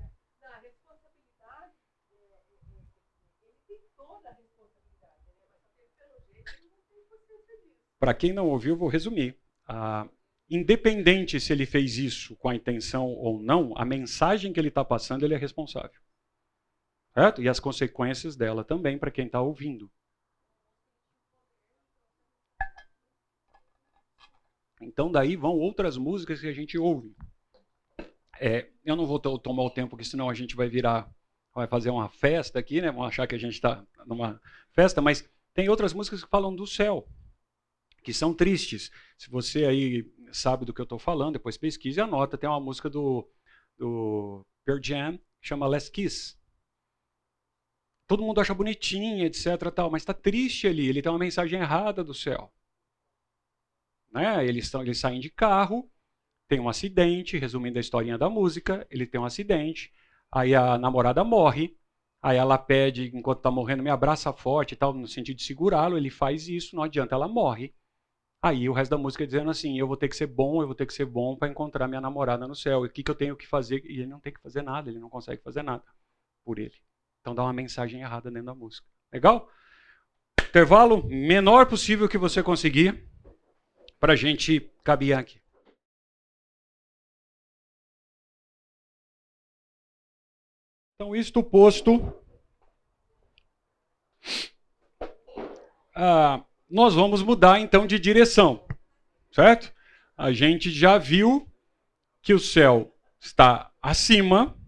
Para 7.99 8.15
quem 8.15 8.33
não 8.33 8.47
ouviu, 8.47 8.77
vou 8.77 8.89
resumir. 8.89 9.37
Ah, 9.67 10.09
independente 10.49 11.41
se 11.41 11.53
ele 11.53 11.67
fez 11.67 11.97
isso 11.99 12.37
com 12.37 12.49
a 12.49 12.55
intenção 12.55 13.07
ou 13.09 13.43
não, 13.43 13.77
a 13.77 13.85
mensagem 13.85 14.53
que 14.53 14.61
ele 14.61 14.69
está 14.69 14.85
passando, 14.85 15.25
ele 15.25 15.35
é 15.35 15.39
responsável. 15.39 16.01
Certo? 17.15 17.43
E 17.43 17.49
as 17.49 17.61
consequências 17.61 18.37
dela 18.37 18.65
também 18.65 18.99
para 18.99 19.11
quem 19.11 19.27
está 19.27 19.41
ouvindo. 19.41 19.91
Então 24.81 25.11
daí 25.11 25.37
vão 25.37 25.53
outras 25.53 25.97
músicas 25.97 26.41
que 26.41 26.49
a 26.49 26.53
gente 26.53 26.77
ouve. 26.77 27.15
É, 28.41 28.69
eu 28.85 28.97
não 28.97 29.07
vou 29.07 29.19
tomar 29.19 29.63
o 29.63 29.71
tempo, 29.71 29.91
porque 29.91 30.05
senão 30.05 30.29
a 30.29 30.35
gente 30.35 30.57
vai 30.57 30.69
virar, 30.69 31.11
vai 31.55 31.67
fazer 31.67 31.91
uma 31.91 32.09
festa 32.09 32.59
aqui, 32.59 32.81
né? 32.83 32.91
Vão 32.91 33.05
achar 33.05 33.27
que 33.27 33.35
a 33.35 33.39
gente 33.39 33.55
está 33.55 33.87
numa 34.07 34.41
festa, 34.73 35.01
mas 35.01 35.29
tem 35.55 35.69
outras 35.69 35.93
músicas 35.93 36.23
que 36.23 36.31
falam 36.31 36.55
do 36.55 36.67
céu, 36.67 37.09
que 38.03 38.13
são 38.13 38.35
tristes. 38.35 38.91
Se 39.17 39.31
você 39.31 39.65
aí 39.65 40.13
sabe 40.37 40.65
do 40.65 40.73
que 40.75 40.81
eu 40.81 40.85
estou 40.85 40.99
falando, 40.99 41.35
depois 41.35 41.57
pesquise 41.57 41.99
e 41.99 42.03
anota. 42.03 42.39
Tem 42.39 42.49
uma 42.49 42.61
música 42.61 42.91
do, 42.91 43.29
do 43.79 44.45
Pearl 44.65 44.81
Jam 44.83 45.19
que 45.19 45.49
chama 45.49 45.67
Last 45.67 45.91
Kiss. 45.91 46.37
Todo 48.07 48.23
mundo 48.23 48.41
acha 48.41 48.55
bonitinha, 48.55 49.27
etc. 49.27 49.71
Tal, 49.75 49.91
mas 49.91 50.03
está 50.03 50.15
triste 50.15 50.67
ali. 50.67 50.89
Ele 50.89 51.03
tem 51.03 51.11
uma 51.11 51.19
mensagem 51.19 51.61
errada 51.61 52.05
do 52.05 52.15
céu. 52.15 52.53
Né? 54.13 54.47
Eles, 54.47 54.71
tão, 54.71 54.83
eles 54.83 54.99
saem 54.99 55.21
de 55.21 55.31
carro, 55.31 55.91
tem 56.49 56.61
um 56.61 56.69
acidente, 56.69 57.39
resumindo 57.39 57.79
a 57.79 57.81
historinha 57.81 58.17
da 58.17 58.31
música, 58.31 58.87
ele 58.91 59.07
tem 59.07 59.21
um 59.21 59.25
acidente, 59.25 59.93
aí 60.31 60.55
a 60.55 60.79
namorada 60.79 61.25
morre, 61.25 61.77
aí 62.23 62.37
ela 62.37 62.57
pede, 62.57 63.11
enquanto 63.15 63.39
está 63.39 63.51
morrendo, 63.51 63.83
me 63.83 63.91
abraça 63.91 64.33
forte 64.33 64.77
tal, 64.77 64.93
no 64.93 65.09
sentido 65.09 65.37
de 65.37 65.45
segurá-lo, 65.45 65.97
ele 65.97 66.11
faz 66.11 66.49
isso, 66.49 66.77
não 66.77 66.83
adianta, 66.85 67.15
ela 67.15 67.29
morre. 67.29 67.75
Aí 68.45 68.69
o 68.69 68.75
resto 68.75 68.91
da 68.91 68.99
música 68.99 69.25
é 69.25 69.27
dizendo 69.27 69.51
assim, 69.51 69.79
eu 69.79 69.89
vou 69.89 69.97
ter 69.97 70.07
que 70.07 70.15
ser 70.15 70.27
bom, 70.27 70.61
eu 70.61 70.67
vou 70.67 70.75
ter 70.75 70.85
que 70.85 70.93
ser 70.93 71.07
bom 71.07 71.35
para 71.35 71.49
encontrar 71.49 71.89
minha 71.89 71.99
namorada 71.99 72.47
no 72.47 72.55
céu. 72.55 72.83
O 72.83 72.89
que, 72.91 73.03
que 73.03 73.11
eu 73.11 73.15
tenho 73.15 73.35
que 73.35 73.47
fazer? 73.47 73.83
E 73.87 74.01
ele 74.01 74.07
não 74.07 74.21
tem 74.21 74.35
que 74.35 74.41
fazer 74.43 74.61
nada, 74.61 74.91
ele 74.91 74.99
não 74.99 75.09
consegue 75.09 75.43
fazer 75.43 75.63
nada 75.63 75.83
por 76.45 76.59
ele. 76.59 76.75
Então 77.23 77.35
dá 77.35 77.43
uma 77.43 77.55
mensagem 77.55 78.03
errada 78.03 78.31
dentro 78.31 78.45
da 78.45 78.55
música. 78.55 78.87
Legal? 79.11 79.51
Intervalo 80.47 81.07
menor 81.07 81.65
possível 81.65 82.07
que 82.07 82.19
você 82.19 82.43
conseguir 82.43 83.09
para 83.99 84.13
a 84.13 84.17
gente 84.17 84.61
caminhar 84.85 85.21
aqui. 85.21 85.41
Então, 90.97 91.17
isto 91.17 91.43
posto, 91.43 92.23
ah, 95.97 96.45
nós 96.75 96.93
vamos 96.93 97.23
mudar 97.23 97.61
então 97.61 97.87
de 97.87 98.01
direção, 98.01 98.67
certo? 99.31 99.73
A 100.17 100.33
gente 100.33 100.73
já 100.73 100.99
viu 100.99 101.49
que 102.21 102.35
o 102.35 102.39
céu 102.41 102.93
está 103.21 103.71
acima 103.81 104.59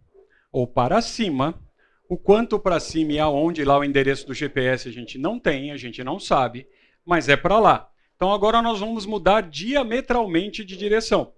ou 0.52 0.68
para 0.68 1.00
cima. 1.00 1.61
O 2.09 2.16
quanto 2.16 2.61
para 2.61 2.78
cima 2.78 3.12
e 3.14 3.18
aonde 3.18 3.64
lá 3.64 3.76
o 3.76 3.82
endereço 3.82 4.24
do 4.24 4.32
GPS 4.32 4.88
a 4.88 4.92
gente 4.92 5.18
não 5.18 5.40
tem, 5.40 5.72
a 5.72 5.76
gente 5.76 6.04
não 6.04 6.20
sabe, 6.20 6.68
mas 7.04 7.28
é 7.28 7.36
para 7.36 7.59
lá. 7.59 7.90
Então 8.14 8.32
agora 8.32 8.62
nós 8.62 8.78
vamos 8.78 9.04
mudar 9.04 9.40
diametralmente 9.40 10.64
de 10.64 10.76
direção. 10.76 11.34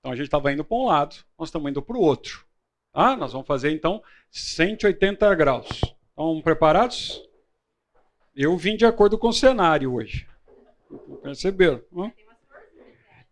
Então 0.00 0.12
a 0.12 0.16
gente 0.16 0.26
estava 0.26 0.52
indo 0.52 0.62
para 0.62 0.76
um 0.76 0.84
lado, 0.84 1.16
nós 1.38 1.48
estamos 1.48 1.70
indo 1.70 1.80
para 1.80 1.96
o 1.96 2.02
outro. 2.02 2.44
Tá? 2.92 3.16
Nós 3.16 3.32
vamos 3.32 3.46
fazer 3.46 3.70
então 3.70 4.02
180 4.30 5.34
graus. 5.34 5.80
Estão 6.10 6.42
preparados? 6.42 7.22
Eu 8.42 8.56
vim 8.56 8.74
de 8.74 8.86
acordo 8.86 9.18
com 9.18 9.28
o 9.28 9.34
cenário 9.34 9.92
hoje. 9.92 10.26
Perceberam? 11.22 11.82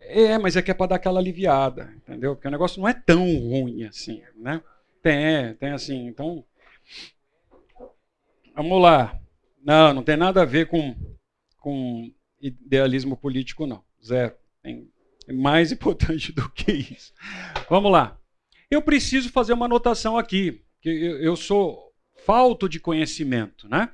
É, 0.01 0.37
mas 0.37 0.55
é 0.55 0.61
que 0.61 0.71
é 0.71 0.75
para 0.75 0.89
dar 0.89 0.97
aquela 0.97 1.19
aliviada, 1.19 1.95
entendeu? 1.97 2.37
Porque 2.37 2.47
o 2.47 2.51
negócio 2.51 2.79
não 2.79 2.87
é 2.87 2.93
tão 2.93 3.25
ruim 3.25 3.85
assim, 3.85 4.23
né? 4.37 4.63
Tem, 5.03 5.55
tem 5.55 5.71
assim, 5.71 6.07
então. 6.07 6.45
Vamos 8.55 8.83
lá. 8.83 9.19
Não, 9.65 9.95
não 9.95 10.03
tem 10.03 10.15
nada 10.15 10.43
a 10.43 10.45
ver 10.45 10.69
com, 10.69 10.95
com 11.57 12.13
idealismo 12.39 13.17
político, 13.17 13.67
não. 13.67 13.83
Zero. 14.05 14.35
É 14.63 15.33
mais 15.33 15.73
importante 15.73 16.33
do 16.37 16.51
que 16.51 16.71
isso. 16.71 17.15
Vamos 17.71 17.91
lá. 17.91 18.21
Eu 18.71 18.83
preciso 18.83 19.31
fazer 19.31 19.55
uma 19.55 19.65
anotação 19.65 20.19
aqui, 20.19 20.63
que 20.83 20.91
eu 20.91 21.35
sou 21.35 21.95
falto 22.27 22.69
de 22.69 22.79
conhecimento, 22.79 23.67
né? 23.71 23.91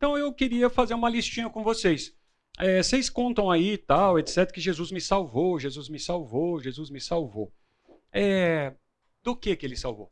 Então 0.00 0.16
eu 0.16 0.32
queria 0.32 0.70
fazer 0.70 0.94
uma 0.94 1.10
listinha 1.10 1.50
com 1.50 1.62
vocês. 1.62 2.16
É, 2.58 2.82
vocês 2.82 3.10
contam 3.10 3.50
aí 3.50 3.76
tal, 3.76 4.18
etc, 4.18 4.50
que 4.50 4.58
Jesus 4.58 4.90
me 4.90 4.98
salvou, 4.98 5.60
Jesus 5.60 5.90
me 5.90 6.00
salvou, 6.00 6.58
Jesus 6.58 6.88
me 6.88 6.98
salvou. 6.98 7.52
É, 8.10 8.74
do 9.22 9.36
que 9.36 9.54
que 9.54 9.66
ele 9.66 9.76
salvou? 9.76 10.10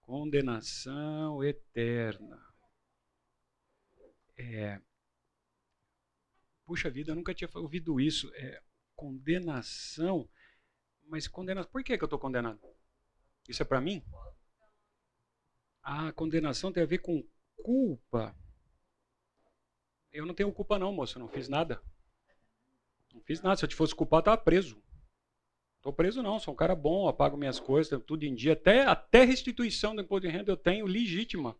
Condenação 0.00 1.44
eterna. 1.44 2.42
É, 4.38 4.80
puxa 6.64 6.88
vida, 6.88 7.10
eu 7.10 7.14
nunca 7.14 7.34
tinha 7.34 7.50
ouvido 7.56 8.00
isso. 8.00 8.32
É, 8.36 8.62
condenação. 8.96 10.26
Mas 11.12 11.28
condenação. 11.28 11.70
Por 11.70 11.84
que, 11.84 11.98
que 11.98 12.02
eu 12.02 12.06
estou 12.06 12.18
condenado? 12.18 12.58
Isso 13.46 13.60
é 13.60 13.66
para 13.66 13.82
mim? 13.82 14.02
A 15.82 16.10
condenação 16.12 16.72
tem 16.72 16.82
a 16.82 16.86
ver 16.86 17.00
com 17.00 17.22
culpa. 17.62 18.34
Eu 20.10 20.24
não 20.24 20.32
tenho 20.32 20.50
culpa, 20.50 20.78
não, 20.78 20.90
moço. 20.90 21.18
Eu 21.18 21.20
não 21.20 21.28
fiz 21.28 21.50
nada. 21.50 21.82
Não 23.12 23.20
fiz 23.20 23.42
nada. 23.42 23.56
Se 23.56 23.64
eu 23.66 23.68
te 23.68 23.74
fosse 23.74 23.94
culpado, 23.94 24.20
eu 24.20 24.32
estava 24.32 24.42
preso. 24.42 24.82
Estou 25.76 25.92
preso 25.92 26.22
não, 26.22 26.40
sou 26.40 26.54
um 26.54 26.56
cara 26.56 26.74
bom, 26.74 27.06
apago 27.06 27.36
minhas 27.36 27.60
coisas, 27.60 28.02
tudo 28.06 28.24
em 28.24 28.34
dia. 28.34 28.54
Até, 28.54 28.86
até 28.86 29.22
restituição 29.22 29.94
do 29.94 30.00
imposto 30.00 30.26
de 30.26 30.32
renda 30.32 30.50
eu 30.50 30.56
tenho 30.56 30.86
legítima. 30.86 31.54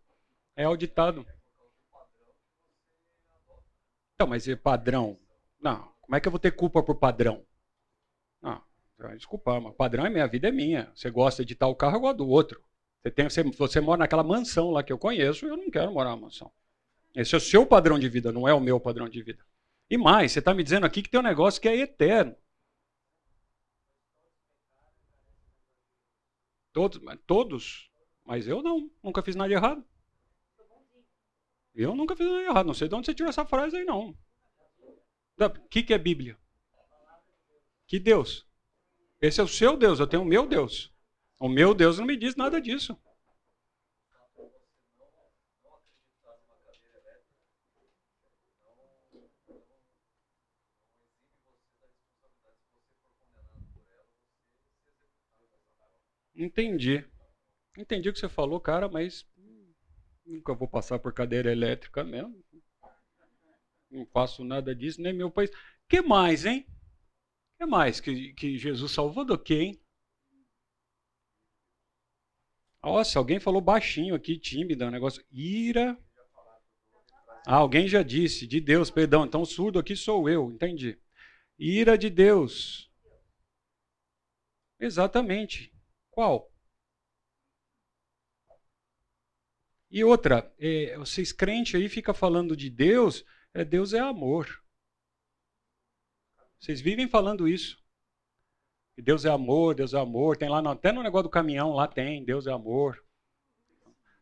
É 0.56 0.64
auditado. 0.64 1.26
Então, 4.14 4.26
mas 4.26 4.48
é 4.48 4.56
padrão? 4.56 5.20
Não. 5.60 5.92
Como 6.00 6.16
é 6.16 6.20
que 6.20 6.26
eu 6.26 6.32
vou 6.32 6.40
ter 6.40 6.52
culpa 6.52 6.82
por 6.82 6.94
padrão? 6.94 7.44
Não. 8.40 8.71
Desculpa, 9.10 9.60
mas 9.60 9.74
padrão 9.74 10.06
é 10.06 10.10
minha 10.10 10.26
vida, 10.26 10.48
é 10.48 10.52
minha. 10.52 10.90
Você 10.94 11.10
gosta 11.10 11.44
de 11.44 11.54
tal 11.54 11.74
carro, 11.74 11.96
eu 11.96 12.00
gosto 12.00 12.18
do 12.18 12.28
outro. 12.28 12.62
Você, 13.02 13.10
tem, 13.10 13.28
você, 13.28 13.42
você 13.42 13.80
mora 13.80 13.98
naquela 13.98 14.22
mansão 14.22 14.70
lá 14.70 14.82
que 14.82 14.92
eu 14.92 14.98
conheço, 14.98 15.46
eu 15.46 15.56
não 15.56 15.70
quero 15.70 15.92
morar 15.92 16.10
na 16.10 16.16
mansão. 16.16 16.50
Esse 17.14 17.34
é 17.34 17.38
o 17.38 17.40
seu 17.40 17.66
padrão 17.66 17.98
de 17.98 18.08
vida, 18.08 18.32
não 18.32 18.48
é 18.48 18.54
o 18.54 18.60
meu 18.60 18.80
padrão 18.80 19.08
de 19.08 19.22
vida. 19.22 19.44
E 19.90 19.98
mais, 19.98 20.32
você 20.32 20.38
está 20.38 20.54
me 20.54 20.62
dizendo 20.62 20.86
aqui 20.86 21.02
que 21.02 21.10
tem 21.10 21.20
um 21.20 21.22
negócio 21.22 21.60
que 21.60 21.68
é 21.68 21.76
eterno. 21.76 22.34
Todos, 26.72 27.00
todos, 27.26 27.90
mas 28.24 28.48
eu 28.48 28.62
não, 28.62 28.90
nunca 29.02 29.22
fiz 29.22 29.36
nada 29.36 29.48
de 29.48 29.54
errado. 29.54 29.84
Eu 31.74 31.94
nunca 31.94 32.16
fiz 32.16 32.26
nada 32.26 32.38
de 32.38 32.46
errado, 32.46 32.66
não 32.66 32.74
sei 32.74 32.88
de 32.88 32.94
onde 32.94 33.06
você 33.06 33.14
tirou 33.14 33.28
essa 33.28 33.44
frase 33.44 33.76
aí 33.76 33.84
não. 33.84 34.16
O 35.38 35.68
que, 35.68 35.82
que 35.82 35.92
é 35.92 35.98
Bíblia? 35.98 36.38
Que 37.86 37.98
Deus? 37.98 38.46
Esse 39.22 39.40
é 39.40 39.44
o 39.44 39.48
seu 39.48 39.76
Deus, 39.76 40.00
eu 40.00 40.06
tenho 40.06 40.22
o 40.22 40.26
meu 40.26 40.46
Deus. 40.48 40.92
O 41.38 41.48
meu 41.48 41.72
Deus 41.74 41.96
não 41.96 42.04
me 42.04 42.16
diz 42.16 42.34
nada 42.34 42.60
disso. 42.60 42.98
Entendi. 56.34 57.04
Entendi 57.78 58.08
o 58.08 58.12
que 58.12 58.18
você 58.18 58.28
falou, 58.28 58.60
cara, 58.60 58.88
mas 58.88 59.24
nunca 60.26 60.52
vou 60.52 60.66
passar 60.66 60.98
por 60.98 61.12
cadeira 61.12 61.52
elétrica 61.52 62.02
mesmo. 62.02 62.42
Não 63.88 64.04
faço 64.06 64.42
nada 64.42 64.74
disso, 64.74 65.00
nem 65.00 65.12
meu 65.12 65.30
país. 65.30 65.50
que 65.88 66.02
mais, 66.02 66.44
hein? 66.44 66.66
Que 67.62 67.66
mais 67.66 68.00
que, 68.00 68.32
que 68.32 68.58
Jesus 68.58 68.90
salvou 68.90 69.24
do 69.24 69.38
que, 69.38 69.54
hein? 69.54 69.80
Nossa, 72.82 73.20
alguém 73.20 73.38
falou 73.38 73.60
baixinho 73.60 74.16
aqui, 74.16 74.36
tímido, 74.36 74.84
um 74.84 74.90
negócio. 74.90 75.24
Ira. 75.30 75.96
Ah, 77.46 77.56
alguém 77.56 77.86
já 77.86 78.02
disse, 78.02 78.46
de 78.48 78.60
Deus, 78.60 78.90
perdão. 78.90 79.24
Então, 79.24 79.44
surdo 79.44 79.78
aqui 79.78 79.94
sou 79.94 80.28
eu, 80.28 80.50
entendi. 80.50 80.98
Ira 81.56 81.96
de 81.96 82.10
Deus. 82.10 82.90
Exatamente. 84.80 85.72
Qual? 86.10 86.52
E 89.88 90.02
outra, 90.02 90.52
é, 90.58 90.96
vocês 90.98 91.30
crentes 91.32 91.76
aí 91.76 91.88
ficam 91.88 92.14
falando 92.14 92.56
de 92.56 92.68
Deus, 92.68 93.24
é, 93.54 93.64
Deus 93.64 93.92
é 93.92 94.00
amor. 94.00 94.61
Vocês 96.62 96.80
vivem 96.80 97.08
falando 97.08 97.48
isso. 97.48 97.76
Que 98.94 99.02
Deus 99.02 99.24
é 99.24 99.28
amor, 99.28 99.74
Deus 99.74 99.94
é 99.94 99.98
amor. 99.98 100.36
Tem 100.36 100.48
lá, 100.48 100.60
até 100.70 100.92
no 100.92 101.02
negócio 101.02 101.24
do 101.24 101.30
caminhão, 101.30 101.72
lá 101.72 101.88
tem, 101.88 102.24
Deus 102.24 102.46
é 102.46 102.52
amor. 102.52 103.04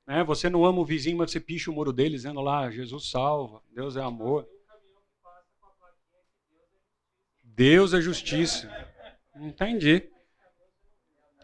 Né? 0.06 0.24
Você 0.24 0.48
não 0.48 0.64
ama 0.64 0.80
o 0.80 0.84
vizinho, 0.84 1.18
mas 1.18 1.30
você 1.30 1.38
picha 1.38 1.70
o 1.70 1.74
muro 1.74 1.92
dele 1.92 2.14
dizendo 2.16 2.40
lá, 2.40 2.70
Jesus 2.70 3.10
salva, 3.10 3.62
Deus 3.70 3.94
é 3.94 4.00
amor. 4.00 4.48
Deus 7.44 7.92
é 7.92 8.00
justiça. 8.00 8.70
Entendi. 9.36 10.10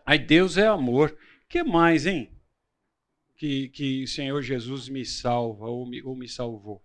Aí 0.07 0.19
Deus 0.19 0.57
é 0.57 0.67
amor. 0.67 1.15
que 1.47 1.63
mais, 1.63 2.07
hein? 2.07 2.33
Que, 3.37 3.69
que 3.69 4.05
o 4.05 4.09
Senhor 4.09 4.41
Jesus 4.41 4.89
me 4.89 5.05
salva 5.05 5.67
ou 5.67 5.85
me, 5.87 6.03
ou 6.03 6.17
me 6.17 6.27
salvou. 6.27 6.83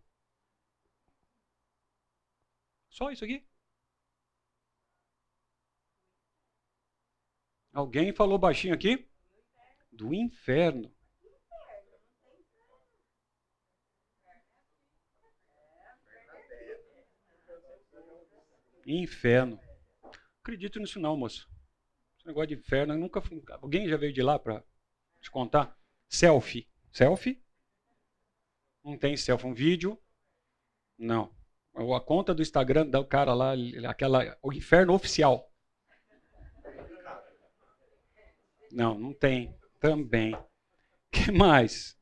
Só 2.90 3.10
isso 3.10 3.24
aqui? 3.24 3.50
Alguém 7.74 8.14
falou 8.14 8.38
baixinho 8.38 8.74
aqui? 8.74 9.08
Do 9.92 10.14
inferno. 10.14 10.94
Inferno. 18.86 19.60
Acredito 20.42 20.80
nisso 20.80 21.00
não, 21.00 21.16
moço. 21.16 21.50
Esse 22.18 22.28
negócio 22.28 22.48
de 22.48 22.56
inferno, 22.56 22.98
nunca. 22.98 23.22
Alguém 23.62 23.88
já 23.88 23.96
veio 23.96 24.12
de 24.12 24.22
lá 24.22 24.38
para 24.38 24.64
te 25.22 25.32
contar? 25.32 25.78
Selfie. 26.10 26.68
Selfie? 26.92 27.42
Não 28.84 28.98
tem 28.98 29.16
selfie. 29.16 29.48
Um 29.48 29.54
vídeo? 29.54 30.02
Não. 30.98 31.34
A 31.74 32.02
conta 32.02 32.34
do 32.34 32.42
Instagram 32.42 32.86
do 32.88 33.06
cara 33.06 33.34
lá, 33.34 33.54
aquela, 33.88 34.38
o 34.42 34.52
inferno 34.52 34.94
oficial. 34.94 35.51
Não, 38.72 38.98
não 38.98 39.14
tem. 39.14 39.56
Também. 39.80 40.38
que 41.12 41.32
mais? 41.32 41.98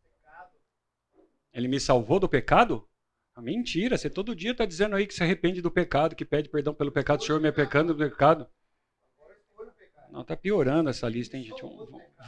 Ele 1.53 1.67
me 1.67 1.79
salvou 1.79 2.19
do 2.19 2.29
pecado? 2.29 2.87
Mentira, 3.37 3.97
você 3.97 4.09
todo 4.09 4.35
dia 4.35 4.51
está 4.51 4.65
dizendo 4.65 4.95
aí 4.95 5.07
que 5.07 5.13
se 5.13 5.23
arrepende 5.23 5.61
do 5.61 5.71
pecado, 5.71 6.15
que 6.15 6.25
pede 6.25 6.49
perdão 6.49 6.73
pelo 6.73 6.91
pecado, 6.91 7.21
o 7.21 7.23
Senhor 7.23 7.39
me 7.39 7.47
é 7.47 7.51
pecando 7.51 7.93
do 7.93 7.97
pecado. 7.97 8.49
Não, 10.11 10.21
está 10.21 10.35
piorando 10.35 10.89
essa 10.89 11.07
lista, 11.07 11.37
hein, 11.37 11.43
gente? 11.43 11.61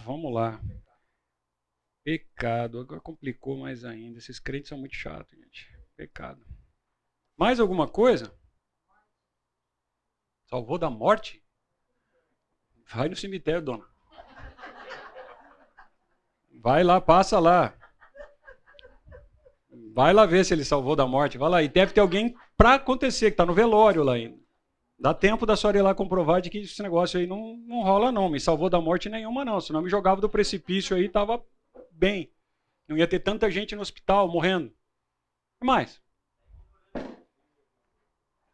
Vamos 0.06 0.34
lá. 0.34 0.62
Pecado. 2.04 2.80
Agora 2.80 3.02
complicou 3.02 3.58
mais 3.58 3.84
ainda. 3.84 4.20
Esses 4.20 4.40
crentes 4.40 4.70
são 4.70 4.78
muito 4.78 4.96
chatos, 4.96 5.38
gente. 5.38 5.68
Pecado. 5.96 6.46
Mais 7.36 7.60
alguma 7.60 7.88
coisa? 7.88 8.34
Salvou 10.48 10.78
da 10.78 10.90
morte? 10.90 11.44
Vai 12.86 13.10
no 13.10 13.16
cemitério, 13.16 13.62
dona. 13.62 13.86
Vai 16.62 16.84
lá, 16.84 17.02
passa 17.02 17.40
lá. 17.40 17.74
Vai 19.94 20.14
lá 20.14 20.28
ver 20.28 20.46
se 20.46 20.54
ele 20.54 20.64
salvou 20.64 20.96
da 20.96 21.08
morte. 21.08 21.38
Vai 21.38 21.50
lá. 21.50 21.64
E 21.64 21.68
deve 21.68 21.92
ter 21.92 22.02
alguém 22.02 22.36
para 22.56 22.76
acontecer, 22.76 23.32
que 23.32 23.34
está 23.34 23.46
no 23.46 23.54
velório 23.54 24.04
lá 24.04 24.14
ainda. 24.14 24.40
Dá 25.00 25.12
tempo 25.12 25.48
da 25.48 25.56
senhora 25.56 25.80
ir 25.80 25.82
lá 25.82 25.96
comprovar 25.96 26.40
de 26.40 26.52
que 26.52 26.60
esse 26.60 26.84
negócio 26.84 27.20
aí 27.20 27.26
não, 27.26 27.58
não 27.66 27.82
rola, 27.82 28.12
não. 28.12 28.30
Me 28.30 28.40
salvou 28.40 28.70
da 28.70 28.80
morte 28.80 29.10
nenhuma, 29.10 29.44
não. 29.44 29.60
Senão 29.60 29.82
me 29.82 29.90
jogava 29.90 30.22
do 30.22 30.30
precipício 30.30 30.96
aí 30.96 31.10
tava 31.10 31.44
bem. 31.92 32.32
Não 32.88 32.96
ia 32.96 33.08
ter 33.08 33.20
tanta 33.20 33.50
gente 33.50 33.76
no 33.76 33.82
hospital 33.82 34.28
morrendo. 34.28 34.72
Que 35.60 35.66
mais? 35.66 36.00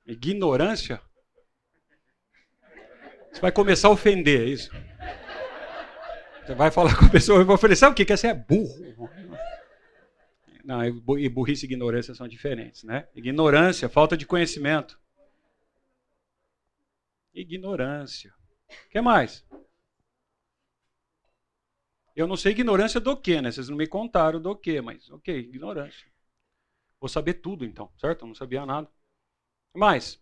Ignorância? 0.05 1.01
Você 3.34 3.41
vai 3.41 3.51
começar 3.51 3.89
a 3.89 3.91
ofender, 3.91 4.41
é 4.41 4.45
isso? 4.45 4.72
Você 6.47 6.55
vai 6.55 6.71
falar 6.71 6.97
com 6.97 7.03
a 7.03 7.09
pessoa 7.09 7.41
e 7.41 7.43
vai 7.43 7.57
falar, 7.57 7.75
sabe 7.75 7.91
o 7.91 7.95
que? 7.95 8.05
Que 8.05 8.15
você 8.15 8.27
é 8.27 8.33
burro. 8.33 9.09
Não, 10.63 10.81
e 10.85 11.27
burrice 11.27 11.65
e 11.65 11.67
ignorância 11.67 12.15
são 12.15 12.25
diferentes, 12.25 12.85
né? 12.85 13.05
Ignorância, 13.13 13.89
falta 13.89 14.15
de 14.15 14.25
conhecimento. 14.25 14.97
Ignorância. 17.33 18.33
O 18.69 18.89
que 18.89 19.01
mais? 19.01 19.45
Eu 22.15 22.27
não 22.27 22.37
sei 22.37 22.53
ignorância 22.53 23.01
do 23.01 23.17
que, 23.17 23.41
né? 23.41 23.51
Vocês 23.51 23.67
não 23.67 23.75
me 23.75 23.85
contaram 23.85 24.41
do 24.41 24.55
que, 24.55 24.79
mas 24.79 25.09
ok, 25.11 25.37
ignorância. 25.37 26.09
Vou 26.97 27.09
saber 27.09 27.35
tudo 27.35 27.65
então, 27.65 27.91
certo? 27.97 28.21
Eu 28.21 28.27
não 28.29 28.35
sabia 28.35 28.65
nada. 28.65 28.89
Mais. 29.75 30.17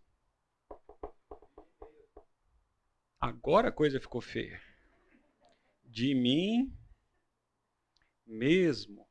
Agora 3.21 3.69
a 3.69 3.71
coisa 3.71 3.99
ficou 3.99 4.21
feia. 4.21 4.59
De 5.95 6.13
mim 6.13 6.77
mesmo. 8.25 9.07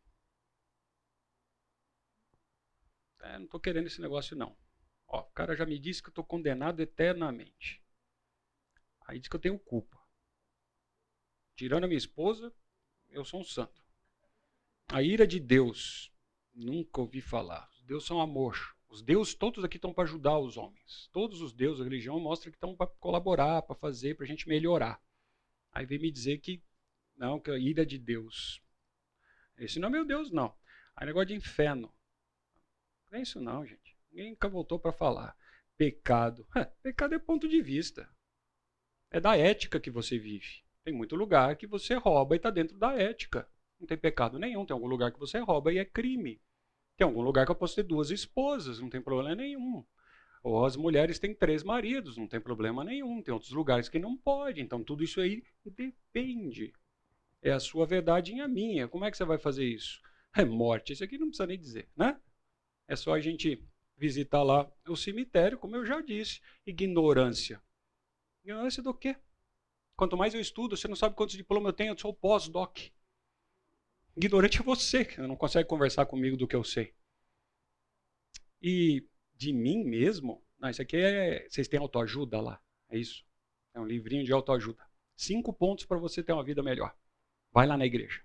É, 3.23 3.39
não 3.39 3.47
estou 3.47 3.59
querendo 3.59 3.87
esse 3.87 4.03
negócio, 4.03 4.37
não. 4.37 4.55
Ó, 5.09 5.21
o 5.21 5.31
cara 5.31 5.57
já 5.57 5.65
me 5.65 5.79
disse 5.79 6.03
que 6.03 6.09
eu 6.09 6.11
estou 6.11 6.23
condenado 6.23 6.81
eternamente. 6.81 7.83
Aí 9.01 9.19
diz 9.19 9.29
que 9.29 9.37
eu 9.37 9.41
tenho 9.41 9.59
culpa. 9.59 9.99
Tirando 11.57 11.85
a 11.85 11.87
minha 11.87 11.97
esposa, 11.97 12.55
eu 13.09 13.25
sou 13.25 13.41
um 13.41 13.45
santo. 13.45 13.83
A 14.89 15.03
ira 15.03 15.27
de 15.27 15.41
Deus, 15.41 16.13
nunca 16.53 17.01
ouvi 17.01 17.23
falar. 17.23 17.67
Os 17.71 17.83
deuses 17.83 18.07
são 18.07 18.21
amor. 18.21 18.77
Os 18.91 19.01
deuses 19.01 19.35
todos 19.35 19.65
aqui 19.65 19.79
estão 19.79 19.95
para 19.95 20.05
ajudar 20.05 20.39
os 20.39 20.59
homens. 20.59 21.09
Todos 21.15 21.41
os 21.41 21.55
deuses 21.55 21.79
da 21.79 21.85
religião 21.85 22.21
mostram 22.21 22.53
que 22.53 22.59
estão 22.59 22.77
para 22.77 22.91
colaborar, 23.01 23.63
para 23.63 23.75
fazer, 23.75 24.15
para 24.17 24.25
a 24.25 24.29
gente 24.29 24.47
melhorar. 24.47 25.03
Aí 25.73 25.87
vem 25.87 25.99
me 25.99 26.13
dizer 26.13 26.37
que 26.41 26.63
não, 27.17 27.41
que 27.41 27.51
a 27.51 27.59
ira 27.59 27.85
de 27.85 27.99
Deus. 27.99 28.61
Esse 29.57 29.79
não 29.79 29.89
é 29.89 29.93
meu 29.93 30.05
Deus, 30.05 30.31
não. 30.31 30.55
Aí 30.97 31.07
negócio 31.07 31.29
de 31.29 31.35
inferno. 31.35 31.93
Não 33.11 33.19
é 33.19 33.23
isso 33.23 33.41
não, 33.41 33.65
gente. 33.65 33.97
Ninguém 34.11 34.31
nunca 34.31 34.49
voltou 34.49 34.79
para 34.79 34.93
falar. 34.93 35.37
Pecado. 35.77 36.47
É, 36.57 36.65
pecado 36.65 37.15
é 37.15 37.19
ponto 37.19 37.49
de 37.49 37.61
vista. 37.61 38.09
É 39.11 39.21
da 39.21 39.37
ética 39.37 39.81
que 39.81 39.91
você 39.91 40.19
vive. 40.19 40.65
Tem 40.83 40.93
muito 40.93 41.17
lugar 41.17 41.57
que 41.57 41.67
você 41.67 41.95
rouba 41.95 42.35
e 42.35 42.39
está 42.39 42.51
dentro 42.51 42.77
da 42.77 42.95
ética. 42.95 43.49
Não 43.79 43.87
tem 43.87 43.97
pecado 43.97 44.39
nenhum. 44.39 44.67
Tem 44.67 44.75
algum 44.75 44.87
lugar 44.87 45.13
que 45.13 45.19
você 45.19 45.39
rouba 45.39 45.73
e 45.73 45.79
é 45.79 45.85
crime. 45.85 46.41
Tem 46.97 47.05
algum 47.05 47.23
lugar 47.23 47.45
que 47.45 47.51
eu 47.51 47.57
posso 47.57 47.75
ter 47.75 47.83
duas 47.83 48.11
esposas, 48.11 48.81
não 48.81 48.89
tem 48.89 49.01
problema 49.01 49.35
nenhum. 49.35 49.85
Ou 50.43 50.65
as 50.65 50.77
mulheres 50.77 51.19
têm 51.19 51.35
três 51.35 51.63
maridos, 51.63 52.17
não 52.17 52.29
tem 52.29 52.41
problema 52.41 52.85
nenhum. 52.85 53.23
Tem 53.23 53.33
outros 53.33 53.53
lugares 53.53 53.89
que 53.89 53.99
não 53.99 54.17
pode. 54.17 54.61
Então 54.61 54.85
tudo 54.85 55.03
isso 55.03 55.21
aí 55.21 55.43
depende. 55.65 56.73
É 57.45 57.53
a 57.53 57.61
sua 57.61 57.87
verdade 57.87 58.33
e 58.33 58.41
a 58.41 58.49
minha. 58.49 58.89
Como 58.89 59.05
é 59.05 59.11
que 59.11 59.17
você 59.17 59.25
vai 59.25 59.39
fazer 59.39 59.67
isso? 59.67 60.01
É 60.35 60.45
morte. 60.45 60.93
Isso 60.93 61.05
aqui 61.05 61.19
não 61.19 61.29
precisa 61.29 61.47
nem 61.47 61.59
dizer, 61.59 61.89
né? 61.95 62.19
É 62.89 62.97
só 62.97 63.15
a 63.15 63.21
gente 63.21 63.63
visitar 63.97 64.43
lá 64.43 64.69
o 64.89 64.97
cemitério, 64.97 65.59
como 65.59 65.77
eu 65.77 65.85
já 65.85 66.01
disse. 66.01 66.41
Ignorância. 66.67 67.63
Ignorância 68.43 68.83
do 68.83 68.95
quê? 68.95 69.17
Quanto 69.95 70.17
mais 70.17 70.35
eu 70.35 70.41
estudo, 70.41 70.77
você 70.77 70.89
não 70.89 70.97
sabe 70.97 71.15
quantos 71.15 71.37
diplomas 71.37 71.69
eu 71.69 71.73
tenho, 71.73 71.93
eu 71.93 71.99
sou 71.99 72.13
pós-doc. 72.13 72.79
Ignorante 74.17 74.61
é 74.61 74.63
você, 74.63 75.05
que 75.05 75.21
não 75.21 75.37
consegue 75.37 75.69
conversar 75.69 76.07
comigo 76.07 76.37
do 76.37 76.49
que 76.49 76.57
eu 76.57 76.65
sei. 76.65 76.95
E 78.61 79.07
de 79.37 79.53
mim 79.53 79.85
mesmo, 79.85 80.43
não, 80.59 80.71
isso 80.71 80.81
aqui 80.81 80.97
é. 80.97 81.49
Vocês 81.49 81.69
têm 81.69 81.79
autoajuda 81.79 82.41
lá? 82.41 82.61
É 82.89 82.99
isso? 82.99 83.25
É 83.75 83.81
um 83.81 83.87
livrinho 83.87 84.25
de 84.25 84.33
autoajuda. 84.33 84.83
Cinco 85.15 85.53
pontos 85.53 85.85
para 85.85 85.99
você 85.99 86.23
ter 86.23 86.33
uma 86.33 86.43
vida 86.43 86.63
melhor. 86.63 86.97
Vai 87.55 87.69
lá 87.69 87.77
na 87.77 87.87
igreja. 87.87 88.21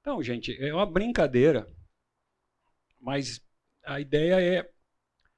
Então, 0.00 0.22
gente, 0.22 0.56
é 0.56 0.72
uma 0.72 0.90
brincadeira, 0.90 1.70
mas 2.98 3.46
a 3.84 4.00
ideia 4.00 4.40
é 4.40 4.72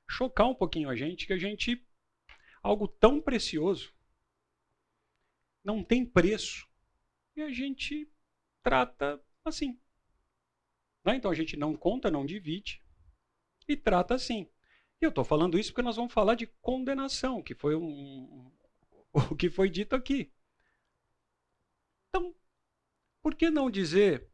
chocar 0.08 0.46
um 0.46 0.54
pouquinho 0.54 0.88
a 0.88 0.94
gente, 0.94 1.26
que 1.26 1.32
a 1.32 1.38
gente. 1.38 1.84
Algo 2.62 2.86
tão 2.86 3.20
precioso 3.20 3.92
não 5.64 5.82
tem 5.82 6.06
preço. 6.06 6.68
E 7.34 7.42
a 7.42 7.50
gente 7.50 8.08
trata 8.62 9.20
assim. 9.44 9.80
Né? 11.04 11.16
Então 11.16 11.32
a 11.32 11.34
gente 11.34 11.56
não 11.56 11.76
conta, 11.76 12.12
não 12.12 12.24
divide 12.24 12.80
e 13.66 13.76
trata 13.76 14.14
assim. 14.14 14.48
E 15.00 15.04
eu 15.04 15.08
estou 15.08 15.24
falando 15.24 15.58
isso 15.58 15.72
porque 15.72 15.82
nós 15.82 15.96
vamos 15.96 16.12
falar 16.12 16.36
de 16.36 16.46
condenação, 16.60 17.42
que 17.42 17.56
foi 17.56 17.74
um, 17.74 18.52
o 19.12 19.34
que 19.34 19.50
foi 19.50 19.68
dito 19.68 19.96
aqui. 19.96 20.32
Por 23.22 23.34
que 23.34 23.50
não 23.50 23.70
dizer, 23.70 24.28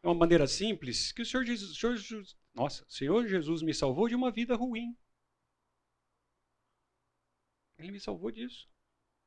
de 0.00 0.08
uma 0.08 0.14
maneira 0.14 0.46
simples, 0.46 1.12
que 1.12 1.22
o 1.22 1.26
Senhor 1.26 1.44
Jesus, 1.44 1.72
o 1.72 1.74
Senhor 1.74 1.96
Jesus, 1.96 2.36
nossa, 2.54 2.84
o 2.84 2.90
Senhor 2.90 3.26
Jesus 3.26 3.62
me 3.62 3.74
salvou 3.74 4.08
de 4.08 4.14
uma 4.14 4.30
vida 4.30 4.54
ruim. 4.54 4.96
Ele 7.78 7.92
me 7.92 8.00
salvou 8.00 8.30
disso. 8.30 8.68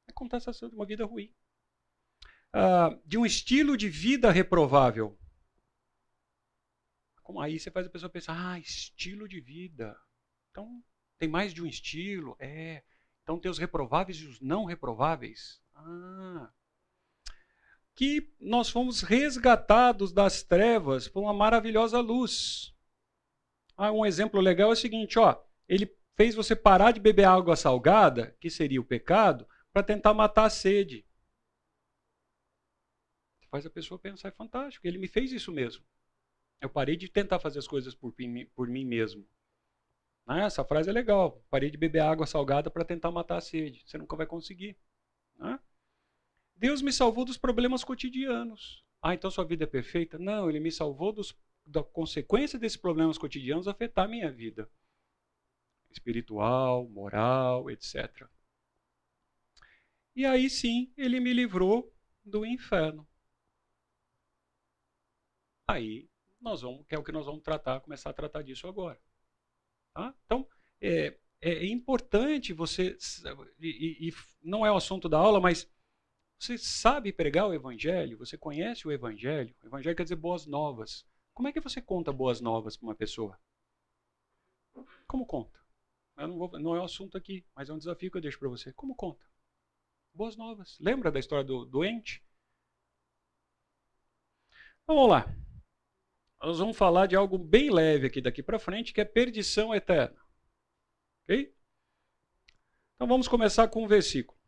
É 0.08 0.12
contestação 0.12 0.70
de 0.70 0.76
uma 0.76 0.86
vida 0.86 1.06
ruim. 1.06 1.34
Ah, 2.54 2.98
de 3.06 3.18
um 3.18 3.26
estilo 3.26 3.78
de 3.78 3.90
vida 3.90 4.32
reprovável. 4.32 5.18
Como 7.24 7.40
aí 7.40 7.60
você 7.60 7.72
faz 7.72 7.88
a 7.88 7.90
pessoa 7.90 8.10
pensar, 8.10 8.36
ah, 8.36 8.60
estilo 8.60 9.28
de 9.28 9.40
vida. 9.40 9.98
Então, 10.50 10.84
tem 11.18 11.30
mais 11.30 11.54
de 11.54 11.62
um 11.62 11.66
estilo? 11.66 12.36
É. 12.40 12.84
Então 13.24 13.40
tem 13.40 13.50
os 13.50 13.58
reprováveis 13.58 14.18
e 14.18 14.26
os 14.26 14.42
não 14.42 14.66
reprováveis. 14.66 15.62
Ah. 15.76 16.52
Que 17.96 18.32
nós 18.40 18.70
fomos 18.70 19.02
resgatados 19.02 20.12
das 20.12 20.44
trevas 20.44 21.08
por 21.08 21.22
uma 21.22 21.34
maravilhosa 21.34 22.00
luz. 22.00 22.74
Ah, 23.78 23.92
um 23.92 24.06
exemplo 24.06 24.40
legal 24.40 24.70
é 24.70 24.74
o 24.74 24.76
seguinte, 24.76 25.18
ó, 25.20 25.42
ele 25.68 25.94
fez 26.16 26.36
você 26.36 26.56
parar 26.56 26.92
de 26.92 27.00
beber 27.00 27.26
água 27.26 27.56
salgada, 27.56 28.36
que 28.40 28.50
seria 28.50 28.80
o 28.80 28.86
pecado, 28.86 29.48
para 29.74 29.84
tentar 29.84 30.14
matar 30.14 30.46
a 30.46 30.50
sede. 30.50 31.06
Faz 33.50 33.66
a 33.66 33.70
pessoa 33.70 34.00
pensar, 34.00 34.30
é 34.30 34.32
fantástico, 34.32 34.88
ele 34.88 34.98
me 34.98 35.08
fez 35.08 35.32
isso 35.32 35.52
mesmo. 35.52 35.84
Eu 36.62 36.70
parei 36.70 36.96
de 36.96 37.10
tentar 37.10 37.40
fazer 37.40 37.60
as 37.60 37.68
coisas 37.68 37.96
por, 37.96 38.14
por 38.56 38.68
mim 38.68 38.86
mesmo. 38.86 39.28
Ah, 40.28 40.44
essa 40.46 40.64
frase 40.64 40.90
é 40.90 40.94
legal. 40.94 41.44
Parei 41.50 41.72
de 41.72 41.78
beber 41.78 42.02
água 42.02 42.28
salgada 42.28 42.70
para 42.70 42.86
tentar 42.86 43.12
matar 43.12 43.38
a 43.38 43.42
sede. 43.42 43.84
Você 43.86 43.98
nunca 43.98 44.16
vai 44.16 44.26
conseguir. 44.26 44.78
Né? 45.38 45.60
Deus 46.62 46.80
me 46.80 46.94
salvou 46.94 47.26
dos 47.26 47.40
problemas 47.40 47.84
cotidianos. 47.84 48.86
Ah, 49.02 49.16
então 49.16 49.32
sua 49.32 49.44
vida 49.44 49.64
é 49.64 49.68
perfeita? 49.68 50.20
Não, 50.20 50.48
ele 50.48 50.60
me 50.60 50.72
salvou 50.72 51.12
dos, 51.12 51.36
da 51.66 51.84
consequência 51.84 52.60
desses 52.60 52.78
problemas 52.78 53.18
cotidianos 53.18 53.68
afetar 53.68 54.08
minha 54.08 54.32
vida. 54.32 54.70
Espiritual, 55.90 56.88
moral, 56.88 57.68
etc. 57.72 58.28
E 60.16 60.24
aí 60.24 60.52
sim, 60.52 60.94
ele 60.96 61.20
me 61.20 61.34
livrou 61.34 61.92
do 62.24 62.46
inferno. 62.46 63.10
Aí 65.68 66.08
nós 66.40 66.62
vamos, 66.62 66.86
que 66.86 66.94
é 66.94 67.00
o 67.00 67.04
que 67.04 67.12
nós 67.12 67.26
vamos 67.26 67.42
tratar, 67.42 67.80
começar 67.80 68.12
a 68.12 68.14
tratar 68.14 68.44
disso 68.44 68.68
agora. 68.68 69.02
Tá? 69.96 70.14
Então, 70.26 70.48
é, 70.80 71.18
é, 71.42 71.66
importante 71.66 72.54
você, 72.54 72.96
e, 73.60 74.10
e, 74.10 74.14
não 74.44 74.64
é 74.64 74.72
o 74.72 74.76
assunto 74.76 75.10
da 75.10 75.18
aula, 75.18 75.40
mas 75.40 75.68
você 76.42 76.58
sabe 76.58 77.14
pregar 77.14 77.48
o 77.48 77.54
evangelho, 77.54 78.18
você 78.18 78.38
conhece 78.38 78.88
o 78.88 78.92
evangelho. 78.92 79.56
O 79.64 79.68
evangelho 79.68 79.96
quer 79.96 80.04
dizer 80.04 80.16
boas 80.16 80.46
novas. 80.46 81.06
Como 81.34 81.48
é 81.48 81.52
que 81.52 81.60
você 81.60 81.82
conta 81.82 82.12
boas 82.12 82.42
novas 82.42 82.76
para 82.76 82.88
uma 82.88 82.96
pessoa? 82.96 83.40
Como 85.08 85.26
conta? 85.26 85.60
Não, 86.18 86.38
vou, 86.38 86.60
não, 86.60 86.76
é 86.76 86.80
o 86.80 86.84
assunto 86.84 87.18
aqui, 87.18 87.46
mas 87.56 87.70
é 87.70 87.74
um 87.74 87.78
desafio 87.78 88.10
que 88.10 88.18
eu 88.18 88.22
deixo 88.22 88.40
para 88.40 88.50
você. 88.50 88.74
Como 88.74 88.96
conta? 88.96 89.26
Boas 90.14 90.36
novas. 90.36 90.78
Lembra 90.80 91.12
da 91.12 91.20
história 91.20 91.44
do 91.44 91.66
doente? 91.66 92.24
Então, 94.84 94.96
vamos 94.96 95.10
lá 95.10 95.26
nós 96.42 96.58
vamos 96.58 96.76
falar 96.76 97.06
de 97.06 97.16
algo 97.16 97.38
bem 97.38 97.70
leve 97.70 98.08
aqui 98.08 98.20
daqui 98.20 98.42
para 98.42 98.58
frente, 98.58 98.94
que 98.94 99.00
é 99.00 99.06
perdição 99.06 99.76
eterna. 99.76 100.20
Ok? 101.24 101.54
Então 102.96 103.08
vamos 103.08 103.28
começar 103.28 103.68
com 103.68 103.84
um 103.84 103.88
versículo. 103.88 104.41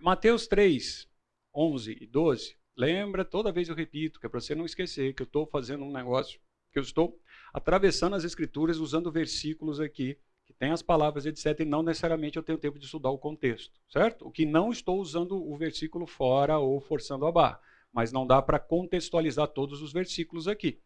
Mateus 0.00 0.46
3, 0.46 1.08
11 1.54 1.98
e 2.00 2.06
12. 2.06 2.56
Lembra, 2.76 3.24
toda 3.24 3.52
vez 3.52 3.68
eu 3.68 3.74
repito, 3.74 4.20
que 4.20 4.26
é 4.26 4.28
para 4.28 4.40
você 4.40 4.54
não 4.54 4.64
esquecer 4.64 5.14
que 5.14 5.22
eu 5.22 5.26
estou 5.26 5.46
fazendo 5.46 5.84
um 5.84 5.92
negócio, 5.92 6.40
que 6.72 6.78
eu 6.78 6.82
estou 6.82 7.20
atravessando 7.52 8.14
as 8.14 8.24
escrituras 8.24 8.78
usando 8.78 9.10
versículos 9.10 9.80
aqui, 9.80 10.16
que 10.46 10.52
tem 10.54 10.70
as 10.70 10.82
palavras, 10.82 11.26
etc., 11.26 11.60
e 11.60 11.64
não 11.64 11.82
necessariamente 11.82 12.36
eu 12.36 12.42
tenho 12.42 12.58
tempo 12.58 12.78
de 12.78 12.84
estudar 12.84 13.10
o 13.10 13.18
contexto, 13.18 13.80
certo? 13.88 14.26
O 14.26 14.30
que 14.30 14.46
não 14.46 14.70
estou 14.70 15.00
usando 15.00 15.36
o 15.36 15.56
versículo 15.56 16.06
fora 16.06 16.58
ou 16.58 16.80
forçando 16.80 17.26
a 17.26 17.32
barra 17.32 17.60
mas 17.92 18.12
não 18.12 18.26
dá 18.26 18.40
para 18.40 18.58
contextualizar 18.58 19.48
todos 19.48 19.82
os 19.82 19.92
versículos 19.92 20.46
aqui. 20.46 20.80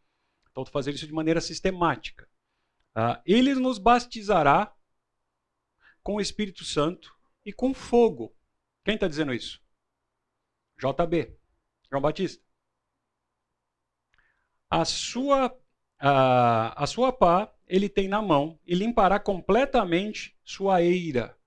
Então, 0.51 0.65
fazendo 0.65 0.97
isso 0.97 1.07
de 1.07 1.13
maneira 1.13 1.41
sistemática. 1.41 2.29
Uh, 2.97 3.21
ele 3.25 3.55
nos 3.55 3.79
batizará 3.79 4.75
com 6.03 6.17
o 6.17 6.21
Espírito 6.21 6.65
Santo 6.65 7.15
e 7.45 7.53
com 7.53 7.73
fogo. 7.73 8.35
Quem 8.85 8.95
está 8.95 9.09
dizendo 9.09 9.33
isso? 9.33 9.61
JB, 10.79 11.37
João 11.91 12.03
Batista. 12.03 12.43
A 14.71 14.85
sua, 14.85 15.57
a, 15.99 16.83
a 16.83 16.87
sua 16.87 17.13
pá 17.13 17.55
ele 17.67 17.89
tem 17.89 18.09
na 18.09 18.21
mão 18.21 18.59
e 18.67 18.75
limpará 18.75 19.21
completamente 19.21 20.37
sua 20.45 20.83
eira 20.83 21.39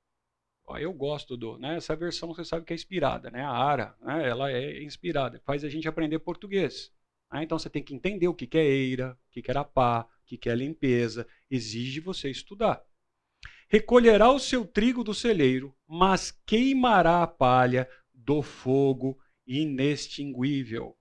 eu 0.80 0.92
gosto 0.92 1.38
do, 1.38 1.58
né? 1.58 1.76
Essa 1.78 1.96
versão 1.96 2.34
você 2.34 2.44
sabe 2.44 2.66
que 2.66 2.74
é 2.74 2.76
inspirada, 2.76 3.30
né? 3.30 3.44
A 3.44 3.52
Ara, 3.52 3.96
né? 4.02 4.28
Ela 4.28 4.52
é 4.52 4.84
inspirada, 4.84 5.40
faz 5.46 5.64
a 5.64 5.70
gente 5.70 5.88
aprender 5.88 6.20
português. 6.20 6.92
Né? 7.32 7.44
Então 7.44 7.60
você 7.60 7.70
tem 7.70 7.84
que 7.84 7.94
entender 7.94 8.28
o 8.28 8.34
que 8.34 8.58
é 8.58 8.66
eira, 8.66 9.18
o 9.28 9.32
que 9.32 9.52
é 9.52 9.64
pá, 9.64 10.02
o 10.04 10.26
que 10.26 10.50
é 10.50 10.56
limpeza. 10.56 11.28
Exige 11.50 12.00
você 12.00 12.30
estudar. 12.30 12.84
Recolherá 13.68 14.32
o 14.32 14.40
seu 14.40 14.66
trigo 14.66 15.04
do 15.04 15.14
celeiro, 15.14 15.76
mas 15.88 16.32
queimará 16.32 17.24
a 17.24 17.28
palha 17.28 17.90
do 18.14 18.42
fogo 18.42 19.20
inextinguível. 19.46 20.98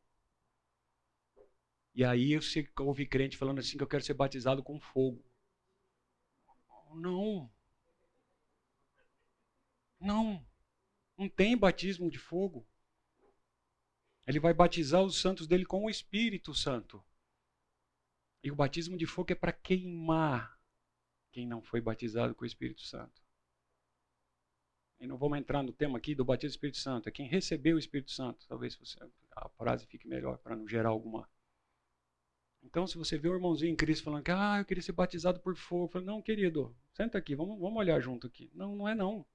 E 1.95 2.05
aí 2.05 2.37
você 2.37 2.69
ouve 2.81 3.07
crente 3.07 3.37
falando 3.37 3.61
assim 3.61 3.77
que 3.77 3.83
eu 3.83 3.89
quero 3.89 4.03
ser 4.03 4.15
batizado 4.15 4.63
com 4.63 4.81
fogo. 4.81 5.25
Não, 6.95 7.51
não, 10.01 10.45
não 11.17 11.29
tem 11.29 11.57
batismo 11.57 12.11
de 12.11 12.19
fogo. 12.19 12.67
Ele 14.27 14.41
vai 14.41 14.55
batizar 14.55 15.03
os 15.03 15.21
santos 15.21 15.47
dele 15.47 15.65
com 15.65 15.85
o 15.85 15.91
Espírito 15.91 16.55
Santo. 16.55 17.05
E 18.43 18.51
o 18.51 18.57
batismo 18.57 18.97
de 18.97 19.07
fogo 19.07 19.33
é 19.33 19.35
para 19.35 19.53
queimar 19.53 20.54
quem 21.35 21.49
não 21.49 21.61
foi 21.61 21.81
batizado 21.81 22.33
com 22.33 22.45
o 22.45 22.47
Espírito 22.47 22.83
Santo. 22.83 23.21
E 25.01 25.07
não 25.07 25.19
vamos 25.19 25.37
entrar 25.37 25.65
no 25.65 25.73
tema 25.73 25.99
aqui 25.99 26.15
do 26.15 26.25
batismo 26.25 26.51
do 26.51 26.55
Espírito 26.55 26.79
Santo. 26.79 27.09
É 27.09 27.13
quem 27.13 27.27
recebeu 27.27 27.75
o 27.75 27.79
Espírito 27.79 28.13
Santo. 28.13 28.47
Talvez 28.47 28.77
você, 28.77 28.97
a 29.33 29.49
frase 29.49 29.85
fique 29.85 30.07
melhor 30.07 30.39
para 30.39 30.55
não 30.55 30.69
gerar 30.69 30.91
alguma. 30.91 31.29
Então, 32.63 32.87
se 32.87 32.97
você 32.97 33.19
vê 33.19 33.29
o 33.29 33.35
irmãozinho 33.35 33.73
em 33.73 33.77
Cristo 33.77 34.05
falando 34.05 34.23
que 34.23 34.31
ah, 34.31 34.59
eu 34.61 34.65
queria 34.65 34.83
ser 34.83 34.93
batizado 34.93 35.41
por 35.41 35.57
fogo, 35.57 35.89
falo, 35.89 36.05
não, 36.05 36.23
querido, 36.23 36.75
senta 36.93 37.19
aqui, 37.19 37.35
vamos, 37.35 37.59
vamos 37.59 37.79
olhar 37.79 38.01
junto 38.01 38.29
aqui. 38.29 38.49
Não, 38.55 38.77
não 38.77 38.89
é 38.89 38.95
não. 38.95 39.27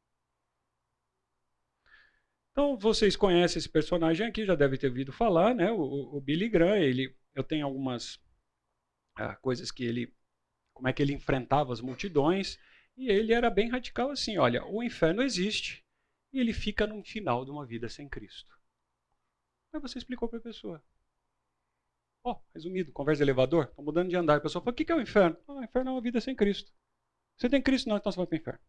Então, 2.51 2.77
vocês 2.77 3.15
conhecem 3.17 3.59
esse 3.59 3.69
personagem 3.69 4.25
aqui, 4.25 4.45
já 4.45 4.55
devem 4.55 4.79
ter 4.79 4.87
ouvido 4.87 5.11
falar, 5.11 5.53
né? 5.53 5.69
O, 5.69 6.15
o 6.15 6.21
Billy 6.21 6.47
Graham, 6.49 6.77
ele, 6.77 7.13
eu 7.35 7.43
tenho 7.43 7.65
algumas 7.65 8.19
ah, 9.15 9.35
coisas 9.35 9.69
que 9.69 9.83
ele, 9.83 10.13
como 10.79 10.87
é 10.87 10.93
que 10.93 11.01
ele 11.01 11.11
enfrentava 11.11 11.73
as 11.73 11.81
multidões, 11.81 12.57
e 12.95 13.09
ele 13.11 13.33
era 13.33 13.49
bem 13.49 13.69
radical 13.69 14.11
assim, 14.11 14.37
olha, 14.37 14.65
o 14.65 14.81
inferno 14.81 15.21
existe 15.21 15.85
e 16.31 16.39
ele 16.39 16.53
fica 16.53 16.87
no 16.87 17.03
final 17.03 17.43
de 17.43 17.51
uma 17.51 17.65
vida 17.65 17.89
sem 17.89 18.07
Cristo. 18.07 18.57
Aí 19.73 19.81
você 19.81 19.97
explicou 19.97 20.29
para 20.29 20.39
a 20.39 20.41
pessoa. 20.41 20.81
Ó, 22.23 22.31
oh, 22.31 22.41
resumido, 22.53 22.93
conversa 22.93 23.17
de 23.17 23.23
elevador, 23.23 23.65
estou 23.65 23.83
mudando 23.83 24.09
de 24.09 24.15
andar. 24.15 24.37
A 24.37 24.41
pessoa 24.41 24.63
fala, 24.63 24.71
o 24.71 24.75
que 24.75 24.89
é 24.89 24.95
o 24.95 25.01
inferno? 25.01 25.37
Ah, 25.49 25.53
o 25.55 25.63
inferno 25.63 25.89
é 25.89 25.93
uma 25.93 26.01
vida 26.01 26.21
sem 26.21 26.33
Cristo. 26.33 26.71
Você 27.37 27.49
tem 27.49 27.61
Cristo? 27.61 27.89
Não, 27.89 27.97
então 27.97 28.09
você 28.09 28.17
vai 28.17 28.27
para 28.27 28.35
o 28.35 28.39
inferno. 28.39 28.59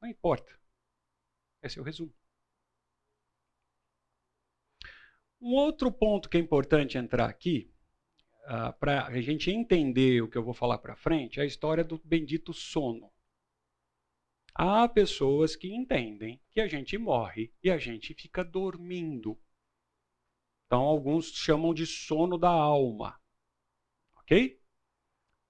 Não 0.00 0.08
importa. 0.08 0.56
Esse 1.64 1.80
é 1.80 1.82
o 1.82 1.84
resumo. 1.84 2.14
Um 5.40 5.52
outro 5.54 5.90
ponto 5.90 6.28
que 6.28 6.36
é 6.36 6.40
importante 6.40 6.96
entrar 6.96 7.28
aqui, 7.28 7.74
ah, 8.52 8.72
para 8.72 9.06
a 9.06 9.20
gente 9.20 9.48
entender 9.48 10.20
o 10.20 10.28
que 10.28 10.36
eu 10.36 10.42
vou 10.42 10.52
falar 10.52 10.78
para 10.78 10.96
frente, 10.96 11.38
é 11.38 11.44
a 11.44 11.46
história 11.46 11.84
do 11.84 12.00
bendito 12.04 12.52
sono. 12.52 13.08
Há 14.52 14.88
pessoas 14.88 15.54
que 15.54 15.72
entendem 15.72 16.40
que 16.50 16.60
a 16.60 16.66
gente 16.66 16.98
morre 16.98 17.54
e 17.62 17.70
a 17.70 17.78
gente 17.78 18.12
fica 18.12 18.42
dormindo. 18.42 19.40
Então, 20.66 20.80
alguns 20.80 21.26
chamam 21.26 21.72
de 21.72 21.86
sono 21.86 22.36
da 22.36 22.50
alma. 22.50 23.20
Ok? 24.16 24.60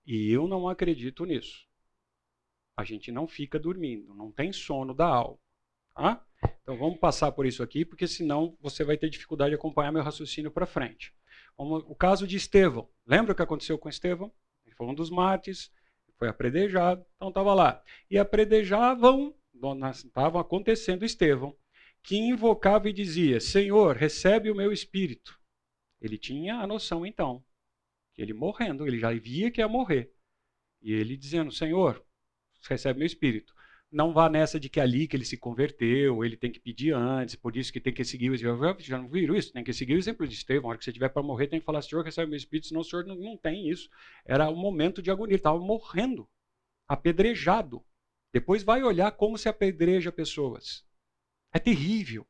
E 0.05 0.31
eu 0.31 0.47
não 0.47 0.69
acredito 0.69 1.25
nisso. 1.25 1.67
A 2.77 2.85
gente 2.85 3.11
não 3.11 3.27
fica 3.27 3.59
dormindo, 3.59 4.13
não 4.15 4.31
tem 4.31 4.53
sono 4.53 4.93
da 4.95 5.07
alma. 5.07 5.41
Tá? 5.95 6.23
Então 6.61 6.77
vamos 6.77 6.99
passar 6.99 7.33
por 7.33 7.47
isso 7.47 7.63
aqui, 7.63 7.83
porque 7.83 8.07
senão 8.07 8.59
você 8.61 8.85
vai 8.85 8.99
ter 8.99 9.09
dificuldade 9.09 9.53
de 9.53 9.57
acompanhar 9.57 9.91
meu 9.91 10.03
raciocínio 10.03 10.51
para 10.51 10.67
frente. 10.67 11.15
O 11.61 11.95
caso 11.95 12.27
de 12.27 12.37
Estevão. 12.37 12.89
Lembra 13.07 13.33
o 13.33 13.37
que 13.37 13.43
aconteceu 13.43 13.79
com 13.79 13.89
Estevão? 13.89 14.33
Ele 14.65 14.75
foi 14.75 14.87
um 14.87 14.95
dos 14.95 15.11
mártires, 15.11 15.71
foi 16.17 16.29
apredejado, 16.29 17.05
então 17.17 17.29
estava 17.29 17.55
lá. 17.55 17.83
E 18.11 18.19
apredejavam, 18.19 19.35
estava 19.91 20.41
acontecendo 20.41 21.05
Estevão, 21.05 21.57
que 22.03 22.17
invocava 22.17 22.89
e 22.89 22.93
dizia: 22.93 23.41
Senhor, 23.41 23.97
recebe 23.97 24.51
o 24.51 24.55
meu 24.55 24.73
espírito. 24.73 25.39
Ele 26.01 26.17
tinha 26.17 26.57
a 26.57 26.67
noção 26.67 27.05
então, 27.05 27.45
que 28.15 28.23
ele 28.23 28.33
morrendo, 28.33 28.87
ele 28.87 28.99
já 28.99 29.13
via 29.13 29.51
que 29.51 29.61
ia 29.61 29.69
morrer. 29.69 30.13
E 30.81 30.93
ele 30.93 31.17
dizendo: 31.17 31.53
Senhor, 31.53 32.03
recebe 32.69 32.99
meu 32.99 33.07
espírito. 33.07 33.55
Não 33.93 34.13
vá 34.13 34.29
nessa 34.29 34.61
de 34.61 34.69
que 34.69 34.79
é 34.79 34.85
ali 34.85 35.09
que 35.09 35.17
ele 35.17 35.25
se 35.25 35.37
converteu, 35.37 36.25
ele 36.25 36.37
tem 36.37 36.53
que 36.53 36.61
pedir 36.61 36.95
antes, 36.95 37.35
por 37.35 37.57
isso 37.57 37.73
que 37.73 37.81
tem 37.81 37.93
que 37.93 38.05
seguir 38.05 38.31
o 38.31 38.35
exemplo. 38.35 38.77
Já 38.79 38.97
não 38.97 39.09
viram 39.09 39.35
isso? 39.35 39.53
Tem 39.53 39.65
que 39.65 39.73
seguir 39.73 39.95
o 39.95 39.99
exemplo 39.99 40.29
de 40.29 40.35
Estevão. 40.35 40.63
Na 40.63 40.69
hora 40.69 40.79
que 40.79 40.85
você 40.85 40.93
tiver 40.93 41.09
para 41.09 41.23
morrer, 41.23 41.49
tem 41.49 41.59
que 41.59 41.67
falar: 41.67 41.83
Senhor, 41.83 42.05
recebe 42.05 42.31
meu 42.31 42.37
espírito, 42.37 42.69
senão 42.69 42.83
o 42.83 42.85
senhor 42.85 43.05
não, 43.05 43.17
não 43.17 43.37
tem 43.37 43.69
isso. 43.69 43.91
Era 44.25 44.49
um 44.49 44.57
momento 44.57 45.03
de 45.03 45.11
agonia, 45.11 45.33
ele 45.33 45.41
estava 45.41 45.59
morrendo, 45.59 46.29
apedrejado. 46.87 47.85
Depois 48.33 48.63
vai 48.63 48.83
olhar 48.83 49.11
como 49.13 49.37
se 49.37 49.49
apedreja 49.49 50.13
pessoas. 50.13 50.85
É 51.53 51.59
terrível. 51.59 52.25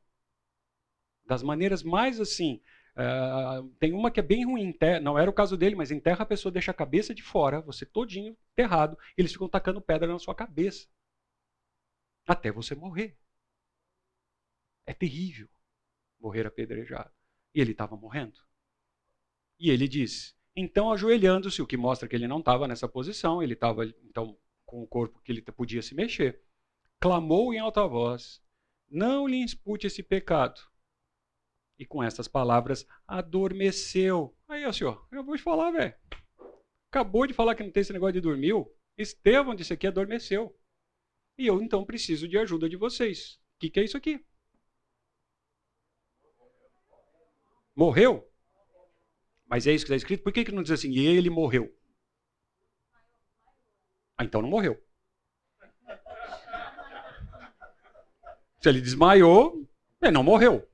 Das 1.25 1.43
maneiras 1.43 1.83
mais 1.83 2.19
assim. 2.19 2.59
Uh, 2.91 3.69
tem 3.79 3.93
uma 3.93 4.11
que 4.11 4.19
é 4.19 4.23
bem 4.23 4.45
ruim, 4.45 4.75
não 5.01 5.17
era 5.17 5.29
o 5.29 5.33
caso 5.33 5.55
dele, 5.55 5.75
mas 5.75 5.91
em 5.91 5.99
terra 5.99 6.23
a 6.23 6.25
pessoa 6.25 6.51
deixa 6.51 6.71
a 6.71 6.73
cabeça 6.73 7.15
de 7.15 7.23
fora, 7.23 7.61
você 7.61 7.85
todinho 7.85 8.35
enterrado, 8.51 8.97
eles 9.15 9.31
ficam 9.31 9.47
tacando 9.47 9.79
pedra 9.79 10.11
na 10.11 10.19
sua 10.19 10.35
cabeça. 10.35 10.87
Até 12.27 12.51
você 12.51 12.75
morrer. 12.75 13.17
É 14.85 14.93
terrível 14.93 15.49
morrer 16.19 16.45
apedrejado. 16.45 17.11
E 17.53 17.61
ele 17.61 17.71
estava 17.71 17.95
morrendo. 17.95 18.39
E 19.59 19.69
ele 19.69 19.87
diz: 19.87 20.35
então, 20.55 20.91
ajoelhando-se, 20.91 21.61
o 21.61 21.67
que 21.67 21.77
mostra 21.77 22.07
que 22.07 22.15
ele 22.15 22.27
não 22.27 22.39
estava 22.39 22.67
nessa 22.67 22.87
posição, 22.87 23.41
ele 23.41 23.53
estava 23.53 23.85
então 23.85 24.37
com 24.65 24.83
o 24.83 24.87
corpo 24.87 25.21
que 25.21 25.31
ele 25.31 25.41
podia 25.41 25.81
se 25.81 25.95
mexer, 25.95 26.41
clamou 26.99 27.53
em 27.53 27.59
alta 27.59 27.87
voz: 27.87 28.41
Não 28.89 29.27
lhe 29.27 29.37
impute 29.37 29.87
esse 29.87 30.03
pecado. 30.03 30.61
E 31.79 31.85
com 31.85 32.03
essas 32.03 32.27
palavras, 32.27 32.85
adormeceu. 33.07 34.37
Aí, 34.47 34.65
ó, 34.65 34.71
senhor, 34.71 35.07
eu 35.11 35.23
vou 35.23 35.35
te 35.35 35.41
falar, 35.41 35.71
velho. 35.71 35.95
Acabou 36.91 37.25
de 37.25 37.33
falar 37.33 37.55
que 37.55 37.63
não 37.63 37.71
tem 37.71 37.81
esse 37.81 37.93
negócio 37.93 38.13
de 38.13 38.21
dormiu. 38.21 38.71
Estevão 38.97 39.55
disse 39.55 39.73
aqui, 39.73 39.87
adormeceu. 39.87 40.55
E 41.37 41.47
eu 41.47 41.61
então 41.61 41.85
preciso 41.85 42.27
de 42.27 42.37
ajuda 42.37 42.69
de 42.69 42.77
vocês. 42.77 43.35
O 43.55 43.59
que, 43.59 43.69
que 43.69 43.79
é 43.79 43.83
isso 43.83 43.97
aqui? 43.97 44.23
Morreu? 47.75 48.29
Mas 49.47 49.67
é 49.67 49.73
isso 49.73 49.85
que 49.85 49.91
está 49.91 49.95
escrito? 49.97 50.23
Por 50.23 50.31
que, 50.31 50.45
que 50.45 50.51
não 50.51 50.63
diz 50.63 50.71
assim, 50.71 50.91
e 50.91 51.05
ele 51.05 51.29
morreu? 51.29 51.75
Ah, 54.17 54.23
então 54.23 54.41
não 54.41 54.49
morreu. 54.49 54.81
Se 58.61 58.69
ele 58.69 58.79
desmaiou, 58.79 59.67
ele 60.01 60.11
não 60.11 60.23
morreu. 60.23 60.69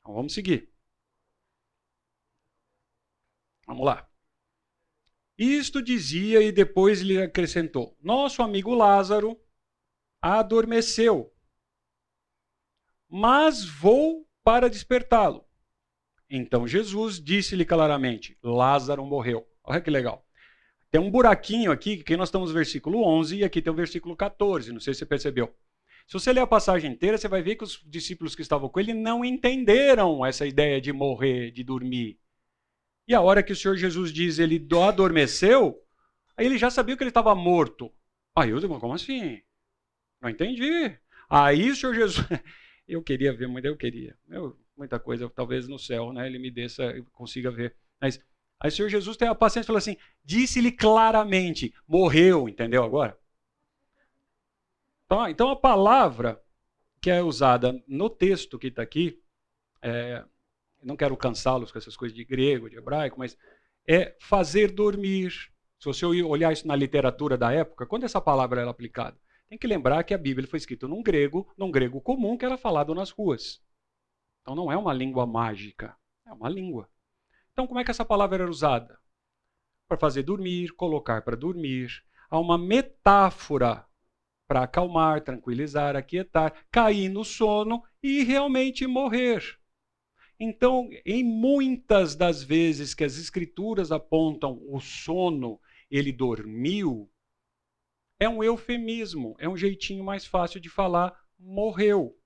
Então 0.00 0.14
vamos 0.14 0.34
seguir. 0.34 0.68
Vamos 3.66 3.86
lá. 3.86 4.09
Isto 5.42 5.80
dizia 5.80 6.42
e 6.42 6.52
depois 6.52 7.00
lhe 7.00 7.18
acrescentou: 7.18 7.96
Nosso 8.02 8.42
amigo 8.42 8.74
Lázaro 8.74 9.40
adormeceu, 10.20 11.32
mas 13.08 13.64
vou 13.64 14.28
para 14.44 14.68
despertá-lo. 14.68 15.42
Então 16.28 16.68
Jesus 16.68 17.18
disse-lhe 17.18 17.64
claramente: 17.64 18.36
Lázaro 18.42 19.02
morreu. 19.06 19.48
Olha 19.64 19.80
que 19.80 19.88
legal. 19.88 20.28
Tem 20.90 21.00
um 21.00 21.10
buraquinho 21.10 21.72
aqui, 21.72 22.04
que 22.04 22.18
nós 22.18 22.28
estamos 22.28 22.50
no 22.50 22.54
versículo 22.54 23.02
11 23.02 23.38
e 23.38 23.44
aqui 23.44 23.62
tem 23.62 23.72
o 23.72 23.76
versículo 23.76 24.14
14, 24.14 24.74
não 24.74 24.80
sei 24.80 24.92
se 24.92 24.98
você 24.98 25.06
percebeu. 25.06 25.56
Se 26.06 26.12
você 26.12 26.34
ler 26.34 26.40
a 26.40 26.46
passagem 26.46 26.92
inteira, 26.92 27.16
você 27.16 27.28
vai 27.28 27.40
ver 27.40 27.56
que 27.56 27.64
os 27.64 27.82
discípulos 27.86 28.34
que 28.34 28.42
estavam 28.42 28.68
com 28.68 28.78
ele 28.78 28.92
não 28.92 29.24
entenderam 29.24 30.26
essa 30.26 30.46
ideia 30.46 30.82
de 30.82 30.92
morrer, 30.92 31.50
de 31.50 31.64
dormir. 31.64 32.19
E 33.10 33.14
a 33.14 33.20
hora 33.20 33.42
que 33.42 33.52
o 33.52 33.56
Senhor 33.56 33.76
Jesus 33.76 34.12
diz 34.12 34.38
ele 34.38 34.64
adormeceu, 34.86 35.84
aí 36.36 36.46
ele 36.46 36.56
já 36.56 36.70
sabia 36.70 36.96
que 36.96 37.02
ele 37.02 37.10
estava 37.10 37.34
morto. 37.34 37.92
Aí 38.36 38.50
eu 38.50 38.60
digo, 38.60 38.78
como 38.78 38.94
assim? 38.94 39.42
Não 40.20 40.30
entendi. 40.30 40.96
Aí 41.28 41.70
o 41.70 41.74
Senhor 41.74 41.92
Jesus, 41.92 42.24
eu 42.86 43.02
queria 43.02 43.32
ver, 43.32 43.48
mas 43.48 43.64
eu 43.64 43.76
queria. 43.76 44.16
Eu, 44.28 44.56
muita 44.76 45.00
coisa, 45.00 45.28
talvez 45.28 45.66
no 45.66 45.76
céu, 45.76 46.12
né? 46.12 46.24
Ele 46.24 46.38
me 46.38 46.52
desça, 46.52 46.84
eu 46.84 47.04
consiga 47.06 47.50
ver. 47.50 47.74
Mas 48.00 48.24
aí 48.60 48.68
o 48.68 48.72
Senhor 48.72 48.88
Jesus 48.88 49.16
tem 49.16 49.26
a 49.26 49.34
paciência 49.34 49.66
e 49.66 49.66
falou 49.66 49.78
assim: 49.78 49.96
disse-lhe 50.24 50.70
claramente, 50.70 51.74
morreu, 51.88 52.48
entendeu 52.48 52.84
agora? 52.84 53.18
Então, 55.06 55.28
então 55.28 55.50
a 55.50 55.56
palavra 55.56 56.40
que 57.02 57.10
é 57.10 57.20
usada 57.20 57.82
no 57.88 58.08
texto 58.08 58.56
que 58.56 58.68
está 58.68 58.82
aqui, 58.82 59.20
é, 59.82 60.24
não 60.82 60.96
quero 60.96 61.16
cansá-los 61.16 61.70
com 61.70 61.78
essas 61.78 61.96
coisas 61.96 62.16
de 62.16 62.24
grego, 62.24 62.68
de 62.68 62.76
hebraico, 62.76 63.18
mas 63.18 63.36
é 63.86 64.16
fazer 64.20 64.70
dormir. 64.70 65.30
Se 65.78 65.86
você 65.86 66.04
olhar 66.04 66.52
isso 66.52 66.66
na 66.66 66.76
literatura 66.76 67.36
da 67.38 67.52
época, 67.52 67.86
quando 67.86 68.04
essa 68.04 68.20
palavra 68.20 68.60
era 68.60 68.70
aplicada, 68.70 69.18
tem 69.48 69.58
que 69.58 69.66
lembrar 69.66 70.04
que 70.04 70.14
a 70.14 70.18
Bíblia 70.18 70.46
foi 70.46 70.58
escrita 70.58 70.86
num 70.86 71.02
grego, 71.02 71.50
num 71.56 71.70
grego 71.70 72.00
comum 72.00 72.36
que 72.36 72.44
era 72.44 72.56
falado 72.56 72.94
nas 72.94 73.10
ruas. 73.10 73.60
Então 74.42 74.54
não 74.54 74.70
é 74.70 74.76
uma 74.76 74.92
língua 74.92 75.26
mágica, 75.26 75.96
é 76.26 76.32
uma 76.32 76.48
língua. 76.48 76.88
Então 77.52 77.66
como 77.66 77.80
é 77.80 77.84
que 77.84 77.90
essa 77.90 78.04
palavra 78.04 78.42
era 78.42 78.50
usada? 78.50 78.98
Para 79.88 79.98
fazer 79.98 80.22
dormir, 80.22 80.72
colocar 80.74 81.22
para 81.22 81.36
dormir. 81.36 81.90
Há 82.30 82.38
uma 82.38 82.56
metáfora 82.56 83.84
para 84.46 84.62
acalmar, 84.62 85.22
tranquilizar, 85.22 85.96
aquietar, 85.96 86.54
cair 86.70 87.08
no 87.08 87.24
sono 87.24 87.82
e 88.02 88.22
realmente 88.22 88.86
morrer. 88.86 89.59
Então, 90.42 90.88
em 91.04 91.22
muitas 91.22 92.16
das 92.16 92.42
vezes 92.42 92.94
que 92.94 93.04
as 93.04 93.18
escrituras 93.18 93.92
apontam 93.92 94.58
o 94.66 94.80
sono, 94.80 95.60
ele 95.90 96.10
dormiu, 96.10 97.10
é 98.18 98.26
um 98.26 98.42
eufemismo, 98.42 99.36
é 99.38 99.46
um 99.46 99.56
jeitinho 99.56 100.02
mais 100.02 100.24
fácil 100.24 100.58
de 100.58 100.70
falar 100.70 101.14
morreu. 101.38 102.16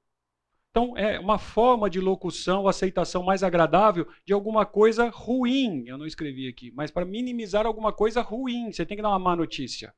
Então, 0.70 0.96
é 0.96 1.18
uma 1.18 1.38
forma 1.40 1.90
de 1.90 2.00
locução, 2.00 2.68
aceitação 2.68 3.24
mais 3.24 3.42
agradável 3.42 4.06
de 4.24 4.32
alguma 4.32 4.64
coisa 4.64 5.08
ruim. 5.08 5.84
Eu 5.88 5.98
não 5.98 6.06
escrevi 6.06 6.46
aqui, 6.46 6.70
mas 6.70 6.92
para 6.92 7.04
minimizar 7.04 7.66
alguma 7.66 7.92
coisa 7.92 8.22
ruim, 8.22 8.70
você 8.70 8.86
tem 8.86 8.96
que 8.96 9.02
dar 9.02 9.08
uma 9.08 9.18
má 9.18 9.34
notícia. 9.34 9.92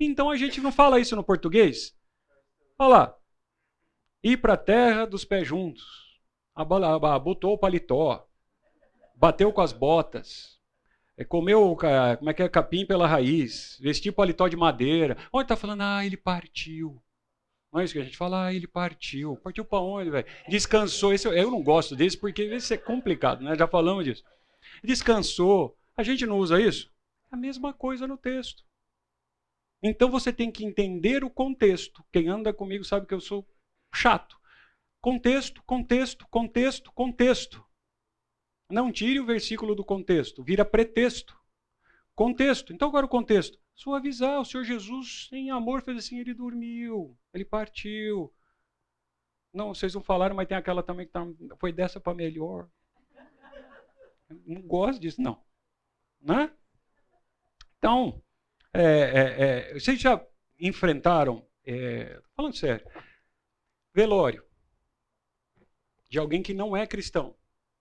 Então 0.00 0.30
a 0.30 0.36
gente 0.36 0.60
não 0.60 0.72
fala 0.72 0.98
isso 0.98 1.14
no 1.14 1.22
português. 1.22 1.96
Olha 2.76 2.88
lá. 2.88 3.16
Ir 4.22 4.36
para 4.38 4.54
a 4.54 4.56
terra 4.56 5.04
dos 5.04 5.24
pés 5.24 5.46
juntos 5.46 6.11
botou 7.22 7.54
o 7.54 7.58
paletó, 7.58 8.28
bateu 9.14 9.52
com 9.52 9.60
as 9.60 9.72
botas, 9.72 10.60
é, 11.16 11.24
comeu 11.24 11.76
como 11.76 12.30
é 12.30 12.34
que 12.34 12.42
é, 12.42 12.48
capim 12.48 12.86
pela 12.86 13.06
raiz, 13.06 13.78
vestiu 13.80 14.12
paletó 14.12 14.48
de 14.48 14.56
madeira. 14.56 15.16
Onde 15.32 15.44
está 15.44 15.56
falando? 15.56 15.82
Ah, 15.82 16.04
ele 16.04 16.16
partiu. 16.16 17.02
Não 17.72 17.80
é 17.80 17.84
isso 17.84 17.94
que 17.94 18.00
a 18.00 18.04
gente 18.04 18.16
fala? 18.16 18.46
Ah, 18.46 18.54
ele 18.54 18.66
partiu. 18.66 19.36
Partiu 19.36 19.64
para 19.64 19.80
onde, 19.80 20.10
velho? 20.10 20.26
Descansou. 20.48 21.12
Esse, 21.12 21.26
eu 21.26 21.50
não 21.50 21.62
gosto 21.62 21.96
desse 21.96 22.18
porque 22.18 22.44
isso 22.44 22.74
é 22.74 22.76
complicado, 22.76 23.42
né? 23.42 23.56
Já 23.56 23.66
falamos 23.66 24.04
disso. 24.04 24.22
Descansou. 24.84 25.76
A 25.96 26.02
gente 26.02 26.26
não 26.26 26.38
usa 26.38 26.60
isso? 26.60 26.90
A 27.30 27.36
mesma 27.36 27.72
coisa 27.72 28.06
no 28.06 28.18
texto. 28.18 28.62
Então 29.82 30.10
você 30.10 30.32
tem 30.32 30.50
que 30.50 30.64
entender 30.64 31.24
o 31.24 31.30
contexto. 31.30 32.04
Quem 32.12 32.28
anda 32.28 32.52
comigo 32.52 32.84
sabe 32.84 33.06
que 33.06 33.14
eu 33.14 33.20
sou 33.20 33.46
chato. 33.94 34.38
Contexto, 35.02 35.60
contexto, 35.64 36.28
contexto, 36.28 36.92
contexto. 36.92 37.66
Não 38.70 38.92
tire 38.92 39.18
o 39.18 39.26
versículo 39.26 39.74
do 39.74 39.84
contexto, 39.84 40.44
vira 40.44 40.64
pretexto. 40.64 41.36
Contexto. 42.14 42.72
Então, 42.72 42.88
agora 42.88 43.06
o 43.06 43.08
contexto. 43.08 43.58
Suavizar. 43.74 44.40
O 44.40 44.44
Senhor 44.44 44.62
Jesus, 44.62 45.28
em 45.32 45.50
amor, 45.50 45.82
fez 45.82 45.98
assim: 45.98 46.20
ele 46.20 46.32
dormiu, 46.32 47.18
ele 47.34 47.44
partiu. 47.44 48.32
Não, 49.52 49.74
vocês 49.74 49.92
não 49.92 50.04
falaram, 50.04 50.36
mas 50.36 50.46
tem 50.46 50.56
aquela 50.56 50.84
também 50.84 51.04
que 51.04 51.12
tá, 51.12 51.26
foi 51.58 51.72
dessa 51.72 51.98
para 51.98 52.14
melhor. 52.14 52.70
Não 54.46 54.62
gosto 54.62 55.00
disso, 55.00 55.20
não. 55.20 55.42
Né? 56.20 56.48
Então, 57.76 58.22
é, 58.72 58.82
é, 58.82 59.42
é, 59.72 59.74
vocês 59.74 60.00
já 60.00 60.24
enfrentaram, 60.60 61.44
é, 61.66 62.22
falando 62.36 62.56
sério, 62.56 62.86
velório 63.92 64.51
de 66.12 66.18
alguém 66.18 66.42
que 66.42 66.52
não 66.52 66.76
é 66.76 66.86
cristão. 66.86 67.34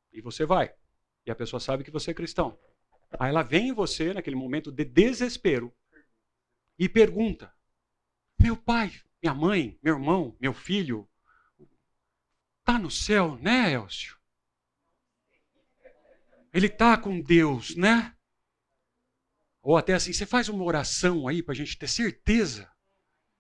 E 0.10 0.22
você 0.22 0.46
vai. 0.46 0.74
E 1.26 1.32
a 1.32 1.36
pessoa 1.36 1.60
sabe 1.60 1.84
que 1.84 1.92
você 1.92 2.12
é 2.12 2.14
cristão. 2.14 2.58
Aí 3.20 3.28
ela 3.30 3.44
vem 3.44 3.68
em 3.68 3.74
você, 3.74 4.14
naquele 4.14 4.38
momento 4.38 4.72
de 4.72 4.86
desespero, 4.86 5.76
e 6.80 6.88
pergunta: 6.88 7.54
Meu 8.40 8.56
pai, 8.56 8.90
minha 9.22 9.34
mãe, 9.36 9.78
meu 9.84 9.96
irmão, 9.96 10.38
meu 10.40 10.54
filho, 10.54 11.10
tá 12.64 12.80
no 12.80 12.90
céu, 12.90 13.36
né, 13.36 13.74
Elcio? 13.74 14.18
Ele 16.54 16.70
tá 16.70 16.98
com 16.98 17.20
Deus, 17.20 17.76
né? 17.76 18.16
Ou 19.62 19.76
até 19.76 19.94
assim, 19.94 20.14
você 20.14 20.26
faz 20.26 20.48
uma 20.48 20.64
oração 20.64 21.28
aí 21.28 21.44
para 21.44 21.52
a 21.52 21.56
gente 21.56 21.78
ter 21.78 21.90
certeza 21.90 22.72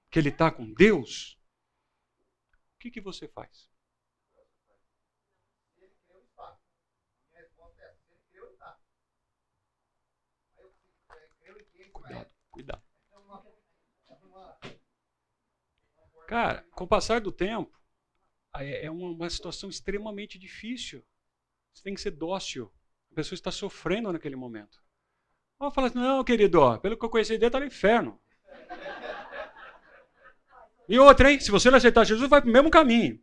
que 0.09 0.19
ele 0.19 0.29
está 0.29 0.51
com 0.51 0.73
Deus. 0.73 1.39
O 2.75 2.79
que, 2.79 2.91
que 2.91 2.99
você 2.99 3.25
faz? 3.29 3.70
Cuidado. 12.51 12.83
Cara, 16.27 16.65
com 16.71 16.85
o 16.85 16.87
passar 16.87 17.19
do 17.19 17.31
tempo, 17.31 17.77
é 18.53 18.89
uma, 18.89 19.29
situação 19.29 19.69
extremamente 19.69 20.37
difícil. 20.37 21.03
Você 21.73 21.83
tem 21.83 21.93
que 21.93 22.01
ser 22.01 22.11
dócil. 22.11 22.71
A 23.11 23.15
pessoa 23.15 23.35
está 23.35 23.51
sofrendo 23.51 24.11
naquele 24.11 24.35
momento. 24.35 24.81
Ela 25.59 25.71
fala 25.71 25.87
assim, 25.87 25.97
não, 25.97 26.23
querido, 26.23 26.59
ó, 26.59 26.77
pelo 26.77 26.97
que 26.97 27.03
eu 27.03 27.09
conheci 27.09 27.33
dele, 27.33 27.47
está 27.47 27.59
no 27.59 27.65
inferno. 27.65 28.19
E 30.87 30.97
outra, 30.97 31.31
hein? 31.31 31.39
Se 31.39 31.51
você 31.51 31.69
não 31.69 31.77
aceitar 31.77 32.05
Jesus, 32.05 32.29
vai 32.29 32.41
para 32.41 32.49
o 32.49 32.53
mesmo 32.53 32.69
caminho. 32.69 33.21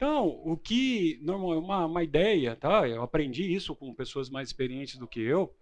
Então, 0.00 0.28
o 0.46 0.56
que 0.56 1.18
normal, 1.20 1.58
uma, 1.58 1.84
uma 1.84 2.02
ideia, 2.02 2.56
tá? 2.56 2.88
Eu 2.88 3.02
aprendi 3.02 3.54
isso 3.54 3.76
com 3.76 3.94
pessoas 3.94 4.30
mais 4.30 4.48
experientes 4.48 4.96
do 4.96 5.06
que 5.06 5.20
eu, 5.20 5.54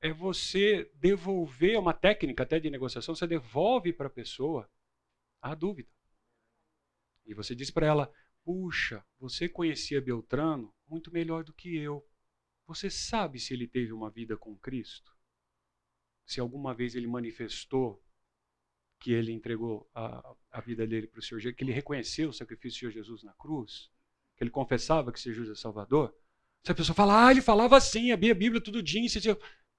é 0.00 0.12
você 0.12 0.88
devolver 0.94 1.76
uma 1.76 1.92
técnica 1.92 2.44
até 2.44 2.60
de 2.60 2.70
negociação, 2.70 3.16
você 3.16 3.26
devolve 3.26 3.92
para 3.92 4.06
a 4.06 4.10
pessoa 4.10 4.70
a 5.42 5.56
dúvida. 5.56 5.90
E 7.26 7.34
você 7.34 7.52
diz 7.52 7.68
para 7.68 7.84
ela: 7.84 8.12
"Puxa, 8.44 9.04
você 9.18 9.48
conhecia 9.48 10.00
Beltrano 10.00 10.72
muito 10.86 11.12
melhor 11.12 11.42
do 11.42 11.52
que 11.52 11.76
eu. 11.76 12.08
Você 12.68 12.88
sabe 12.88 13.40
se 13.40 13.52
ele 13.54 13.66
teve 13.66 13.92
uma 13.92 14.08
vida 14.08 14.36
com 14.36 14.56
Cristo? 14.56 15.12
Se 16.24 16.38
alguma 16.38 16.72
vez 16.72 16.94
ele 16.94 17.08
manifestou 17.08 18.00
que 19.00 19.12
ele 19.12 19.32
entregou 19.32 19.90
a, 19.94 20.34
a 20.52 20.60
vida 20.60 20.86
dele 20.86 21.06
para 21.06 21.18
o 21.18 21.22
Senhor 21.22 21.40
Jesus, 21.40 21.56
que 21.56 21.64
ele 21.64 21.72
reconheceu 21.72 22.28
o 22.28 22.32
sacrifício 22.32 22.76
do 22.76 22.92
Senhor 22.92 22.92
Jesus 22.92 23.22
na 23.24 23.32
cruz, 23.32 23.90
que 24.36 24.44
ele 24.44 24.50
confessava 24.50 25.10
que 25.10 25.18
o 25.18 25.22
Senhor 25.22 25.34
Jesus 25.34 25.58
é 25.58 25.60
Salvador. 25.60 26.14
Se 26.62 26.70
a 26.70 26.74
pessoa 26.74 26.94
fala, 26.94 27.26
ah, 27.26 27.30
ele 27.30 27.40
falava 27.40 27.78
assim, 27.78 28.12
abria 28.12 28.32
a 28.32 28.34
Bíblia 28.34 28.62
todo 28.62 28.82
dia, 28.82 29.00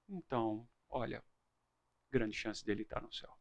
então, 0.09 0.67
olha, 0.89 1.23
grande 2.11 2.35
chance 2.35 2.65
dele 2.65 2.81
estar 2.81 2.99
no 2.99 3.13
céu. 3.13 3.31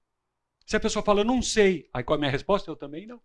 Se 0.67 0.77
a 0.77 0.81
pessoa 0.81 1.03
fala, 1.03 1.25
não 1.25 1.41
sei, 1.41 1.89
aí 1.93 2.05
qual 2.05 2.17
é 2.17 2.19
a 2.19 2.21
minha 2.21 2.31
resposta? 2.31 2.71
Eu 2.71 2.77
também 2.77 3.07
não. 3.07 3.21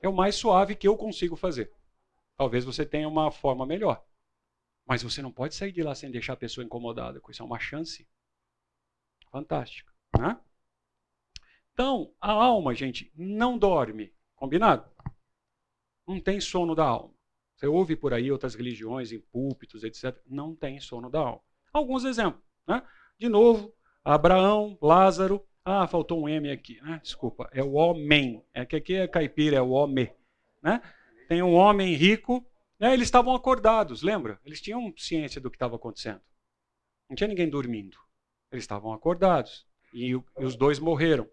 É 0.00 0.08
o 0.08 0.12
mais 0.12 0.34
suave 0.34 0.74
que 0.74 0.88
eu 0.88 0.96
consigo 0.96 1.36
fazer. 1.36 1.70
Talvez 2.36 2.64
você 2.64 2.84
tenha 2.84 3.08
uma 3.08 3.30
forma 3.30 3.64
melhor. 3.66 4.04
Mas 4.86 5.02
você 5.02 5.22
não 5.22 5.30
pode 5.30 5.54
sair 5.54 5.70
de 5.70 5.82
lá 5.82 5.94
sem 5.94 6.10
deixar 6.10 6.32
a 6.32 6.36
pessoa 6.36 6.64
incomodada, 6.64 7.20
com 7.20 7.30
isso 7.30 7.42
é 7.42 7.46
uma 7.46 7.58
chance 7.58 8.08
Fantástico. 9.34 9.92
Né? 10.16 10.38
Então, 11.72 12.14
a 12.20 12.30
alma, 12.30 12.72
gente, 12.72 13.12
não 13.16 13.58
dorme. 13.58 14.14
Combinado? 14.36 14.88
Não 16.06 16.20
tem 16.20 16.40
sono 16.40 16.72
da 16.72 16.84
alma. 16.84 17.12
Você 17.56 17.66
ouve 17.66 17.96
por 17.96 18.14
aí 18.14 18.30
outras 18.30 18.54
religiões, 18.54 19.10
em 19.10 19.18
púlpitos, 19.18 19.82
etc. 19.82 20.16
Não 20.24 20.54
tem 20.54 20.78
sono 20.78 21.10
da 21.10 21.18
alma. 21.18 21.40
Alguns 21.72 22.04
exemplos. 22.04 22.44
Né? 22.64 22.80
De 23.18 23.28
novo, 23.28 23.74
Abraão, 24.04 24.78
Lázaro. 24.80 25.44
Ah, 25.64 25.88
faltou 25.88 26.22
um 26.22 26.28
M 26.28 26.48
aqui. 26.48 26.80
Né? 26.80 27.00
Desculpa, 27.02 27.50
é 27.52 27.60
o 27.64 27.72
homem. 27.72 28.40
É 28.54 28.64
que 28.64 28.76
aqui 28.76 28.94
é 28.94 29.08
caipira, 29.08 29.56
é 29.56 29.60
o 29.60 29.70
homem. 29.70 30.14
Né? 30.62 30.80
Tem 31.26 31.42
um 31.42 31.54
homem 31.54 31.92
rico. 31.94 32.48
Né? 32.78 32.94
Eles 32.94 33.08
estavam 33.08 33.34
acordados, 33.34 34.00
lembra? 34.00 34.38
Eles 34.44 34.60
tinham 34.60 34.94
ciência 34.96 35.40
do 35.40 35.50
que 35.50 35.56
estava 35.56 35.74
acontecendo. 35.74 36.20
Não 37.08 37.16
tinha 37.16 37.26
ninguém 37.26 37.50
dormindo. 37.50 38.03
Eles 38.54 38.64
estavam 38.64 38.92
acordados. 38.92 39.66
E, 39.92 40.10
e 40.10 40.44
os 40.44 40.56
dois 40.56 40.78
morreram. 40.78 41.28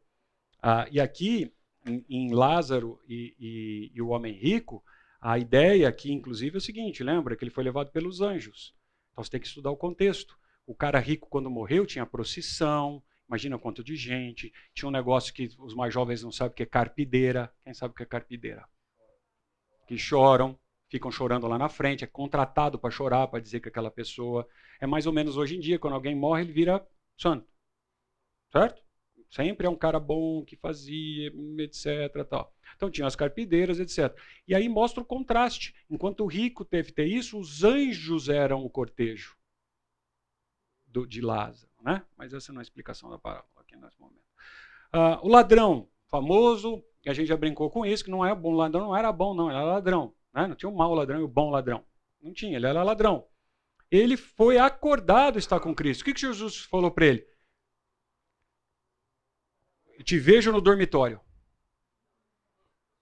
Ah, 0.61 0.87
e 0.91 0.99
aqui, 0.99 1.53
em, 1.85 2.03
em 2.09 2.33
Lázaro 2.33 2.99
e, 3.07 3.35
e, 3.39 3.91
e, 3.93 4.01
o 4.01 4.09
homem 4.09 4.33
rico, 4.33 4.83
a 5.19 5.37
ideia 5.37 5.87
aqui, 5.87 6.11
inclusive, 6.11 6.55
é 6.55 6.57
o 6.57 6.61
seguinte: 6.61 7.03
lembra 7.03 7.35
que 7.35 7.43
ele 7.43 7.51
foi 7.51 7.63
levado 7.63 7.91
pelos 7.91 8.21
anjos. 8.21 8.75
Então 9.11 9.23
você 9.23 9.31
tem 9.31 9.39
que 9.39 9.47
estudar 9.47 9.69
o 9.69 9.77
contexto. 9.77 10.37
O 10.65 10.73
cara 10.73 10.99
rico, 10.99 11.29
quando 11.29 11.49
morreu, 11.49 11.85
tinha 11.85 12.05
procissão. 12.05 13.03
Imagina 13.27 13.57
quanto 13.57 13.83
de 13.83 13.95
gente. 13.95 14.51
Tinha 14.73 14.89
um 14.89 14.91
negócio 14.91 15.33
que 15.33 15.49
os 15.59 15.73
mais 15.73 15.93
jovens 15.93 16.23
não 16.23 16.31
sabem 16.31 16.51
o 16.51 16.55
que 16.55 16.63
é 16.63 16.65
carpideira. 16.65 17.51
Quem 17.63 17.73
sabe 17.73 17.93
o 17.93 17.95
que 17.95 18.03
é 18.03 18.05
carpideira? 18.05 18.65
Que 19.87 19.97
choram, 19.97 20.57
ficam 20.89 21.11
chorando 21.11 21.47
lá 21.47 21.57
na 21.57 21.69
frente. 21.69 22.03
É 22.03 22.07
contratado 22.07 22.79
para 22.79 22.91
chorar, 22.91 23.27
para 23.27 23.39
dizer 23.39 23.59
que 23.59 23.69
aquela 23.69 23.91
pessoa. 23.91 24.47
É 24.79 24.87
mais 24.87 25.05
ou 25.05 25.13
menos 25.13 25.37
hoje 25.37 25.55
em 25.55 25.59
dia, 25.59 25.79
quando 25.79 25.93
alguém 25.93 26.15
morre, 26.15 26.41
ele 26.41 26.51
vira 26.51 26.85
santo. 27.17 27.47
Certo? 28.51 28.81
Sempre 29.29 29.65
é 29.65 29.69
um 29.69 29.77
cara 29.77 29.99
bom 29.99 30.43
que 30.43 30.57
fazia, 30.57 31.31
etc. 31.59 32.25
Tal. 32.29 32.53
Então 32.75 32.91
tinha 32.91 33.07
as 33.07 33.15
carpideiras, 33.15 33.79
etc. 33.79 34.13
E 34.45 34.53
aí 34.53 34.67
mostra 34.67 35.01
o 35.01 35.05
contraste. 35.05 35.73
Enquanto 35.89 36.23
o 36.23 36.27
rico 36.27 36.65
teve 36.65 36.91
ter 36.91 37.05
isso, 37.05 37.39
os 37.39 37.63
anjos 37.63 38.27
eram 38.27 38.65
o 38.65 38.69
cortejo 38.69 39.37
do, 40.85 41.07
de 41.07 41.21
Lázaro. 41.21 41.71
Né? 41.81 42.03
Mas 42.17 42.33
essa 42.33 42.51
não 42.51 42.59
é 42.59 42.61
a 42.61 42.63
explicação 42.63 43.09
da 43.09 43.17
parábola 43.17 43.61
aqui 43.61 43.75
nesse 43.77 43.99
momento. 43.99 44.19
Uh, 44.93 45.25
o 45.25 45.29
ladrão, 45.29 45.87
famoso, 46.09 46.83
a 47.07 47.13
gente 47.13 47.27
já 47.27 47.37
brincou 47.37 47.69
com 47.69 47.85
isso, 47.85 48.03
que 48.03 48.11
não 48.11 48.25
é 48.25 48.35
bom 48.35 48.53
ladrão, 48.53 48.87
não 48.87 48.95
era 48.95 49.11
bom, 49.13 49.33
não, 49.33 49.47
ele 49.49 49.57
era 49.57 49.65
ladrão. 49.65 50.13
Né? 50.33 50.47
Não 50.47 50.55
tinha 50.55 50.69
o 50.69 50.75
mau 50.75 50.93
ladrão 50.93 51.21
e 51.21 51.23
o 51.23 51.27
bom 51.29 51.49
ladrão. 51.49 51.85
Não 52.21 52.33
tinha, 52.33 52.57
ele 52.57 52.67
era 52.67 52.83
ladrão 52.83 53.25
ele 53.91 54.15
foi 54.15 54.57
acordado 54.57 55.37
estar 55.37 55.59
com 55.59 55.75
Cristo. 55.75 56.01
O 56.01 56.05
que, 56.05 56.13
que 56.13 56.21
Jesus 56.21 56.59
falou 56.59 56.89
para 56.89 57.05
ele? 57.05 57.27
Te 60.03 60.17
vejo 60.17 60.51
no 60.51 60.61
dormitório. 60.61 61.19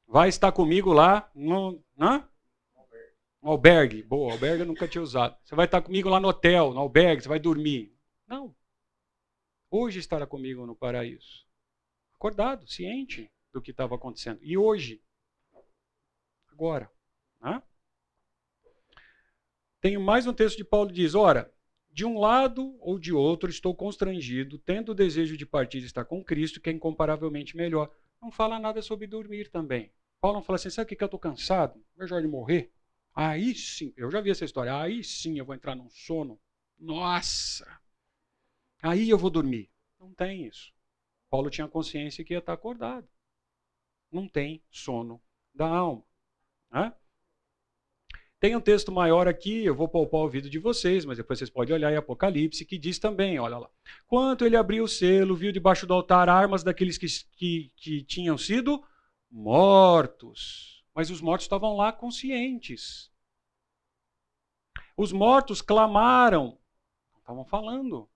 Vai 0.07 0.27
estar 0.27 0.51
comigo 0.51 0.91
lá 0.91 1.31
no. 1.35 1.81
Hã? 1.97 2.27
No 3.41 3.51
albergue. 3.51 4.01
Boa, 4.01 4.33
albergue 4.33 4.63
eu 4.63 4.65
nunca 4.65 4.87
tinha 4.87 5.01
usado. 5.01 5.37
Você 5.43 5.55
vai 5.55 5.65
estar 5.65 5.81
comigo 5.81 6.09
lá 6.09 6.19
no 6.19 6.27
hotel, 6.27 6.73
no 6.73 6.79
albergue, 6.79 7.21
você 7.21 7.29
vai 7.29 7.39
dormir. 7.39 7.95
Não. 8.27 8.53
Hoje 9.69 9.99
estará 9.99 10.25
comigo 10.25 10.65
no 10.65 10.75
paraíso. 10.75 11.45
Acordado, 12.15 12.67
ciente 12.67 13.31
do 13.53 13.61
que 13.61 13.71
estava 13.71 13.95
acontecendo. 13.95 14.39
E 14.41 14.57
hoje? 14.57 15.01
Agora. 16.51 16.91
Hã? 17.41 17.61
Tenho 19.81 20.01
mais 20.01 20.27
um 20.27 20.33
texto 20.33 20.57
de 20.57 20.65
Paulo 20.65 20.89
que 20.89 20.95
diz: 20.95 21.15
Ora, 21.15 21.53
de 21.89 22.05
um 22.05 22.19
lado 22.19 22.75
ou 22.81 22.99
de 22.99 23.13
outro 23.13 23.49
estou 23.49 23.73
constrangido, 23.73 24.59
tendo 24.59 24.89
o 24.91 24.95
desejo 24.95 25.37
de 25.37 25.45
partir 25.45 25.79
e 25.79 25.85
estar 25.85 26.03
com 26.03 26.23
Cristo, 26.23 26.59
que 26.59 26.69
é 26.69 26.73
incomparavelmente 26.73 27.55
melhor. 27.55 27.89
Não 28.21 28.29
fala 28.29 28.59
nada 28.59 28.81
sobre 28.81 29.07
dormir 29.07 29.49
também. 29.49 29.91
Paulo 30.19 30.37
não 30.37 30.43
fala 30.43 30.57
assim: 30.57 30.69
sabe 30.69 30.93
o 30.93 30.97
que 30.97 31.01
eu 31.01 31.05
estou 31.05 31.19
cansado? 31.19 31.81
Melhor 31.97 32.21
de 32.21 32.27
morrer. 32.27 32.73
Aí 33.15 33.55
sim, 33.55 33.93
eu 33.95 34.11
já 34.11 34.19
vi 34.19 34.31
essa 34.31 34.43
história. 34.43 34.77
Aí 34.77 35.03
sim 35.03 35.39
eu 35.39 35.45
vou 35.45 35.55
entrar 35.55 35.75
num 35.75 35.89
sono. 35.89 36.39
Nossa! 36.77 37.79
Aí 38.81 39.09
eu 39.09 39.17
vou 39.17 39.29
dormir. 39.29 39.69
Não 39.99 40.13
tem 40.13 40.45
isso. 40.45 40.73
Paulo 41.29 41.49
tinha 41.49 41.67
consciência 41.67 42.23
que 42.23 42.33
ia 42.33 42.39
estar 42.39 42.53
acordado. 42.53 43.07
Não 44.11 44.27
tem 44.27 44.61
sono 44.69 45.21
da 45.53 45.67
alma. 45.67 46.03
Né? 46.71 46.93
Tem 48.39 48.55
um 48.55 48.61
texto 48.61 48.89
maior 48.89 49.27
aqui, 49.27 49.65
eu 49.65 49.75
vou 49.75 49.89
poupar 49.89 50.21
o 50.21 50.29
vídeo 50.29 50.49
de 50.49 50.59
vocês, 50.59 51.03
mas 51.03 51.17
depois 51.17 51.37
vocês 51.37 51.49
podem 51.49 51.75
olhar 51.75 51.91
em 51.91 51.97
Apocalipse, 51.97 52.65
que 52.65 52.77
diz 52.77 52.97
também, 52.97 53.37
olha 53.37 53.57
lá. 53.57 53.69
Quanto 54.07 54.45
ele 54.45 54.55
abriu 54.55 54.85
o 54.85 54.87
selo, 54.87 55.35
viu 55.35 55.51
debaixo 55.51 55.85
do 55.85 55.93
altar 55.93 56.29
armas 56.29 56.63
daqueles 56.63 56.97
que, 56.97 57.07
que, 57.35 57.71
que 57.75 58.03
tinham 58.03 58.37
sido 58.37 58.81
mortos. 59.29 60.85
Mas 60.95 61.09
os 61.09 61.19
mortos 61.19 61.45
estavam 61.45 61.75
lá 61.75 61.91
conscientes. 61.91 63.11
Os 64.95 65.11
mortos 65.11 65.61
clamaram, 65.61 66.57
estavam 67.17 67.43
falando. 67.43 68.09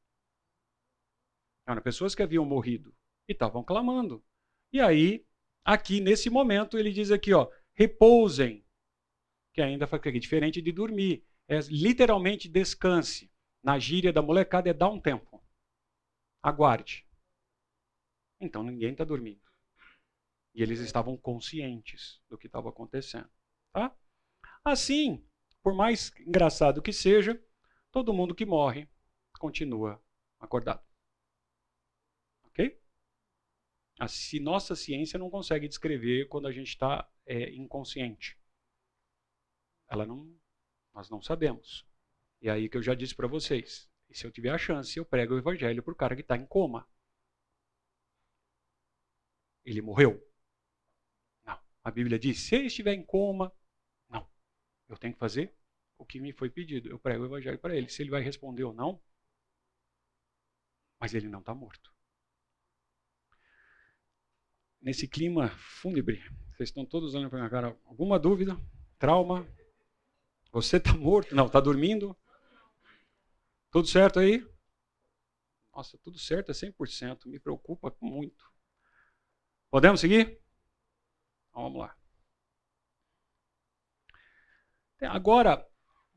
Eram 1.67 1.81
pessoas 1.81 2.15
que 2.15 2.23
haviam 2.23 2.45
morrido 2.45 2.95
e 3.27 3.33
estavam 3.33 3.61
clamando. 3.61 4.23
E 4.71 4.79
aí, 4.79 5.25
aqui 5.65 5.99
nesse 5.99 6.29
momento, 6.29 6.77
ele 6.77 6.93
diz 6.93 7.11
aqui, 7.11 7.33
ó, 7.33 7.49
repousem 7.73 8.62
que 9.53 9.61
ainda 9.61 9.85
foi 9.85 9.99
diferente 10.19 10.61
de 10.61 10.71
dormir. 10.71 11.25
É 11.47 11.59
literalmente 11.69 12.49
descanse. 12.49 13.31
Na 13.63 13.77
gíria 13.79 14.11
da 14.11 14.21
molecada 14.21 14.69
é 14.69 14.73
dar 14.73 14.89
um 14.89 14.99
tempo. 14.99 15.41
Aguarde. 16.41 17.07
Então 18.41 18.63
ninguém 18.63 18.91
está 18.91 19.03
dormindo. 19.03 19.41
E 20.53 20.61
eles 20.61 20.79
estavam 20.79 21.15
conscientes 21.15 22.21
do 22.29 22.37
que 22.37 22.47
estava 22.47 22.69
acontecendo. 22.69 23.29
Tá? 23.71 23.95
Assim, 24.65 25.25
por 25.61 25.73
mais 25.73 26.11
engraçado 26.19 26.81
que 26.81 26.91
seja, 26.91 27.41
todo 27.91 28.13
mundo 28.13 28.35
que 28.35 28.45
morre 28.45 28.89
continua 29.39 30.03
acordado. 30.39 30.83
Ok? 32.43 32.79
Se 34.07 34.39
nossa 34.39 34.75
ciência 34.75 35.17
não 35.17 35.29
consegue 35.29 35.67
descrever 35.67 36.27
quando 36.27 36.47
a 36.47 36.51
gente 36.51 36.69
está 36.69 37.09
é, 37.25 37.53
inconsciente. 37.55 38.37
Ela 39.93 40.07
não, 40.07 40.35
nós 40.91 41.07
não 41.07 41.21
sabemos. 41.21 41.85
E 42.41 42.49
aí 42.49 42.67
que 42.67 42.75
eu 42.75 42.81
já 42.81 42.95
disse 42.95 43.13
para 43.13 43.27
vocês. 43.27 43.87
E 44.09 44.17
se 44.17 44.25
eu 44.25 44.31
tiver 44.31 44.49
a 44.49 44.57
chance, 44.57 44.97
eu 44.97 45.05
prego 45.05 45.35
o 45.35 45.37
evangelho 45.37 45.83
para 45.83 45.93
o 45.93 45.95
cara 45.95 46.15
que 46.15 46.21
está 46.21 46.35
em 46.35 46.47
coma. 46.47 46.89
Ele 49.63 49.83
morreu? 49.83 50.19
Não. 51.45 51.59
A 51.83 51.91
Bíblia 51.91 52.17
diz: 52.17 52.39
se 52.39 52.55
ele 52.55 52.67
estiver 52.67 52.95
em 52.95 53.05
coma, 53.05 53.53
não. 54.09 54.27
Eu 54.89 54.97
tenho 54.97 55.13
que 55.13 55.19
fazer 55.19 55.55
o 55.95 56.03
que 56.03 56.19
me 56.19 56.33
foi 56.33 56.49
pedido. 56.49 56.89
Eu 56.89 56.97
prego 56.97 57.21
o 57.21 57.27
evangelho 57.27 57.59
para 57.59 57.75
ele. 57.77 57.87
Se 57.87 58.01
ele 58.01 58.09
vai 58.09 58.23
responder 58.23 58.63
ou 58.63 58.73
não, 58.73 58.99
mas 60.99 61.13
ele 61.13 61.29
não 61.29 61.39
está 61.39 61.53
morto. 61.53 61.93
Nesse 64.81 65.07
clima 65.07 65.49
fúnebre, 65.49 66.19
vocês 66.51 66.69
estão 66.69 66.83
todos 66.83 67.13
olhando 67.13 67.29
para 67.29 67.39
minha 67.39 67.49
cara. 67.51 67.79
Alguma 67.85 68.17
dúvida? 68.17 68.57
Trauma? 68.97 69.47
Você 70.53 70.77
está 70.77 70.93
morto? 70.93 71.35
Não, 71.35 71.47
está 71.47 71.59
dormindo? 71.59 72.15
Tudo 73.71 73.87
certo 73.87 74.19
aí? 74.19 74.47
Nossa, 75.75 75.97
tudo 75.97 76.19
certo 76.19 76.51
é 76.51 76.53
100%. 76.53 77.25
Me 77.25 77.39
preocupa 77.39 77.91
muito. 77.99 78.45
Podemos 79.71 79.99
seguir? 79.99 80.39
Então, 81.49 81.63
vamos 81.63 81.79
lá. 81.79 81.97
Agora 85.01 85.67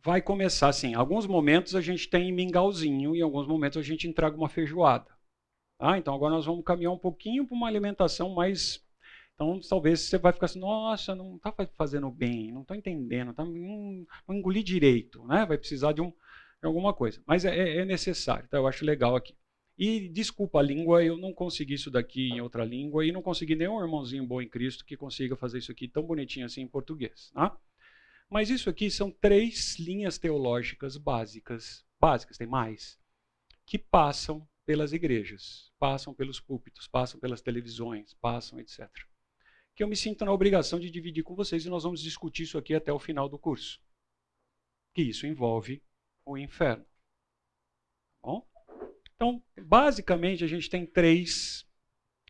vai 0.04 0.20
começar 0.20 0.68
assim. 0.68 0.94
Alguns 0.94 1.26
momentos 1.26 1.74
a 1.74 1.80
gente 1.80 2.08
tem 2.08 2.30
mingauzinho 2.30 3.16
e 3.16 3.22
alguns 3.22 3.46
momentos 3.46 3.78
a 3.78 3.82
gente 3.82 4.06
entrega 4.06 4.36
uma 4.36 4.50
feijoada. 4.50 5.10
Tá? 5.78 5.96
Então 5.96 6.14
agora 6.14 6.34
nós 6.34 6.44
vamos 6.44 6.62
caminhar 6.62 6.92
um 6.92 6.98
pouquinho 6.98 7.46
para 7.46 7.56
uma 7.56 7.66
alimentação 7.66 8.34
mais 8.34 8.85
então, 9.36 9.60
talvez 9.68 10.00
você 10.00 10.16
vai 10.16 10.32
ficar 10.32 10.46
assim, 10.46 10.58
nossa, 10.58 11.14
não 11.14 11.36
está 11.36 11.54
fazendo 11.76 12.10
bem, 12.10 12.50
não 12.50 12.62
estou 12.62 12.74
entendendo, 12.74 13.34
tá, 13.34 13.44
não, 13.44 14.06
não 14.26 14.34
engoli 14.34 14.62
direito, 14.62 15.26
né? 15.26 15.44
vai 15.44 15.58
precisar 15.58 15.92
de, 15.92 16.00
um, 16.00 16.08
de 16.08 16.66
alguma 16.66 16.94
coisa. 16.94 17.22
Mas 17.26 17.44
é, 17.44 17.54
é, 17.54 17.76
é 17.80 17.84
necessário, 17.84 18.48
tá? 18.48 18.56
eu 18.56 18.66
acho 18.66 18.82
legal 18.84 19.14
aqui. 19.14 19.36
E 19.76 20.08
desculpa 20.08 20.58
a 20.58 20.62
língua, 20.62 21.04
eu 21.04 21.18
não 21.18 21.34
consegui 21.34 21.74
isso 21.74 21.90
daqui 21.90 22.30
em 22.30 22.40
outra 22.40 22.64
língua 22.64 23.04
e 23.04 23.12
não 23.12 23.20
consegui 23.20 23.54
nenhum 23.54 23.78
irmãozinho 23.78 24.26
bom 24.26 24.40
em 24.40 24.48
Cristo 24.48 24.86
que 24.86 24.96
consiga 24.96 25.36
fazer 25.36 25.58
isso 25.58 25.70
aqui 25.70 25.86
tão 25.86 26.02
bonitinho 26.02 26.46
assim 26.46 26.62
em 26.62 26.68
português. 26.68 27.30
Tá? 27.34 27.54
Mas 28.30 28.48
isso 28.48 28.70
aqui 28.70 28.90
são 28.90 29.10
três 29.10 29.78
linhas 29.78 30.16
teológicas 30.16 30.96
básicas, 30.96 31.84
básicas, 32.00 32.38
tem 32.38 32.46
mais, 32.46 32.98
que 33.66 33.76
passam 33.76 34.48
pelas 34.64 34.94
igrejas, 34.94 35.70
passam 35.78 36.14
pelos 36.14 36.40
púlpitos, 36.40 36.88
passam 36.88 37.20
pelas 37.20 37.42
televisões, 37.42 38.14
passam, 38.14 38.58
etc 38.58 38.90
que 39.76 39.82
eu 39.82 39.88
me 39.88 39.94
sinto 39.94 40.24
na 40.24 40.32
obrigação 40.32 40.80
de 40.80 40.90
dividir 40.90 41.22
com 41.22 41.34
vocês 41.34 41.66
e 41.66 41.68
nós 41.68 41.82
vamos 41.82 42.00
discutir 42.00 42.44
isso 42.44 42.56
aqui 42.56 42.74
até 42.74 42.90
o 42.90 42.98
final 42.98 43.28
do 43.28 43.38
curso. 43.38 43.78
Que 44.94 45.02
isso 45.02 45.26
envolve 45.26 45.82
o 46.24 46.38
inferno. 46.38 46.82
Tá 46.82 48.28
bom? 48.28 48.48
Então, 49.14 49.44
basicamente, 49.62 50.42
a 50.42 50.46
gente 50.46 50.70
tem 50.70 50.86
três. 50.86 51.66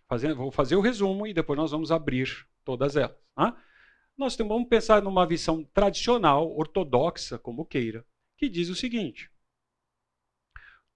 Fazendo, 0.09 0.35
vou 0.37 0.51
fazer 0.51 0.75
o 0.75 0.81
resumo 0.81 1.25
e 1.25 1.33
depois 1.33 1.57
nós 1.57 1.71
vamos 1.71 1.93
abrir 1.93 2.29
todas 2.65 2.97
elas. 2.97 3.17
Tá? 3.37 3.57
Nós 4.17 4.35
temos, 4.35 4.53
vamos 4.53 4.69
pensar 4.69 5.01
numa 5.01 5.27
visão 5.27 5.65
tradicional, 5.65 6.53
ortodoxa, 6.57 7.39
como 7.39 7.65
queira, 7.65 8.05
que 8.37 8.49
diz 8.49 8.69
o 8.69 8.75
seguinte: 8.75 9.31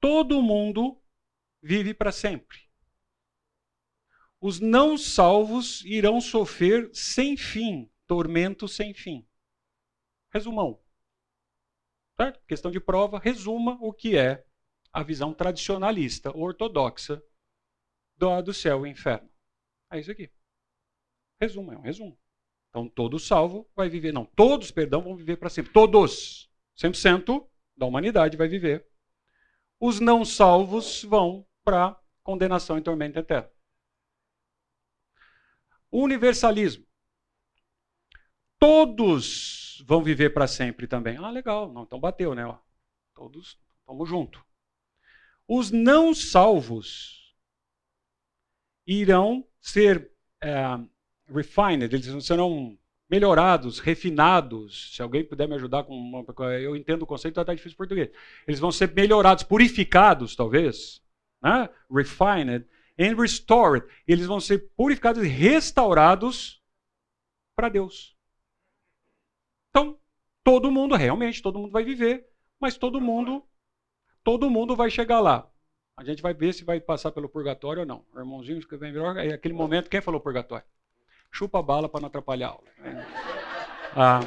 todo 0.01 0.42
mundo 0.42 1.01
vive 1.62 1.94
para 1.94 2.11
sempre 2.11 2.70
os 4.41 4.59
não 4.59 4.97
salvos 4.97 5.84
irão 5.84 6.20
sofrer 6.20 6.91
sem 6.95 7.36
fim, 7.36 7.91
tormento 8.07 8.66
sem 8.66 8.95
fim. 8.95 9.26
Resumão. 10.32 10.80
Certo? 12.16 12.41
Questão 12.47 12.70
de 12.70 12.80
prova, 12.80 13.18
resuma 13.18 13.76
o 13.80 13.93
que 13.93 14.16
é 14.16 14.45
a 14.93 15.03
visão 15.03 15.34
tradicionalista, 15.34 16.34
ortodoxa 16.36 17.22
do, 18.16 18.43
do 18.43 18.55
céu 18.55 18.86
e 18.86 18.91
inferno. 18.91 19.28
É 19.91 19.99
isso 20.01 20.11
aqui. 20.11 20.30
Resumo, 21.41 21.72
é 21.72 21.76
um 21.76 21.82
resumo. 21.82 22.18
Então, 22.68 22.88
todo 22.88 23.18
salvo 23.18 23.68
vai 23.74 23.88
viver, 23.88 24.12
não, 24.12 24.24
todos, 24.24 24.70
perdão, 24.70 25.03
vão 25.03 25.16
viver 25.16 25.36
para 25.36 25.51
sempre. 25.51 25.72
Todos, 25.72 26.49
100% 26.78 27.47
da 27.76 27.86
humanidade 27.86 28.36
vai 28.36 28.49
viver. 28.49 28.86
Os 29.78 29.99
não 29.99 30.24
salvos 30.24 31.03
vão 31.03 31.47
para 31.64 31.99
condenação 32.22 32.78
e 32.78 32.82
tormento 32.82 33.18
eterno. 33.18 33.51
Universalismo. 35.91 36.84
Todos 38.59 39.82
vão 39.86 40.03
viver 40.03 40.30
para 40.30 40.47
sempre 40.47 40.86
também. 40.86 41.16
Ah, 41.16 41.30
legal. 41.30 41.72
Não, 41.72 41.82
então 41.82 41.99
bateu, 41.99 42.34
né? 42.34 42.45
Todos 43.14 43.59
estamos 43.80 44.09
juntos. 44.09 44.43
Os 45.49 45.70
não 45.70 46.14
salvos 46.14 47.34
irão 48.86 49.47
ser 49.61 50.11
é, 50.43 50.62
refined, 51.28 51.93
eles 51.93 52.24
serão 52.24 52.78
melhorados, 53.09 53.78
refinados. 53.80 54.95
Se 54.95 55.03
alguém 55.03 55.24
puder 55.24 55.49
me 55.49 55.55
ajudar 55.55 55.84
com 55.84 55.95
uma, 55.95 56.24
eu 56.61 56.76
entendo 56.76 57.03
o 57.03 57.07
conceito, 57.07 57.41
está 57.41 57.53
difícil 57.53 57.74
em 57.74 57.78
português. 57.78 58.11
Eles 58.47 58.61
vão 58.61 58.70
ser 58.70 58.93
melhorados, 58.95 59.43
purificados, 59.43 60.36
talvez, 60.36 61.03
né? 61.43 61.68
refined 61.91 62.64
and 63.01 63.16
restored. 63.16 63.86
Eles 64.07 64.26
vão 64.26 64.38
ser 64.38 64.70
purificados 64.76 65.24
e 65.24 65.26
restaurados 65.26 66.62
para 67.57 67.70
Deus. 67.70 68.14
Então, 69.70 69.98
todo 70.44 70.70
mundo, 70.70 70.94
realmente, 70.94 71.40
todo 71.40 71.59
mundo 71.59 71.72
vai 71.72 71.82
viver, 71.82 72.28
mas 72.61 72.76
todo 72.76 73.01
mundo, 73.01 73.42
todo 74.22 74.51
mundo 74.51 74.76
vai 74.76 74.90
chegar 74.90 75.20
lá. 75.20 75.51
A 75.96 76.05
gente 76.05 76.22
vai 76.22 76.34
ver 76.34 76.53
se 76.53 76.64
vai 76.64 76.80
passar 76.80 77.12
pelo 77.12 77.28
purgatório 77.28 77.80
ou 77.80 77.86
não. 77.86 78.05
O 78.14 78.18
irmãozinho 78.18 78.66
que 78.66 78.76
vem 78.76 78.92
é 79.18 79.34
aquele 79.34 79.55
momento, 79.55 79.88
quem 79.88 80.01
falou 80.01 80.20
purgatório? 80.20 80.66
Chupa 81.32 81.61
a 81.61 81.62
bala 81.62 81.88
para 81.88 82.01
não 82.01 82.09
atrapalhar 82.09 82.48
a 82.48 82.51
aula. 82.51 82.64
Ah, 83.96 84.20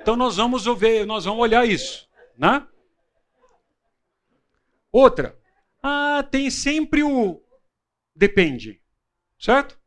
então 0.00 0.16
nós 0.16 0.36
vamos 0.36 0.64
ver, 0.78 1.06
nós 1.06 1.24
vamos 1.24 1.40
olhar 1.40 1.66
isso, 1.66 2.08
né? 2.36 2.66
Outra, 4.92 5.38
ah, 5.86 6.22
tem 6.22 6.50
sempre 6.50 7.02
o 7.02 7.44
depende. 8.16 8.82
Certo? 9.38 9.78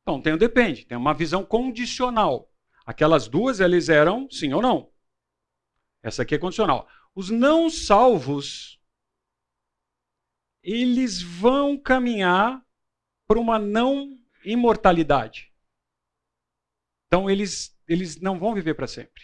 Então 0.00 0.22
tem 0.22 0.32
o 0.32 0.38
depende, 0.38 0.86
tem 0.86 0.96
uma 0.96 1.12
visão 1.12 1.44
condicional. 1.44 2.50
Aquelas 2.86 3.28
duas, 3.28 3.60
eles 3.60 3.90
eram 3.90 4.30
sim 4.30 4.54
ou 4.54 4.62
não. 4.62 4.90
Essa 6.02 6.22
aqui 6.22 6.34
é 6.34 6.38
condicional. 6.38 6.88
Os 7.14 7.28
não 7.28 7.68
salvos, 7.68 8.80
eles 10.62 11.20
vão 11.20 11.78
caminhar 11.78 12.66
para 13.26 13.38
uma 13.38 13.58
não 13.58 14.18
imortalidade. 14.42 15.52
Então 17.06 17.28
eles, 17.28 17.78
eles 17.86 18.18
não 18.18 18.38
vão 18.38 18.54
viver 18.54 18.72
para 18.72 18.86
sempre. 18.86 19.22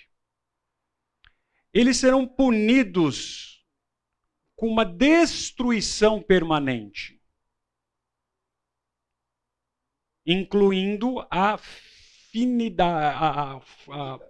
Eles 1.72 1.96
serão 1.96 2.28
punidos 2.28 3.55
com 4.56 4.66
uma 4.66 4.84
destruição 4.84 6.20
permanente, 6.22 7.20
incluindo 10.24 11.20
a, 11.30 11.54
a, 11.54 11.58
a, 12.80 13.56
a 13.56 14.20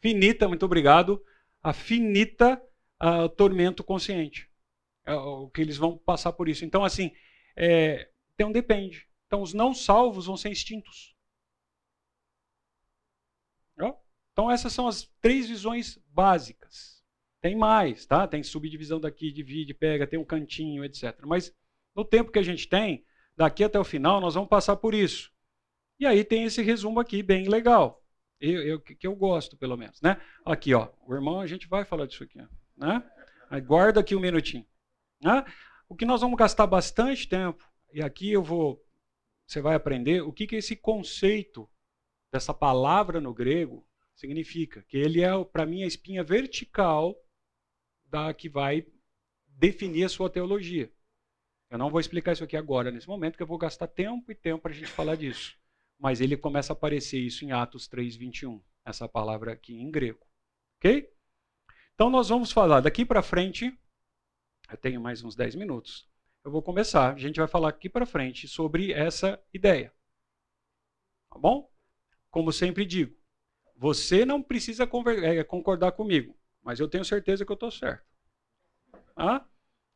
finita, 0.00 0.48
muito 0.48 0.64
obrigado, 0.64 1.22
a 1.62 1.72
finita 1.72 2.62
uh, 3.02 3.28
tormento 3.28 3.84
consciente. 3.84 4.50
É 5.04 5.14
o 5.14 5.50
que 5.50 5.60
eles 5.60 5.76
vão 5.76 5.98
passar 5.98 6.32
por 6.32 6.48
isso. 6.48 6.64
Então, 6.64 6.84
assim, 6.84 7.12
é, 7.56 8.10
então 8.34 8.50
depende. 8.50 9.08
Então, 9.26 9.42
os 9.42 9.52
não 9.52 9.74
salvos 9.74 10.26
vão 10.26 10.36
ser 10.36 10.50
extintos. 10.50 11.16
Então, 14.36 14.50
essas 14.50 14.70
são 14.74 14.86
as 14.86 15.10
três 15.22 15.48
visões 15.48 15.98
básicas. 16.08 16.95
Tem 17.46 17.54
mais, 17.54 18.04
tá? 18.04 18.26
Tem 18.26 18.42
subdivisão 18.42 18.98
daqui, 18.98 19.30
divide, 19.30 19.72
pega, 19.72 20.04
tem 20.04 20.18
um 20.18 20.24
cantinho, 20.24 20.84
etc. 20.84 21.16
Mas 21.24 21.54
no 21.94 22.04
tempo 22.04 22.32
que 22.32 22.40
a 22.40 22.42
gente 22.42 22.68
tem, 22.68 23.06
daqui 23.36 23.62
até 23.62 23.78
o 23.78 23.84
final, 23.84 24.20
nós 24.20 24.34
vamos 24.34 24.48
passar 24.48 24.74
por 24.74 24.92
isso. 24.92 25.32
E 25.96 26.04
aí 26.04 26.24
tem 26.24 26.42
esse 26.42 26.60
resumo 26.60 26.98
aqui, 26.98 27.22
bem 27.22 27.48
legal. 27.48 28.04
Eu, 28.40 28.62
eu, 28.64 28.80
que 28.80 29.06
eu 29.06 29.14
gosto, 29.14 29.56
pelo 29.56 29.76
menos. 29.76 30.00
Né? 30.02 30.20
Aqui, 30.44 30.74
ó, 30.74 30.88
o 31.06 31.14
irmão, 31.14 31.38
a 31.38 31.46
gente 31.46 31.68
vai 31.68 31.84
falar 31.84 32.06
disso 32.06 32.24
aqui. 32.24 32.36
Né? 32.76 33.00
Aí 33.48 33.60
guarda 33.60 34.00
aqui 34.00 34.16
um 34.16 34.20
minutinho. 34.20 34.66
Né? 35.22 35.44
O 35.88 35.94
que 35.94 36.04
nós 36.04 36.22
vamos 36.22 36.36
gastar 36.36 36.66
bastante 36.66 37.28
tempo, 37.28 37.64
e 37.92 38.02
aqui 38.02 38.32
eu 38.32 38.42
vou, 38.42 38.84
você 39.46 39.60
vai 39.60 39.76
aprender 39.76 40.20
o 40.20 40.32
que, 40.32 40.48
que 40.48 40.56
esse 40.56 40.74
conceito 40.74 41.70
dessa 42.32 42.52
palavra 42.52 43.20
no 43.20 43.32
grego 43.32 43.86
significa. 44.16 44.82
Que 44.88 44.96
ele 44.96 45.20
é, 45.22 45.44
para 45.44 45.64
mim, 45.64 45.84
a 45.84 45.86
espinha 45.86 46.24
vertical 46.24 47.16
da 48.08 48.32
que 48.32 48.48
vai 48.48 48.86
definir 49.48 50.04
a 50.04 50.08
sua 50.08 50.30
teologia. 50.30 50.92
Eu 51.70 51.78
não 51.78 51.90
vou 51.90 52.00
explicar 52.00 52.32
isso 52.32 52.44
aqui 52.44 52.56
agora, 52.56 52.90
nesse 52.90 53.08
momento, 53.08 53.32
porque 53.32 53.42
eu 53.42 53.46
vou 53.46 53.58
gastar 53.58 53.88
tempo 53.88 54.30
e 54.30 54.34
tempo 54.34 54.62
para 54.62 54.72
a 54.72 54.74
gente 54.74 54.88
falar 54.88 55.16
disso. 55.16 55.58
Mas 55.98 56.20
ele 56.20 56.36
começa 56.36 56.72
a 56.72 56.74
aparecer 56.74 57.18
isso 57.18 57.44
em 57.44 57.52
Atos 57.52 57.88
3, 57.88 58.16
21, 58.16 58.62
essa 58.84 59.08
palavra 59.08 59.52
aqui 59.52 59.74
em 59.74 59.90
grego. 59.90 60.24
Ok? 60.78 61.12
Então 61.94 62.10
nós 62.10 62.28
vamos 62.28 62.52
falar 62.52 62.80
daqui 62.80 63.04
para 63.04 63.22
frente, 63.22 63.76
eu 64.70 64.76
tenho 64.76 65.00
mais 65.00 65.24
uns 65.24 65.34
10 65.34 65.54
minutos, 65.54 66.08
eu 66.44 66.50
vou 66.50 66.62
começar, 66.62 67.14
a 67.14 67.18
gente 67.18 67.40
vai 67.40 67.48
falar 67.48 67.70
aqui 67.70 67.88
para 67.88 68.06
frente 68.06 68.46
sobre 68.46 68.92
essa 68.92 69.42
ideia. 69.52 69.92
Tá 71.30 71.38
bom? 71.38 71.72
Como 72.30 72.52
sempre 72.52 72.84
digo, 72.84 73.16
você 73.74 74.24
não 74.24 74.42
precisa 74.42 74.84
é, 75.22 75.42
concordar 75.42 75.92
comigo, 75.92 76.38
mas 76.66 76.80
eu 76.80 76.88
tenho 76.88 77.04
certeza 77.04 77.46
que 77.46 77.52
eu 77.52 77.54
estou 77.54 77.70
certo. 77.70 78.04
Ah? 79.14 79.46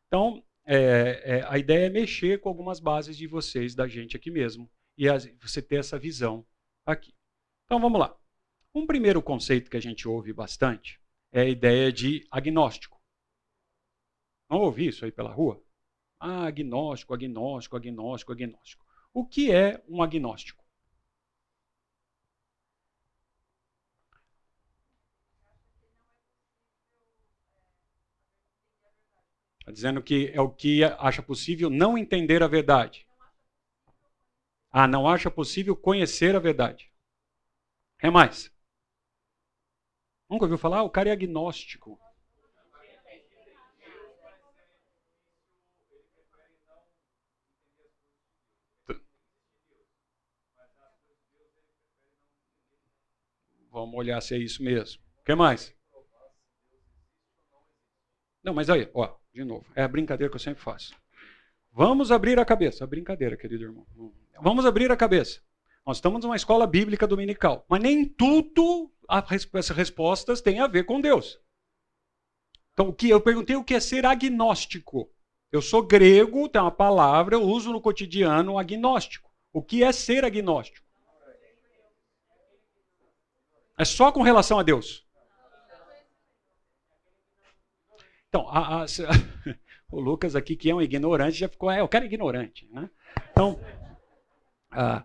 Então, 0.06 0.44
é, 0.64 1.38
é, 1.38 1.44
a 1.48 1.58
ideia 1.58 1.86
é 1.86 1.90
mexer 1.90 2.40
com 2.40 2.48
algumas 2.48 2.78
bases 2.78 3.16
de 3.16 3.26
vocês, 3.26 3.74
da 3.74 3.88
gente 3.88 4.16
aqui 4.16 4.30
mesmo, 4.30 4.70
e 4.96 5.08
as, 5.08 5.26
você 5.42 5.60
ter 5.60 5.80
essa 5.80 5.98
visão 5.98 6.46
aqui. 6.86 7.12
Então 7.64 7.80
vamos 7.80 7.98
lá. 7.98 8.16
Um 8.72 8.86
primeiro 8.86 9.20
conceito 9.20 9.68
que 9.68 9.76
a 9.76 9.82
gente 9.82 10.06
ouve 10.06 10.32
bastante 10.32 11.00
é 11.32 11.40
a 11.40 11.48
ideia 11.48 11.92
de 11.92 12.24
agnóstico. 12.30 13.00
Não 14.48 14.58
ouvi 14.58 14.86
isso 14.86 15.04
aí 15.04 15.10
pela 15.10 15.32
rua? 15.32 15.60
Ah, 16.20 16.46
agnóstico, 16.46 17.14
agnóstico, 17.14 17.76
agnóstico, 17.76 18.32
agnóstico. 18.32 18.86
O 19.12 19.26
que 19.26 19.50
é 19.50 19.82
um 19.88 20.00
agnóstico? 20.04 20.59
Está 29.70 29.74
dizendo 29.76 30.02
que 30.02 30.32
é 30.34 30.40
o 30.40 30.50
que 30.50 30.82
acha 30.82 31.22
possível 31.22 31.70
não 31.70 31.96
entender 31.96 32.42
a 32.42 32.48
verdade. 32.48 33.06
Ah, 34.68 34.88
não 34.88 35.08
acha 35.08 35.30
possível 35.30 35.76
conhecer 35.76 36.34
a 36.34 36.40
verdade. 36.40 36.92
É 38.02 38.10
mais. 38.10 38.52
Nunca 40.28 40.44
ouviu 40.44 40.58
falar? 40.58 40.82
O 40.82 40.90
cara 40.90 41.08
é 41.08 41.12
agnóstico. 41.12 42.00
Vamos 53.70 53.94
olhar 53.94 54.20
se 54.20 54.34
é 54.34 54.38
isso 54.38 54.64
mesmo. 54.64 55.00
O 55.20 55.24
que 55.24 55.34
mais? 55.36 55.72
Não, 58.42 58.54
mas 58.54 58.70
aí, 58.70 58.88
ó, 58.94 59.14
de 59.32 59.44
novo, 59.44 59.66
é 59.74 59.82
a 59.82 59.88
brincadeira 59.88 60.30
que 60.30 60.36
eu 60.36 60.40
sempre 60.40 60.62
faço. 60.62 60.94
Vamos 61.72 62.10
abrir 62.10 62.38
a 62.38 62.44
cabeça. 62.44 62.86
Brincadeira, 62.86 63.36
querido 63.36 63.64
irmão. 63.64 63.86
Vamos 64.40 64.66
abrir 64.66 64.90
a 64.90 64.96
cabeça. 64.96 65.40
Nós 65.86 65.98
estamos 65.98 66.22
numa 66.22 66.36
escola 66.36 66.66
bíblica 66.66 67.06
dominical, 67.06 67.64
mas 67.68 67.80
nem 67.80 68.04
tudo 68.04 68.90
as 69.08 69.68
respostas 69.70 70.40
têm 70.40 70.60
a 70.60 70.66
ver 70.66 70.84
com 70.84 71.00
Deus. 71.00 71.40
Então, 72.72 72.88
o 72.88 72.92
que 72.92 73.10
eu 73.10 73.20
perguntei 73.20 73.56
o 73.56 73.64
que 73.64 73.74
é 73.74 73.80
ser 73.80 74.06
agnóstico. 74.06 75.10
Eu 75.52 75.60
sou 75.60 75.82
grego, 75.82 76.48
tem 76.48 76.60
uma 76.60 76.70
palavra, 76.70 77.34
eu 77.34 77.42
uso 77.42 77.72
no 77.72 77.80
cotidiano 77.80 78.56
agnóstico. 78.56 79.30
O 79.52 79.62
que 79.62 79.82
é 79.82 79.90
ser 79.90 80.24
agnóstico? 80.24 80.86
É 83.76 83.84
só 83.84 84.12
com 84.12 84.22
relação 84.22 84.58
a 84.58 84.62
Deus. 84.62 85.04
Então, 88.30 88.48
a, 88.48 88.84
a, 88.84 88.86
o 89.90 90.00
Lucas 90.00 90.36
aqui, 90.36 90.54
que 90.54 90.70
é 90.70 90.74
um 90.74 90.80
ignorante, 90.80 91.36
já 91.36 91.48
ficou, 91.48 91.68
é, 91.68 91.80
eu 91.80 91.88
quero 91.88 92.04
ignorante. 92.04 92.68
Né? 92.70 92.88
Então, 93.32 93.60
ah, 94.70 95.04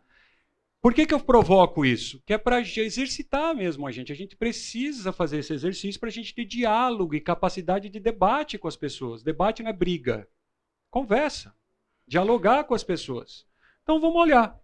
por 0.79 0.93
que, 0.93 1.07
que 1.07 1.13
eu 1.13 1.19
provoco 1.19 1.83
isso? 1.83 2.21
Que 2.23 2.33
é 2.33 2.37
para 2.37 2.59
exercitar 2.59 3.55
mesmo 3.55 3.87
a 3.87 3.91
gente. 3.91 4.11
A 4.11 4.15
gente 4.15 4.35
precisa 4.35 5.11
fazer 5.11 5.39
esse 5.39 5.51
exercício 5.51 5.99
para 5.99 6.09
a 6.09 6.11
gente 6.11 6.35
ter 6.35 6.45
diálogo 6.45 7.15
e 7.15 7.19
capacidade 7.19 7.89
de 7.89 7.99
debate 7.99 8.59
com 8.59 8.67
as 8.67 8.77
pessoas. 8.77 9.23
Debate 9.23 9.63
não 9.63 9.71
é 9.71 9.73
briga. 9.73 10.29
Conversa. 10.91 11.55
Dialogar 12.07 12.65
com 12.65 12.75
as 12.75 12.83
pessoas. 12.83 13.47
Então 13.81 13.99
vamos 13.99 14.21
olhar. 14.21 14.55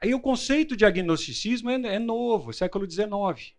Aí 0.00 0.14
o 0.14 0.20
conceito 0.20 0.76
de 0.76 0.84
agnosticismo 0.84 1.70
é, 1.70 1.94
é 1.94 1.98
novo, 1.98 2.52
século 2.52 2.88
XIX. 2.88 3.56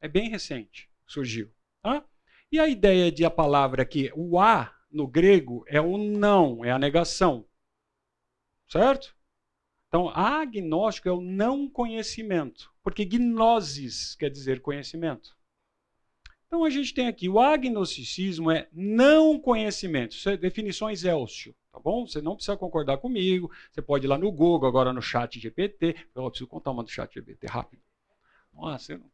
É 0.00 0.08
bem 0.08 0.30
recente 0.30 0.90
surgiu. 1.12 1.50
Tá? 1.82 2.04
E 2.50 2.58
a 2.58 2.68
ideia 2.68 3.10
de 3.10 3.24
a 3.24 3.30
palavra 3.30 3.82
aqui, 3.82 4.10
o 4.14 4.38
a 4.38 4.74
no 4.90 5.06
grego 5.06 5.64
é 5.66 5.80
o 5.80 5.96
não, 5.96 6.64
é 6.64 6.70
a 6.70 6.78
negação. 6.78 7.46
Certo? 8.68 9.14
Então, 9.88 10.08
agnóstico 10.08 11.08
é 11.08 11.12
o 11.12 11.20
não 11.20 11.68
conhecimento, 11.68 12.72
porque 12.82 13.04
gnosis 13.04 14.14
quer 14.14 14.30
dizer 14.30 14.60
conhecimento. 14.60 15.36
Então 16.52 16.64
a 16.64 16.70
gente 16.70 16.92
tem 16.92 17.08
aqui 17.08 17.30
o 17.30 17.40
agnosticismo 17.40 18.50
é 18.50 18.68
não 18.70 19.38
conhecimento. 19.38 20.12
Isso 20.12 20.28
é 20.28 20.36
definições 20.36 21.02
Elcio, 21.02 21.54
tá 21.72 21.80
bom? 21.80 22.06
Você 22.06 22.20
não 22.20 22.34
precisa 22.34 22.58
concordar 22.58 22.98
comigo. 22.98 23.50
Você 23.70 23.80
pode 23.80 24.04
ir 24.04 24.08
lá 24.08 24.18
no 24.18 24.30
Google, 24.30 24.68
agora 24.68 24.92
no 24.92 25.00
chat 25.00 25.40
GPT. 25.40 25.96
Eu 26.14 26.28
preciso 26.28 26.46
contar 26.46 26.72
uma 26.72 26.84
do 26.84 26.90
chat 26.90 27.14
GPT 27.14 27.46
rápido. 27.46 27.82
Nossa, 28.52 28.92
eu 28.92 28.98
não 28.98 29.08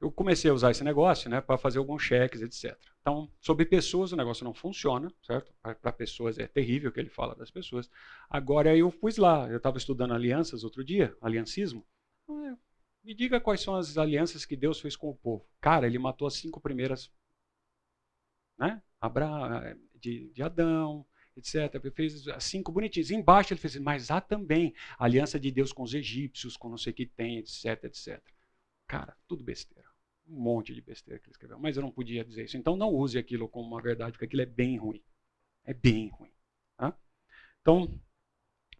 eu 0.00 0.10
comecei 0.12 0.50
a 0.50 0.54
usar 0.54 0.70
esse 0.70 0.84
negócio 0.84 1.30
né, 1.30 1.40
para 1.40 1.56
fazer 1.56 1.78
alguns 1.78 2.02
cheques, 2.02 2.42
etc. 2.42 2.78
Então, 3.00 3.30
sobre 3.40 3.64
pessoas, 3.64 4.12
o 4.12 4.16
negócio 4.16 4.44
não 4.44 4.52
funciona, 4.52 5.10
certo? 5.22 5.52
Para 5.62 5.92
pessoas 5.92 6.38
é 6.38 6.46
terrível 6.46 6.90
o 6.90 6.92
que 6.92 7.00
ele 7.00 7.08
fala 7.08 7.34
das 7.34 7.50
pessoas. 7.50 7.90
Agora 8.28 8.76
eu 8.76 8.90
pus 8.92 9.16
lá, 9.16 9.48
eu 9.48 9.56
estava 9.56 9.78
estudando 9.78 10.12
alianças 10.12 10.64
outro 10.64 10.84
dia, 10.84 11.16
aliancismo. 11.20 11.86
Ah, 12.28 12.56
me 13.02 13.14
diga 13.14 13.40
quais 13.40 13.60
são 13.60 13.74
as 13.74 13.96
alianças 13.96 14.44
que 14.44 14.56
Deus 14.56 14.80
fez 14.80 14.96
com 14.96 15.08
o 15.08 15.16
povo. 15.16 15.46
Cara, 15.60 15.86
ele 15.86 15.98
matou 15.98 16.26
as 16.26 16.34
cinco 16.34 16.60
primeiras, 16.60 17.10
né? 18.58 18.82
Abra, 19.00 19.76
de, 19.94 20.30
de 20.32 20.42
Adão, 20.42 21.06
etc. 21.36 21.74
Ele 21.74 21.90
fez 21.90 22.24
cinco 22.40 22.72
bonitinhas. 22.72 23.10
Embaixo 23.10 23.52
ele 23.52 23.60
fez, 23.60 23.76
mas 23.76 24.10
há 24.10 24.20
também 24.20 24.74
a 24.98 25.04
aliança 25.04 25.40
de 25.40 25.50
Deus 25.50 25.72
com 25.72 25.82
os 25.82 25.94
egípcios, 25.94 26.56
com 26.56 26.68
não 26.68 26.78
sei 26.78 26.92
o 26.92 26.96
que 26.96 27.06
tem, 27.06 27.38
etc, 27.38 27.84
etc. 27.84 28.22
Cara, 28.86 29.16
tudo 29.28 29.42
besteira 29.44 29.85
um 30.28 30.40
monte 30.40 30.74
de 30.74 30.80
besteira 30.80 31.20
que 31.20 31.26
ele 31.26 31.32
escreveu, 31.32 31.58
mas 31.58 31.76
eu 31.76 31.82
não 31.82 31.90
podia 31.90 32.24
dizer 32.24 32.44
isso. 32.44 32.56
Então 32.56 32.76
não 32.76 32.88
use 32.88 33.18
aquilo 33.18 33.48
como 33.48 33.68
uma 33.68 33.80
verdade, 33.80 34.12
porque 34.12 34.24
aquilo 34.24 34.42
é 34.42 34.46
bem 34.46 34.76
ruim. 34.76 35.02
É 35.64 35.72
bem 35.72 36.08
ruim. 36.08 36.32
Tá? 36.76 36.96
Então, 37.60 38.00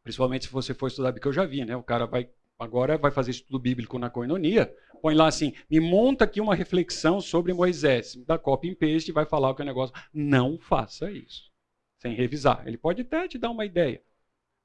principalmente 0.03 0.47
se 0.47 0.53
você 0.53 0.75
for 0.75 0.89
estudar, 0.89 1.13
porque 1.13 1.29
eu 1.29 1.33
já 1.33 1.45
vi, 1.45 1.65
né? 1.65 1.77
O 1.77 1.83
cara 1.83 2.07
vai 2.07 2.31
agora 2.59 2.97
vai 2.97 3.11
fazer 3.11 3.33
estudo 3.33 3.59
bíblico 3.59 3.99
na 3.99 4.09
coinonia, 4.09 4.75
põe 5.03 5.15
lá 5.15 5.29
assim, 5.29 5.53
me 5.69 5.79
monta 5.79 6.25
aqui 6.25 6.41
uma 6.41 6.55
reflexão 6.55 7.21
sobre 7.21 7.53
Moisés, 7.53 8.17
dá 8.27 8.39
copy 8.39 8.71
and 8.71 8.75
paste 8.75 9.11
e 9.11 9.13
vai 9.13 9.27
falar 9.27 9.51
o 9.51 9.55
que 9.55 9.63
é 9.63 9.65
negócio. 9.65 9.95
Não 10.13 10.59
faça 10.59 11.11
isso, 11.11 11.53
sem 11.99 12.15
revisar. 12.15 12.67
Ele 12.67 12.79
pode 12.79 13.03
até 13.03 13.29
te 13.29 13.37
dar 13.37 13.51
uma 13.51 13.67
ideia, 13.67 14.03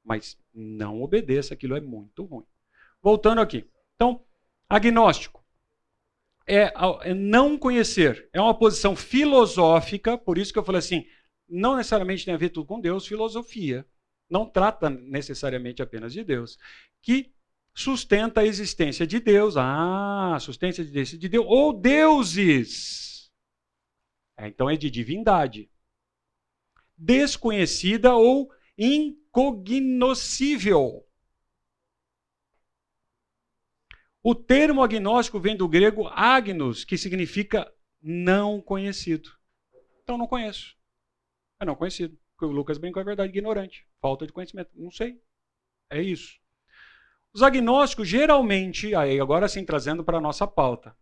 mas 0.03 0.39
não 0.53 1.01
obedeça, 1.01 1.53
aquilo 1.53 1.75
é 1.75 1.81
muito 1.81 2.23
ruim. 2.23 2.45
Voltando 3.01 3.41
aqui. 3.41 3.69
Então, 3.95 4.23
agnóstico 4.69 5.40
é, 6.47 6.73
é 7.01 7.13
não 7.13 7.57
conhecer. 7.57 8.29
É 8.33 8.41
uma 8.41 8.57
posição 8.57 8.95
filosófica, 8.95 10.17
por 10.17 10.37
isso 10.37 10.53
que 10.53 10.59
eu 10.59 10.63
falei 10.63 10.79
assim, 10.79 11.05
não 11.47 11.75
necessariamente 11.75 12.25
tem 12.25 12.33
a 12.33 12.37
ver 12.37 12.49
tudo 12.49 12.65
com 12.65 12.79
Deus, 12.79 13.05
filosofia. 13.05 13.85
Não 14.29 14.45
trata 14.45 14.89
necessariamente 14.89 15.81
apenas 15.81 16.13
de 16.13 16.23
Deus. 16.23 16.57
Que 17.01 17.33
sustenta 17.73 18.41
a 18.41 18.45
existência 18.45 19.05
de 19.05 19.19
Deus. 19.19 19.57
Ah, 19.57 20.37
sustenta 20.39 20.81
a 20.81 20.83
existência 20.83 21.17
de 21.17 21.27
Deus. 21.27 21.45
Ou 21.47 21.73
deuses. 21.73 23.29
É, 24.37 24.47
então 24.47 24.69
é 24.69 24.77
de 24.77 24.89
divindade. 24.89 25.69
Desconhecida 26.97 28.15
ou 28.15 28.49
incognoscível. 28.77 31.05
O 34.23 34.35
termo 34.35 34.83
agnóstico 34.83 35.39
vem 35.39 35.55
do 35.55 35.67
grego 35.67 36.07
agnos, 36.07 36.85
que 36.85 36.97
significa 36.97 37.71
não 38.01 38.61
conhecido. 38.61 39.31
Então 40.03 40.17
não 40.17 40.27
conheço. 40.27 40.75
É 41.59 41.65
não 41.65 41.75
conhecido. 41.75 42.17
O 42.41 42.47
Lucas 42.47 42.77
brincou 42.77 43.01
é 43.01 43.05
verdade, 43.05 43.29
ignorante. 43.29 43.87
Falta 43.99 44.25
de 44.25 44.33
conhecimento. 44.33 44.69
Não 44.75 44.91
sei. 44.91 45.19
É 45.89 46.01
isso. 46.01 46.39
Os 47.33 47.41
agnósticos 47.41 48.07
geralmente, 48.07 48.93
aí 48.93 49.19
agora 49.19 49.47
sim 49.47 49.63
trazendo 49.63 50.03
para 50.03 50.17
a 50.17 50.21
nossa 50.21 50.45
pauta, 50.45 50.95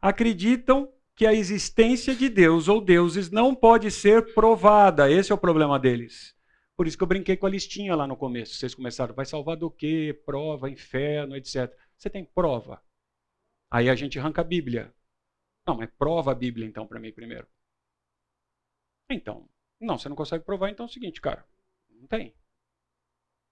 acreditam 0.00 0.92
que 1.14 1.26
a 1.26 1.32
existência 1.32 2.14
de 2.14 2.28
Deus 2.28 2.68
ou 2.68 2.80
deuses 2.80 3.30
não 3.30 3.54
pode 3.54 3.90
ser 3.90 4.34
provada. 4.34 5.10
Esse 5.10 5.32
é 5.32 5.34
o 5.34 5.38
problema 5.38 5.78
deles. 5.78 6.34
Por 6.76 6.86
isso 6.86 6.96
que 6.96 7.02
eu 7.02 7.08
brinquei 7.08 7.36
com 7.36 7.46
a 7.46 7.50
listinha 7.50 7.96
lá 7.96 8.06
no 8.06 8.16
começo. 8.16 8.54
Vocês 8.54 8.74
começaram, 8.74 9.14
vai 9.14 9.24
salvar 9.24 9.56
do 9.56 9.70
quê? 9.70 10.16
Prova, 10.24 10.70
inferno, 10.70 11.36
etc. 11.36 11.72
Você 11.98 12.08
tem 12.08 12.24
prova? 12.24 12.80
Aí 13.70 13.90
a 13.90 13.94
gente 13.94 14.18
arranca 14.18 14.40
a 14.40 14.44
Bíblia. 14.44 14.94
Não, 15.66 15.76
mas 15.76 15.90
prova 15.98 16.32
a 16.32 16.34
Bíblia 16.34 16.66
então 16.66 16.86
para 16.86 17.00
mim 17.00 17.12
primeiro. 17.12 17.46
Então, 19.10 19.48
não, 19.80 19.98
você 19.98 20.08
não 20.08 20.16
consegue 20.16 20.44
provar, 20.44 20.70
então 20.70 20.86
é 20.86 20.88
o 20.88 20.92
seguinte, 20.92 21.20
cara. 21.20 21.44
Não 21.90 22.06
tem. 22.06 22.34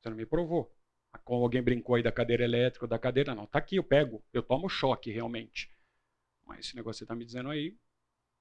Você 0.01 0.10
não 0.10 0.16
me 0.16 0.24
provou. 0.24 0.73
Como 1.24 1.43
alguém 1.43 1.62
brincou 1.62 1.97
aí 1.97 2.02
da 2.02 2.12
cadeira 2.12 2.44
elétrica, 2.44 2.86
da 2.86 2.98
cadeira, 2.98 3.35
não. 3.35 3.47
Tá 3.47 3.59
aqui, 3.59 3.77
eu 3.77 3.85
pego. 3.85 4.23
Eu 4.32 4.43
tomo 4.43 4.68
choque 4.68 5.10
realmente. 5.10 5.74
Mas 6.44 6.66
esse 6.66 6.77
negócio 6.77 6.98
que 6.98 6.98
você 6.98 7.05
está 7.05 7.14
me 7.14 7.24
dizendo 7.24 7.51
aí, 7.51 7.77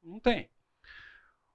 não 0.03 0.19
tem. 0.19 0.49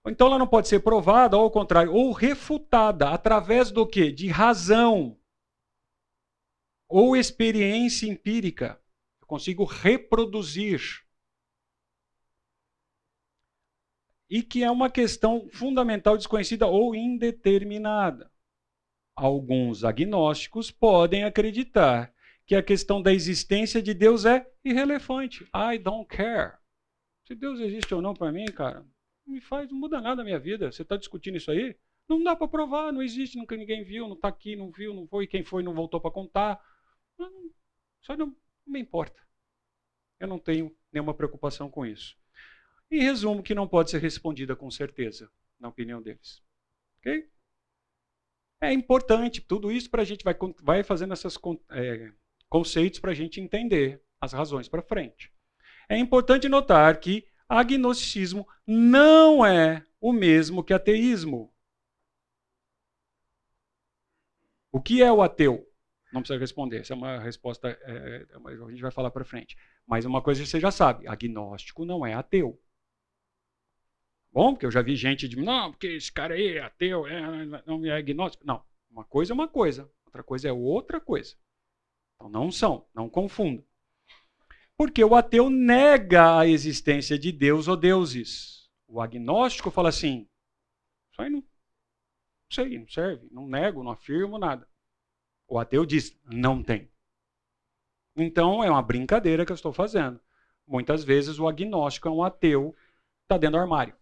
Então 0.07 0.27
ela 0.27 0.39
não 0.39 0.47
pode 0.47 0.67
ser 0.67 0.81
provada, 0.81 1.37
ou 1.37 1.45
ao 1.45 1.51
contrário, 1.51 1.93
ou 1.93 2.11
refutada 2.13 3.11
através 3.11 3.71
do 3.71 3.87
quê? 3.87 4.11
De 4.11 4.29
razão 4.29 5.20
ou 6.91 7.17
experiência 7.17 8.09
empírica. 8.09 8.83
Eu 9.23 9.27
consigo 9.29 9.65
reproduzir. 9.65 10.81
E 14.29 14.43
que 14.43 14.65
é 14.65 14.71
uma 14.71 14.91
questão 14.91 15.49
fundamental 15.51 16.17
desconhecida 16.17 16.67
ou 16.67 16.95
indeterminada. 16.95 18.31
Alguns 19.15 19.85
agnósticos 19.85 20.71
podem 20.71 21.25
acreditar 21.25 22.13
que 22.45 22.57
a 22.57 22.63
questão 22.63 23.01
da 23.01 23.13
existência 23.13 23.81
de 23.81 23.95
Deus 23.95 24.25
é 24.25 24.45
irrelevante. 24.65 25.45
I 25.55 25.79
don't 25.79 26.09
care. 26.09 26.59
Se 27.25 27.35
Deus 27.37 27.61
existe 27.61 27.95
ou 27.95 28.03
não 28.03 28.15
para 28.15 28.33
mim, 28.33 28.47
cara, 28.47 28.85
não 29.25 29.35
me 29.35 29.41
faz, 29.41 29.71
não 29.71 29.79
muda 29.79 30.01
nada 30.01 30.17
na 30.17 30.25
minha 30.25 30.39
vida. 30.39 30.73
Você 30.73 30.83
está 30.83 30.97
discutindo 30.97 31.37
isso 31.37 31.51
aí? 31.51 31.77
Não 32.09 32.23
dá 32.23 32.35
para 32.35 32.49
provar, 32.49 32.93
não 32.93 33.03
existe, 33.03 33.39
nunca 33.39 33.57
ninguém 33.57 33.85
viu, 33.85 34.09
não 34.09 34.17
está 34.17 34.27
aqui, 34.27 34.57
não 34.57 34.73
viu, 34.73 34.93
não 34.93 35.07
foi, 35.07 35.29
quem 35.29 35.45
foi 35.45 35.63
não 35.63 35.73
voltou 35.73 36.01
para 36.01 36.11
contar. 36.11 36.61
Não, 37.21 37.51
só 38.01 38.17
não, 38.17 38.27
não 38.27 38.37
me 38.67 38.81
importa. 38.81 39.21
Eu 40.19 40.27
não 40.27 40.39
tenho 40.39 40.75
nenhuma 40.91 41.15
preocupação 41.15 41.71
com 41.71 41.85
isso. 41.85 42.17
Em 42.91 43.03
resumo, 43.03 43.43
que 43.43 43.55
não 43.55 43.69
pode 43.69 43.91
ser 43.91 44.01
respondida 44.01 44.57
com 44.57 44.71
certeza, 44.71 45.31
na 45.59 45.69
opinião 45.69 46.03
deles. 46.03 46.43
Ok? 46.99 47.31
É 48.63 48.73
importante, 48.73 49.41
tudo 49.41 49.71
isso 49.71 49.91
para 49.91 50.03
a 50.03 50.05
gente 50.05 50.25
vai, 50.25 50.35
vai 50.63 50.83
fazendo 50.83 51.15
esses 51.15 51.39
é, 51.71 52.13
conceitos 52.49 52.99
para 52.99 53.13
a 53.13 53.15
gente 53.15 53.41
entender 53.41 54.03
as 54.21 54.33
razões 54.33 54.69
para 54.69 54.83
frente. 54.83 55.33
É 55.89 55.97
importante 55.97 56.49
notar 56.49 56.99
que 57.01 57.27
agnosticismo 57.49 58.47
não 58.67 59.45
é 59.45 59.87
o 60.01 60.13
mesmo 60.13 60.65
que 60.65 60.73
ateísmo. 60.73 61.53
O 64.73 64.81
que 64.81 65.03
é 65.03 65.11
o 65.13 65.23
ateu? 65.23 65.70
Não 66.13 66.21
precisa 66.23 66.39
responder, 66.39 66.81
essa 66.81 66.93
é 66.93 66.97
uma 66.97 67.19
resposta, 67.21 67.69
é, 67.69 68.27
é 68.29 68.37
a 68.47 68.71
gente 68.71 68.83
vai 68.83 68.91
falar 68.91 69.11
para 69.11 69.25
frente. 69.25 69.57
Mas 69.87 70.05
uma 70.05 70.21
coisa 70.21 70.45
você 70.45 70.59
já 70.59 70.71
sabe, 70.71 71.07
agnóstico 71.07 71.85
não 71.85 72.05
é 72.05 72.15
ateu. 72.15 72.61
Bom, 74.33 74.53
porque 74.53 74.67
eu 74.67 74.71
já 74.71 74.83
vi 74.83 74.95
gente 74.95 75.29
de, 75.29 75.37
não, 75.37 75.73
porque 75.73 75.89
esse 75.89 76.11
cara 76.13 76.35
aí 76.35 76.57
é 76.57 76.61
ateu, 76.61 77.07
é, 77.07 77.21
não 77.67 77.85
é 77.85 77.93
agnóstico. 77.93 78.47
Não, 78.47 78.65
uma 78.91 79.05
coisa 79.05 79.33
é 79.33 79.35
uma 79.35 79.49
coisa, 79.49 79.91
outra 80.05 80.23
coisa 80.23 80.49
é 80.49 80.53
outra 80.53 81.01
coisa. 81.01 81.37
Então 82.15 82.29
não 82.29 82.51
são, 82.51 82.87
não 82.95 83.09
confundam. 83.09 83.65
Porque 84.77 85.05
o 85.05 85.15
ateu 85.15 85.51
nega 85.51 86.39
a 86.39 86.47
existência 86.47 87.19
de 87.19 87.33
Deus 87.33 87.69
ou 87.69 87.77
deuses. 87.77 88.71
O 88.87 89.01
agnóstico 89.01 89.71
fala 89.71 89.89
assim, 89.89 90.29
isso 91.13 91.23
aí 91.23 91.31
não, 91.31 91.41
não 91.41 91.45
sei, 92.51 92.79
não 92.79 92.89
serve, 92.89 93.29
não 93.31 93.47
nego, 93.47 93.83
não 93.83 93.93
afirmo 93.93 94.39
nada. 94.39 94.70
O 95.51 95.59
ateu 95.59 95.85
diz: 95.85 96.17
não 96.25 96.63
tem. 96.63 96.89
Então 98.17 98.63
é 98.63 98.71
uma 98.71 98.81
brincadeira 98.81 99.45
que 99.45 99.51
eu 99.51 99.57
estou 99.57 99.73
fazendo. 99.73 100.21
Muitas 100.65 101.03
vezes 101.03 101.41
o 101.41 101.49
agnóstico 101.49 102.07
é 102.07 102.11
um 102.11 102.23
ateu, 102.23 102.75
está 103.23 103.37
dentro 103.37 103.59
do 103.59 103.63
armário. 103.63 103.95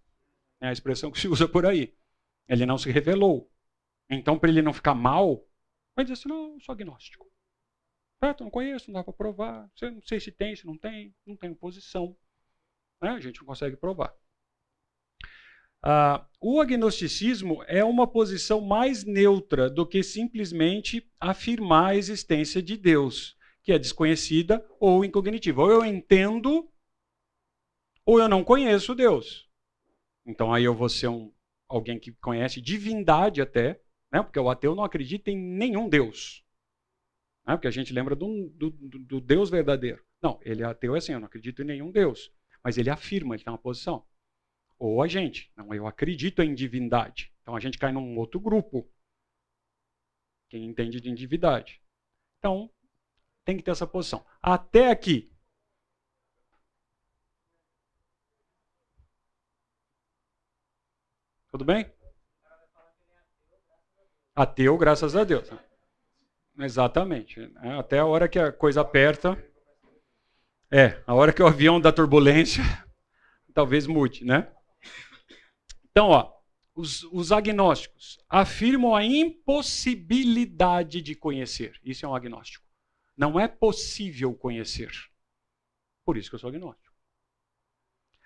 É 0.61 0.69
a 0.69 0.73
expressão 0.73 1.11
que 1.11 1.19
se 1.19 1.27
usa 1.27 1.49
por 1.49 1.65
aí. 1.65 1.97
Ele 2.47 2.67
não 2.67 2.77
se 2.77 2.91
revelou. 2.91 3.51
Então, 4.11 4.39
para 4.39 4.51
ele 4.51 4.61
não 4.61 4.75
ficar 4.75 4.95
mal, 4.95 5.43
vai 5.97 6.05
dizer 6.05 6.15
assim: 6.15 6.29
não, 6.29 6.53
eu 6.53 6.61
sou 6.61 6.75
agnóstico. 6.75 7.27
Certo? 8.23 8.45
Não 8.45 8.51
conheço, 8.51 8.91
não 8.91 9.01
dá 9.01 9.05
para 9.05 9.13
provar. 9.15 9.71
Não 9.81 10.03
sei 10.03 10.21
se 10.21 10.31
tem, 10.31 10.55
se 10.55 10.67
não 10.67 10.77
tem, 10.77 11.15
não 11.25 11.35
tem 11.35 11.55
posição. 11.55 12.15
Né? 13.01 13.11
A 13.11 13.21
gente 13.21 13.41
não 13.41 13.47
consegue 13.47 13.77
provar. 13.77 14.15
Uh, 15.85 16.27
o 16.41 16.61
agnosticismo 16.61 17.63
é 17.67 17.85
uma 17.85 18.07
posição 18.07 18.61
mais 18.61 19.05
neutra 19.05 19.71
do 19.71 19.87
que 19.87 20.03
simplesmente 20.03 21.09
afirmar 21.21 21.91
a 21.91 21.97
existência 21.97 22.63
de 22.63 22.77
Deus, 22.77 23.37
que 23.63 23.73
é 23.73 23.79
desconhecida 23.79 24.65
ou 24.81 25.05
incognitiva. 25.05 25.63
Ou 25.63 25.71
eu 25.71 25.85
entendo, 25.85 26.69
ou 28.05 28.19
eu 28.21 28.29
não 28.29 28.45
conheço 28.45 28.95
Deus. 28.95 29.49
Então 30.27 30.53
aí 30.53 30.65
eu 30.65 30.75
vou 30.75 30.89
ser 30.89 31.09
um, 31.09 31.33
alguém 31.69 31.99
que 31.99 32.13
conhece 32.13 32.61
divindade 32.61 33.41
até, 33.41 33.81
né? 34.13 34.23
porque 34.23 34.39
o 34.39 34.51
ateu 34.51 34.75
não 34.75 34.85
acredita 34.85 35.31
em 35.31 35.37
nenhum 35.37 35.89
Deus. 35.89 36.45
Né? 37.47 37.55
Porque 37.55 37.69
a 37.69 37.73
gente 37.73 37.93
lembra 37.93 38.15
do, 38.15 38.49
do, 38.51 38.71
do 38.71 39.21
Deus 39.21 39.51
verdadeiro. 39.51 40.05
Não, 40.21 40.39
ele 40.43 40.63
é 40.63 40.67
ateu 40.67 40.95
é 40.95 40.99
assim, 40.99 41.13
eu 41.13 41.21
não 41.21 41.27
acredito 41.27 41.63
em 41.63 41.67
nenhum 41.67 41.91
Deus. 41.91 42.33
Mas 42.63 42.79
ele 42.79 42.91
afirma, 42.91 43.35
ele 43.35 43.45
tem 43.45 43.53
uma 43.53 43.59
posição. 43.59 44.05
Ou 44.79 45.03
a 45.03 45.09
gente. 45.09 45.53
Não, 45.57 45.75
eu 45.75 45.87
acredito 45.87 46.43
em 46.43 46.55
divindade. 46.55 47.33
Então 47.43 47.57
a 47.57 47.61
gente 47.61 47.79
cai 47.79 47.93
num 47.93 48.17
outro 48.19 48.39
grupo. 48.39 48.89
Quem 50.49 50.65
entende 50.65 51.01
de 51.01 51.13
divindade. 51.15 51.83
Então, 52.39 52.71
tem 53.45 53.57
que 53.57 53.63
ter 53.63 53.71
essa 53.71 53.87
posição. 53.87 54.25
Até 54.41 54.91
aqui. 54.91 55.31
Tudo 61.51 61.65
bem? 61.65 61.91
Ateu, 64.35 64.79
graças 64.79 65.17
a 65.17 65.25
Deus. 65.25 65.51
Exatamente. 66.59 67.53
Até 67.79 67.99
a 67.99 68.07
hora 68.07 68.29
que 68.29 68.39
a 68.39 68.53
coisa 68.53 68.83
aperta. 68.83 69.37
É, 70.71 71.03
a 71.07 71.15
hora 71.15 71.33
que 71.33 71.43
o 71.43 71.47
avião 71.47 71.81
dá 71.81 71.91
turbulência, 71.91 72.63
talvez 73.55 73.87
mude, 73.87 74.25
né? 74.25 74.53
Então, 75.99 76.11
ó, 76.11 76.33
os, 76.77 77.03
os 77.03 77.33
agnósticos 77.33 78.21
afirmam 78.29 78.95
a 78.95 79.05
impossibilidade 79.05 81.03
de 81.03 81.17
conhecer. 81.17 81.77
Isso 81.83 82.07
é 82.07 82.09
um 82.09 82.15
agnóstico. 82.15 82.65
Não 83.17 83.41
é 83.41 83.49
possível 83.49 84.33
conhecer. 84.33 84.93
Por 86.05 86.17
isso 86.17 86.31
que 86.31 86.37
eu 86.37 86.39
sou 86.39 86.51
agnóstico. 86.51 86.95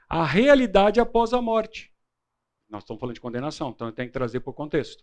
A 0.07 0.23
realidade 0.27 1.01
após 1.01 1.33
a 1.33 1.41
morte. 1.41 1.91
Nós 2.69 2.83
estamos 2.83 3.01
falando 3.01 3.15
de 3.15 3.23
condenação, 3.23 3.71
então 3.71 3.87
eu 3.87 3.93
tenho 3.95 4.09
que 4.09 4.13
trazer 4.13 4.41
para 4.41 4.51
o 4.51 4.55
contexto. 4.55 5.03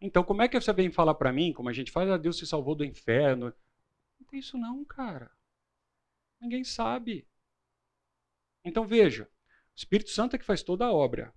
Então, 0.00 0.24
como 0.24 0.40
é 0.40 0.48
que 0.48 0.58
você 0.58 0.72
vem 0.72 0.90
falar 0.90 1.16
para 1.16 1.34
mim, 1.34 1.52
como 1.52 1.68
a 1.68 1.72
gente 1.74 1.92
faz, 1.92 2.08
ah, 2.08 2.16
Deus 2.16 2.38
se 2.38 2.46
salvou 2.46 2.74
do 2.74 2.82
inferno? 2.82 3.52
Não 4.18 4.26
tem 4.26 4.40
isso 4.40 4.56
não, 4.56 4.82
cara. 4.86 5.30
Ninguém 6.40 6.64
sabe. 6.64 7.28
Então, 8.64 8.86
veja, 8.86 9.24
o 9.24 9.76
Espírito 9.76 10.08
Santo 10.08 10.34
é 10.34 10.38
que 10.38 10.46
faz 10.46 10.62
toda 10.62 10.86
a 10.86 10.90
obra 10.90 11.30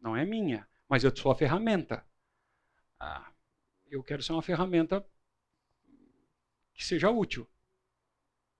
não 0.00 0.16
é 0.16 0.24
minha, 0.24 0.66
mas 0.88 1.04
eu 1.04 1.14
sou 1.14 1.30
a 1.30 1.36
ferramenta. 1.36 2.04
Ah, 2.98 3.32
eu 3.90 4.02
quero 4.02 4.22
ser 4.22 4.32
uma 4.32 4.42
ferramenta 4.42 5.04
que 6.74 6.84
seja 6.84 7.10
útil. 7.10 7.48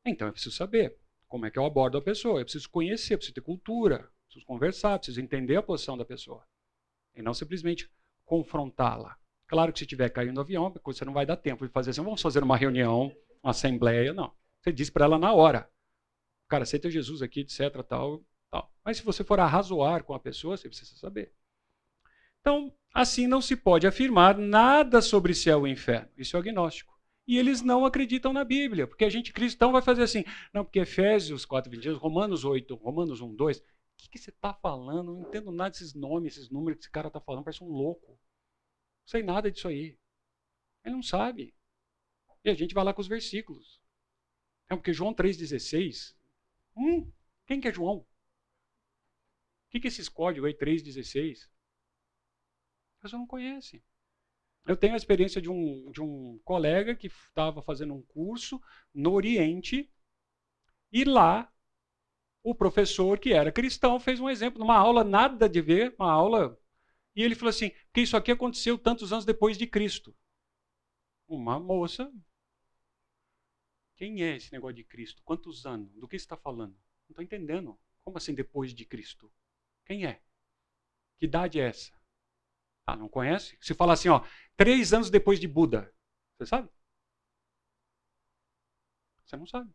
Então 0.05 0.29
eu 0.29 0.33
preciso 0.33 0.55
saber 0.55 0.97
como 1.29 1.47
é 1.47 1.51
que 1.51 1.59
eu 1.59 1.65
abordo 1.65 1.97
a 1.99 2.03
pessoa, 2.03 2.41
eu 2.41 2.45
preciso 2.45 2.69
conhecer, 2.71 3.15
eu 3.15 3.19
preciso 3.19 3.35
ter 3.35 3.41
cultura, 3.41 4.11
preciso 4.27 4.45
conversar, 4.47 4.99
preciso 4.99 5.21
entender 5.21 5.57
a 5.57 5.63
posição 5.63 5.97
da 5.97 6.05
pessoa. 6.05 6.47
E 7.15 7.23
não 7.23 7.35
simplesmente 7.35 7.91
confrontá-la. 8.25 9.17
Claro 9.47 9.73
que 9.73 9.79
se 9.81 9.85
estiver 9.85 10.09
caindo 10.11 10.35
no 10.35 10.41
avião, 10.41 10.73
você 10.85 11.05
não 11.05 11.13
vai 11.13 11.27
dar 11.27 11.37
tempo 11.37 11.67
de 11.67 11.73
fazer 11.73 11.91
assim, 11.91 12.03
vamos 12.03 12.23
fazer 12.23 12.43
uma 12.43 12.57
reunião, 12.57 13.15
uma 13.43 13.51
assembleia, 13.51 14.13
não. 14.13 14.33
Você 14.61 14.73
diz 14.73 14.91
para 14.91 15.05
ela 15.05 15.19
na 15.19 15.33
hora. 15.33 15.69
Cara, 16.49 16.63
aceita 16.63 16.91
Jesus 16.91 17.23
aqui, 17.23 17.41
etc, 17.41 17.83
tal, 17.89 18.25
tal. 18.51 18.73
Mas 18.85 18.97
se 18.99 19.05
você 19.05 19.23
for 19.23 19.41
arrazoar 19.41 20.05
com 20.05 20.15
a 20.15 20.21
pessoa, 20.21 20.57
você 20.57 20.69
precisa 20.69 20.97
saber. 20.97 21.33
Então, 22.41 22.75
assim 22.95 23.27
não 23.27 23.41
se 23.41 23.57
pode 23.57 23.87
afirmar 23.87 24.37
nada 24.37 25.03
sobre 25.03 25.35
céu 25.35 25.67
e 25.67 25.71
inferno. 25.71 26.09
Isso 26.17 26.37
é 26.37 26.41
agnóstico. 26.41 26.99
E 27.27 27.39
eles 27.39 27.63
não 27.63 27.85
acreditam 27.85 28.33
na 28.33 28.43
Bíblia, 28.43 28.87
porque 28.87 29.05
a 29.05 29.11
gente 29.11 29.33
cristão 29.33 29.71
vai 29.71 29.83
fazer 29.83 30.03
assim, 30.03 30.25
não, 30.53 30.65
porque 30.65 30.81
Efésios 30.81 31.45
4, 31.45 31.71
22, 31.71 31.97
Romanos 31.97 32.45
8, 32.45 32.75
Romanos 32.75 33.21
1, 33.21 33.37
2, 33.37 33.59
o 33.59 33.63
que, 33.97 34.09
que 34.09 34.19
você 34.19 34.31
está 34.31 34.53
falando? 34.53 35.15
Não 35.15 35.23
entendo 35.23 35.53
nada 35.53 35.71
desses 35.71 35.95
nomes, 35.95 36.37
esses 36.37 36.51
números 36.51 36.79
que 36.79 36.85
esse 36.85 36.91
cara 36.91 37.09
está 37.09 37.21
falando, 37.21 37.45
parece 37.45 37.63
um 37.63 37.69
louco. 37.69 38.09
Não 38.09 39.07
sei 39.07 39.23
nada 39.23 39.51
disso 39.51 39.69
aí. 39.69 39.97
Ele 40.85 40.95
não 40.95 41.03
sabe. 41.03 41.55
E 42.45 42.51
a 42.51 42.55
gente 42.55 42.75
vai 42.75 42.83
lá 42.83 42.93
com 42.93 43.01
os 43.01 43.09
versículos. 43.09 43.81
É 44.69 44.75
porque 44.75 44.93
João 44.93 45.15
3,16. 45.15 46.17
Hum, 46.77 47.13
quem 47.47 47.61
que 47.61 47.69
é 47.69 47.73
João? 47.73 48.07
O 49.71 49.79
que, 49.79 49.87
é 49.87 49.89
esses 49.89 50.09
códigos 50.09 50.49
aí, 50.49 50.55
3,16? 50.55 51.49
A 52.99 53.03
pessoa 53.03 53.21
não 53.21 53.27
conhece. 53.27 53.81
Eu 54.67 54.77
tenho 54.77 54.95
a 54.95 54.97
experiência 54.97 55.41
de 55.41 55.49
um, 55.49 55.91
de 55.93 56.03
um 56.03 56.41
colega 56.45 56.97
que 56.97 57.07
estava 57.07 57.63
fazendo 57.63 57.95
um 57.95 58.03
curso 58.03 58.61
no 58.93 59.13
Oriente 59.13 59.89
e 60.91 61.05
lá 61.05 61.53
o 62.43 62.53
professor, 62.53 63.19
que 63.21 63.33
era 63.33 63.53
cristão, 63.53 64.01
fez 64.01 64.19
um 64.19 64.29
exemplo, 64.29 64.59
numa 64.59 64.77
aula 64.77 65.05
nada 65.05 65.49
de 65.49 65.61
ver, 65.61 65.95
uma 65.97 66.11
aula, 66.11 66.59
e 67.15 67.23
ele 67.23 67.37
falou 67.37 67.51
assim, 67.51 67.71
que 67.93 68.01
isso 68.01 68.17
aqui 68.17 68.33
aconteceu 68.33 68.77
tantos 68.77 69.13
anos 69.13 69.25
depois 69.25 69.57
de 69.57 69.69
Cristo. 69.69 70.17
Uma 71.29 71.61
moça, 71.61 72.13
quem 73.97 74.25
é 74.25 74.35
esse 74.37 74.53
negócio 74.53 74.75
de 74.75 74.85
Cristo? 74.85 75.23
Quantos 75.25 75.65
anos? 75.65 75.95
Do 75.95 76.09
que 76.09 76.17
está 76.17 76.37
falando? 76.37 76.73
Não 77.07 77.13
estou 77.13 77.23
entendendo. 77.23 77.79
Como 78.03 78.17
assim 78.17 78.35
depois 78.35 78.75
de 78.75 78.85
Cristo? 78.85 79.31
Quem 79.91 80.07
é? 80.07 80.23
Que 81.19 81.27
idade 81.27 81.59
é 81.59 81.67
essa? 81.67 81.91
Ah, 82.87 82.95
não 82.95 83.09
conhece? 83.09 83.59
Se 83.61 83.75
fala 83.75 83.95
assim, 83.95 84.09
ó, 84.09 84.25
três 84.57 84.93
anos 84.93 85.11
depois 85.11 85.41
de 85.41 85.49
Buda, 85.49 85.93
você 86.39 86.47
sabe? 86.47 86.71
Você 89.25 89.37
não 89.37 89.47
sabe. 89.47 89.75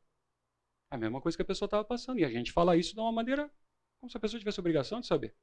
É 0.90 0.96
a 0.96 0.98
mesma 0.98 1.20
coisa 1.20 1.38
que 1.38 1.42
a 1.42 1.46
pessoa 1.46 1.68
estava 1.68 1.84
passando. 1.84 2.18
E 2.20 2.24
a 2.24 2.30
gente 2.30 2.54
fala 2.54 2.78
isso 2.78 2.94
de 2.94 3.00
uma 3.02 3.12
maneira 3.12 3.52
como 4.00 4.10
se 4.10 4.16
a 4.16 4.20
pessoa 4.22 4.40
tivesse 4.40 4.58
obrigação 4.58 5.02
de 5.02 5.08
saber. 5.08 5.36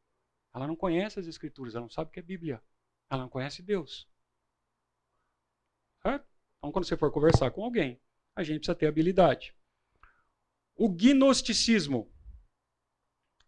Ela 0.55 0.67
não 0.67 0.75
conhece 0.75 1.21
as 1.21 1.27
escrituras, 1.27 1.75
ela 1.75 1.83
não 1.83 1.91
sabe 1.91 2.09
o 2.09 2.13
que 2.15 2.21
é 2.21 2.23
Bíblia. 2.23 2.63
Ela 3.11 3.25
não 3.25 3.29
conhece 3.29 3.61
Deus. 3.61 4.09
Certo? 6.01 6.27
Então, 6.57 6.73
quando 6.73 6.87
você 6.87 6.97
for 6.97 7.13
conversar 7.13 7.51
com 7.51 7.63
alguém, 7.63 8.01
a 8.35 8.43
gente 8.43 8.61
precisa 8.61 8.75
ter 8.75 8.87
habilidade. 8.87 9.55
O 10.75 10.89
gnosticismo. 10.89 12.11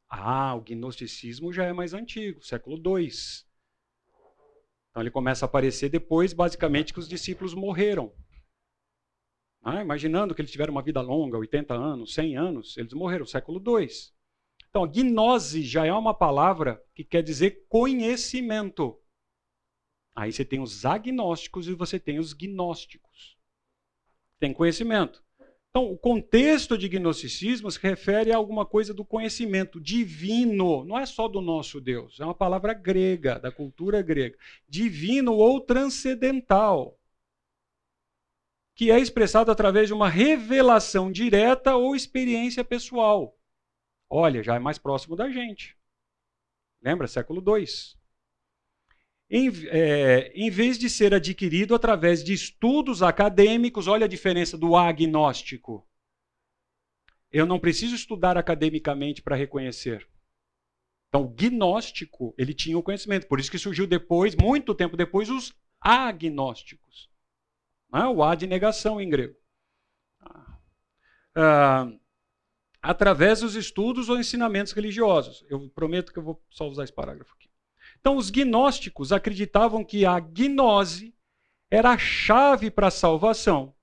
Ah, 0.09 0.55
o 0.55 0.61
gnosticismo 0.61 1.53
já 1.53 1.65
é 1.65 1.73
mais 1.73 1.95
antigo, 1.95 2.45
século 2.45 2.77
II. 2.77 3.11
Então 4.91 5.03
ele 5.03 5.11
começa 5.11 5.45
a 5.45 5.49
aparecer 5.49 5.89
depois, 5.89 6.33
basicamente, 6.33 6.93
que 6.93 7.01
os 7.01 7.09
discípulos 7.09 7.53
morreram. 7.53 8.15
Ah, 9.63 9.81
imaginando 9.81 10.35
que 10.35 10.41
eles 10.41 10.53
tiveram 10.53 10.73
uma 10.73 10.83
vida 10.83 11.01
longa, 11.01 11.39
80 11.39 11.75
anos, 11.75 12.15
100 12.15 12.37
anos, 12.37 12.77
eles 12.77 12.93
morreram, 12.93 13.25
século 13.25 13.59
II. 13.59 13.89
Então, 14.69 14.87
gnose 14.87 15.63
já 15.63 15.87
é 15.87 15.93
uma 15.93 16.13
palavra 16.13 16.85
que 16.95 17.03
quer 17.03 17.23
dizer 17.23 17.65
conhecimento. 17.69 19.01
Aí 20.15 20.33
você 20.33 20.45
tem 20.45 20.61
os 20.61 20.85
agnósticos 20.85 21.67
e 21.67 21.75
você 21.75 21.99
tem 21.99 22.19
os 22.19 22.33
gnósticos. 22.33 23.39
Tem 24.39 24.53
conhecimento. 24.53 25.24
Então, 25.77 25.91
o 25.91 25.99
contexto 25.99 26.79
de 26.79 26.89
gnosticismo 26.89 27.69
se 27.69 27.81
refere 27.81 28.31
a 28.31 28.37
alguma 28.37 28.65
coisa 28.65 28.95
do 28.95 29.05
conhecimento 29.05 29.81
divino, 29.81 30.85
não 30.85 30.97
é 30.97 31.05
só 31.05 31.27
do 31.27 31.41
nosso 31.41 31.81
Deus, 31.81 32.21
é 32.21 32.25
uma 32.25 32.33
palavra 32.33 32.73
grega, 32.73 33.41
da 33.41 33.51
cultura 33.51 34.01
grega. 34.01 34.39
Divino 34.69 35.33
ou 35.35 35.61
transcendental, 35.61 36.97
que 38.77 38.89
é 38.89 39.01
expressado 39.01 39.51
através 39.51 39.89
de 39.89 39.95
uma 39.95 40.09
revelação 40.09 41.11
direta 41.11 41.75
ou 41.75 41.97
experiência 41.97 42.65
pessoal. 42.65 43.37
Olha, 44.09 44.45
já 44.45 44.55
é 44.55 44.61
mais 44.61 44.79
próximo 44.79 45.17
da 45.17 45.29
gente. 45.29 45.77
Lembra? 46.81 47.09
Século 47.09 47.43
II 47.43 47.67
em, 49.37 49.51
é, 49.67 50.31
em 50.33 50.49
vez 50.49 50.79
de 50.79 50.89
ser 50.89 51.13
adquirido 51.13 51.75
através 51.75 52.23
de 52.23 52.33
estudos 52.33 53.03
acadêmicos, 53.03 53.89
olha 53.89 54.05
a 54.05 54.09
diferença 54.09 54.57
do 54.57 54.77
agnóstico. 54.77 55.85
Eu 57.33 57.45
não 57.45 57.59
preciso 57.59 57.97
estudar 57.97 58.39
academicamente 58.39 59.21
para 59.21 59.35
reconhecer. 59.35 60.09
Então, 61.09 61.23
o 61.23 61.29
gnóstico, 61.29 62.33
ele 62.39 62.55
tinha 62.55 62.79
o 62.79 62.83
conhecimento. 62.83 63.27
Por 63.27 63.41
isso 63.41 63.51
que 63.51 63.59
surgiu 63.59 63.89
depois, 63.89 64.37
muito 64.37 64.73
tempo 64.73 64.97
depois, 64.97 65.29
os 65.29 65.53
agnósticos. 65.81 67.11
Né? 67.93 68.07
O 68.07 68.23
A 68.23 68.37
de 68.37 68.47
negação 68.47 69.01
em 69.01 69.11
grego. 69.11 69.35
Ah, 71.35 71.91
através 72.81 73.41
dos 73.41 73.57
estudos 73.57 74.09
ou 74.09 74.17
ensinamentos 74.17 74.73
religiosos. 74.73 75.45
Eu 75.49 75.69
prometo 75.71 76.13
que 76.13 76.21
eu 76.21 76.23
vou 76.23 76.41
só 76.51 76.69
usar 76.69 76.85
esse 76.85 76.93
parágrafo 76.93 77.35
aqui. 77.35 77.49
Então, 78.05 78.19
os 78.19 78.29
gnósticos 78.29 79.13
acreditavam 79.13 79.83
que 79.83 80.05
a 80.05 80.21
gnose 80.21 81.15
era 81.71 81.93
a 81.93 81.97
chave 81.97 82.71
para 82.71 82.89
a 82.89 82.91
salvação 82.91 83.75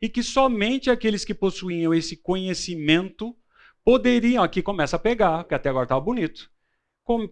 e 0.00 0.08
que 0.08 0.22
somente 0.22 0.88
aqueles 0.88 1.26
que 1.26 1.34
possuíam 1.34 1.92
esse 1.92 2.16
conhecimento 2.16 3.36
poderiam, 3.84 4.42
aqui 4.42 4.62
começa 4.62 4.96
a 4.96 4.98
pegar, 4.98 5.44
que 5.44 5.54
até 5.54 5.68
agora 5.68 5.84
estava 5.84 6.00
bonito, 6.00 6.50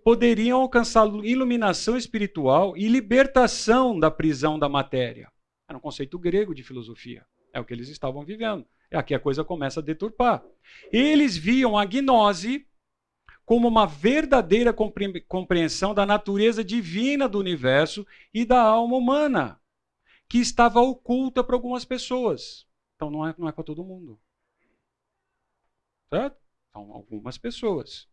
poderiam 0.05 0.61
alcançar 0.61 1.07
iluminação 1.25 1.97
espiritual 1.97 2.77
e 2.77 2.89
libertação 2.89 3.99
da 3.99 4.11
prisão 4.11 4.59
da 4.59 4.69
matéria. 4.69 5.33
Era 5.67 5.79
um 5.79 5.81
conceito 5.81 6.19
grego 6.19 6.55
de 6.55 6.63
filosofia. 6.63 7.25
É 7.55 7.59
o 7.59 7.65
que 7.65 7.73
eles 7.73 7.89
estavam 7.89 8.23
vivendo. 8.23 8.67
É 8.91 8.99
aqui 8.99 9.15
a 9.15 9.19
coisa 9.19 9.45
começa 9.45 9.81
a 9.81 9.83
deturpar. 9.83 10.45
Eles 10.93 11.39
viam 11.39 11.79
a 11.79 11.87
gnose 11.87 12.67
como 13.45 13.69
uma 13.69 13.87
verdadeira 13.87 14.75
compreensão 15.29 15.95
da 15.95 16.07
natureza 16.07 16.65
divina 16.65 17.29
do 17.29 17.39
universo 17.39 18.07
e 18.33 18.45
da 18.45 18.61
alma 18.61 18.97
humana, 18.97 19.61
que 20.29 20.39
estava 20.39 20.81
oculta 20.81 21.45
para 21.45 21.55
algumas 21.55 21.85
pessoas. 21.85 22.67
Então 22.97 23.11
não 23.11 23.27
é, 23.27 23.35
não 23.37 23.49
é 23.49 23.53
para 23.53 23.65
todo 23.65 23.85
mundo. 23.85 24.19
Certo? 26.09 26.41
São 26.73 26.93
algumas 26.93 27.37
pessoas. 27.37 28.09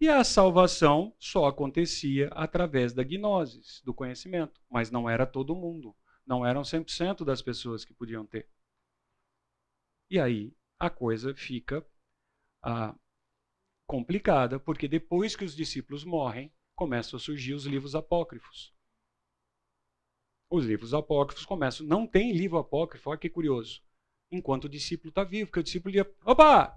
E 0.00 0.08
a 0.08 0.22
salvação 0.24 1.14
só 1.18 1.46
acontecia 1.46 2.28
através 2.28 2.92
da 2.92 3.02
gnosis, 3.02 3.80
do 3.82 3.94
conhecimento, 3.94 4.60
mas 4.70 4.90
não 4.90 5.08
era 5.08 5.26
todo 5.26 5.54
mundo. 5.54 5.94
Não 6.26 6.44
eram 6.44 6.62
100% 6.62 7.24
das 7.24 7.40
pessoas 7.40 7.84
que 7.84 7.94
podiam 7.94 8.26
ter. 8.26 8.48
E 10.10 10.20
aí 10.20 10.52
a 10.78 10.90
coisa 10.90 11.34
fica 11.34 11.84
ah, 12.62 12.94
complicada, 13.86 14.58
porque 14.58 14.88
depois 14.88 15.36
que 15.36 15.44
os 15.44 15.54
discípulos 15.54 16.04
morrem, 16.04 16.52
começam 16.74 17.16
a 17.16 17.20
surgir 17.20 17.54
os 17.54 17.64
livros 17.64 17.94
apócrifos. 17.94 18.74
Os 20.50 20.64
livros 20.64 20.94
apócrifos 20.94 21.44
começam. 21.44 21.86
Não 21.86 22.06
tem 22.06 22.32
livro 22.32 22.58
apócrifo, 22.58 23.10
olha 23.10 23.18
que 23.18 23.30
curioso. 23.30 23.82
Enquanto 24.30 24.64
o 24.64 24.68
discípulo 24.68 25.08
está 25.08 25.24
vivo, 25.24 25.48
porque 25.48 25.60
o 25.60 25.62
discípulo 25.62 25.94
ia. 25.94 26.14
Opa! 26.24 26.76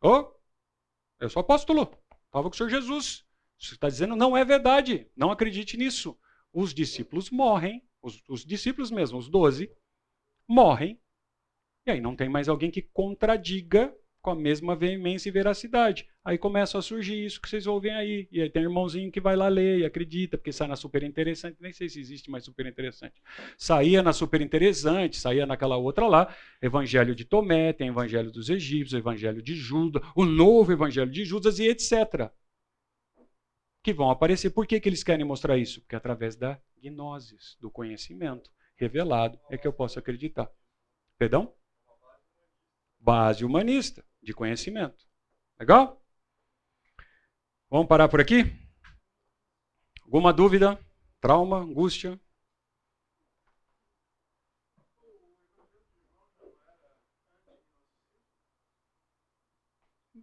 Oh, 0.00 0.32
eu 1.20 1.28
sou 1.28 1.40
apóstolo. 1.40 1.90
Estava 2.26 2.48
com 2.48 2.54
o 2.54 2.56
Senhor 2.56 2.68
Jesus. 2.68 3.24
Você 3.58 3.74
está 3.74 3.88
dizendo 3.88 4.14
não 4.14 4.36
é 4.36 4.44
verdade. 4.44 5.10
Não 5.16 5.30
acredite 5.30 5.76
nisso. 5.76 6.18
Os 6.52 6.72
discípulos 6.72 7.30
morrem, 7.30 7.86
os, 8.00 8.22
os 8.28 8.44
discípulos 8.44 8.90
mesmo, 8.90 9.18
os 9.18 9.28
doze, 9.28 9.70
morrem. 10.46 11.00
E 11.86 11.90
aí 11.90 12.00
não 12.00 12.14
tem 12.14 12.28
mais 12.28 12.48
alguém 12.48 12.70
que 12.70 12.82
contradiga 12.82 13.94
com 14.20 14.30
a 14.30 14.34
mesma 14.34 14.74
veemência 14.74 15.28
e 15.28 15.32
veracidade. 15.32 16.06
Aí 16.24 16.36
começa 16.36 16.76
a 16.78 16.82
surgir 16.82 17.24
isso 17.24 17.40
que 17.40 17.48
vocês 17.48 17.66
ouvem 17.66 17.92
aí. 17.92 18.28
E 18.30 18.42
aí 18.42 18.50
tem 18.50 18.62
um 18.62 18.66
irmãozinho 18.66 19.10
que 19.10 19.20
vai 19.20 19.36
lá 19.36 19.48
ler 19.48 19.78
e 19.78 19.84
acredita, 19.84 20.36
porque 20.36 20.52
sai 20.52 20.68
na 20.68 20.76
super 20.76 21.02
interessante. 21.02 21.56
Nem 21.60 21.72
sei 21.72 21.88
se 21.88 22.00
existe 22.00 22.30
mais 22.30 22.44
super 22.44 22.66
interessante. 22.66 23.22
Saía 23.56 24.02
na 24.02 24.12
super 24.12 24.40
interessante, 24.40 25.16
saía 25.16 25.46
naquela 25.46 25.76
outra 25.76 26.06
lá. 26.06 26.34
Evangelho 26.60 27.14
de 27.14 27.24
Tomé, 27.24 27.72
tem 27.72 27.88
Evangelho 27.88 28.30
dos 28.30 28.50
Egípcios, 28.50 28.98
Evangelho 28.98 29.42
de 29.42 29.54
Judas, 29.54 30.02
o 30.14 30.24
novo 30.24 30.72
Evangelho 30.72 31.10
de 31.10 31.24
Judas 31.24 31.58
e 31.58 31.68
etc. 31.68 32.30
Que 33.82 33.92
vão 33.92 34.10
aparecer. 34.10 34.50
Por 34.50 34.66
que, 34.66 34.80
que 34.80 34.88
eles 34.88 35.04
querem 35.04 35.24
mostrar 35.24 35.56
isso? 35.56 35.80
Porque 35.80 35.96
através 35.96 36.36
da 36.36 36.60
gnosis, 36.82 37.56
do 37.60 37.70
conhecimento 37.70 38.50
revelado, 38.76 39.38
é 39.50 39.56
que 39.56 39.66
eu 39.66 39.72
posso 39.72 39.98
acreditar. 39.98 40.50
Perdão? 41.18 41.52
base 43.08 43.42
humanista 43.42 44.04
de 44.22 44.34
conhecimento. 44.34 45.06
Legal? 45.58 45.98
Vamos 47.70 47.88
parar 47.88 48.06
por 48.06 48.20
aqui? 48.20 48.44
Alguma 50.04 50.30
dúvida? 50.30 50.78
Trauma? 51.18 51.56
Angústia? 51.56 52.20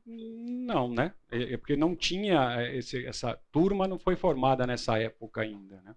Não, 0.06 0.88
né? 0.94 1.16
É, 1.32 1.54
é 1.54 1.58
porque 1.58 1.76
não 1.76 1.96
tinha 1.96 2.62
é, 2.62 2.78
esse, 2.78 3.04
essa 3.08 3.36
turma 3.52 3.88
não 3.88 3.98
foi 3.98 4.16
formada 4.16 4.68
nessa 4.68 5.00
época 5.00 5.42
ainda, 5.42 5.82
né? 5.82 5.96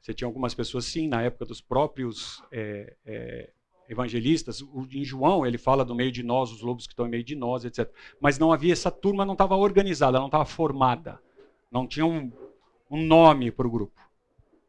Você 0.00 0.12
tinha 0.12 0.26
algumas 0.26 0.52
pessoas 0.52 0.84
sim 0.84 1.06
na 1.06 1.22
época 1.22 1.44
dos 1.44 1.60
próprios 1.60 2.42
é, 2.50 2.96
é, 3.04 3.52
evangelistas. 3.92 4.60
O, 4.60 4.86
em 4.90 5.04
João 5.04 5.46
ele 5.46 5.58
fala 5.58 5.84
do 5.84 5.94
meio 5.94 6.10
de 6.10 6.22
nós, 6.22 6.50
os 6.50 6.60
lobos 6.60 6.86
que 6.86 6.92
estão 6.92 7.06
em 7.06 7.10
meio 7.10 7.24
de 7.24 7.36
nós, 7.36 7.64
etc. 7.64 7.88
Mas 8.20 8.38
não 8.38 8.52
havia 8.52 8.72
essa 8.72 8.90
turma, 8.90 9.24
não 9.24 9.34
estava 9.34 9.56
organizada, 9.56 10.18
não 10.18 10.26
estava 10.26 10.44
formada, 10.44 11.20
não 11.70 11.86
tinha 11.86 12.04
um, 12.04 12.32
um 12.90 13.02
nome 13.02 13.50
para 13.50 13.66
o 13.66 13.70
grupo. 13.70 14.00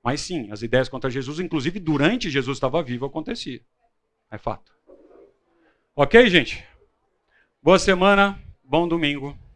Mas 0.04 0.22
sim, 0.22 0.52
as 0.52 0.62
ideias 0.62 0.90
contra 0.90 1.10
Jesus, 1.10 1.40
inclusive 1.40 1.80
durante 1.80 2.30
Jesus 2.30 2.58
estava 2.58 2.84
vivo, 2.84 3.06
acontecia. 3.06 3.62
É 4.30 4.38
fato. 4.38 4.74
Ok, 5.96 6.28
gente? 6.28 6.64
Boa 7.62 7.80
semana, 7.80 8.38
bom 8.64 8.88
domingo. 8.88 9.43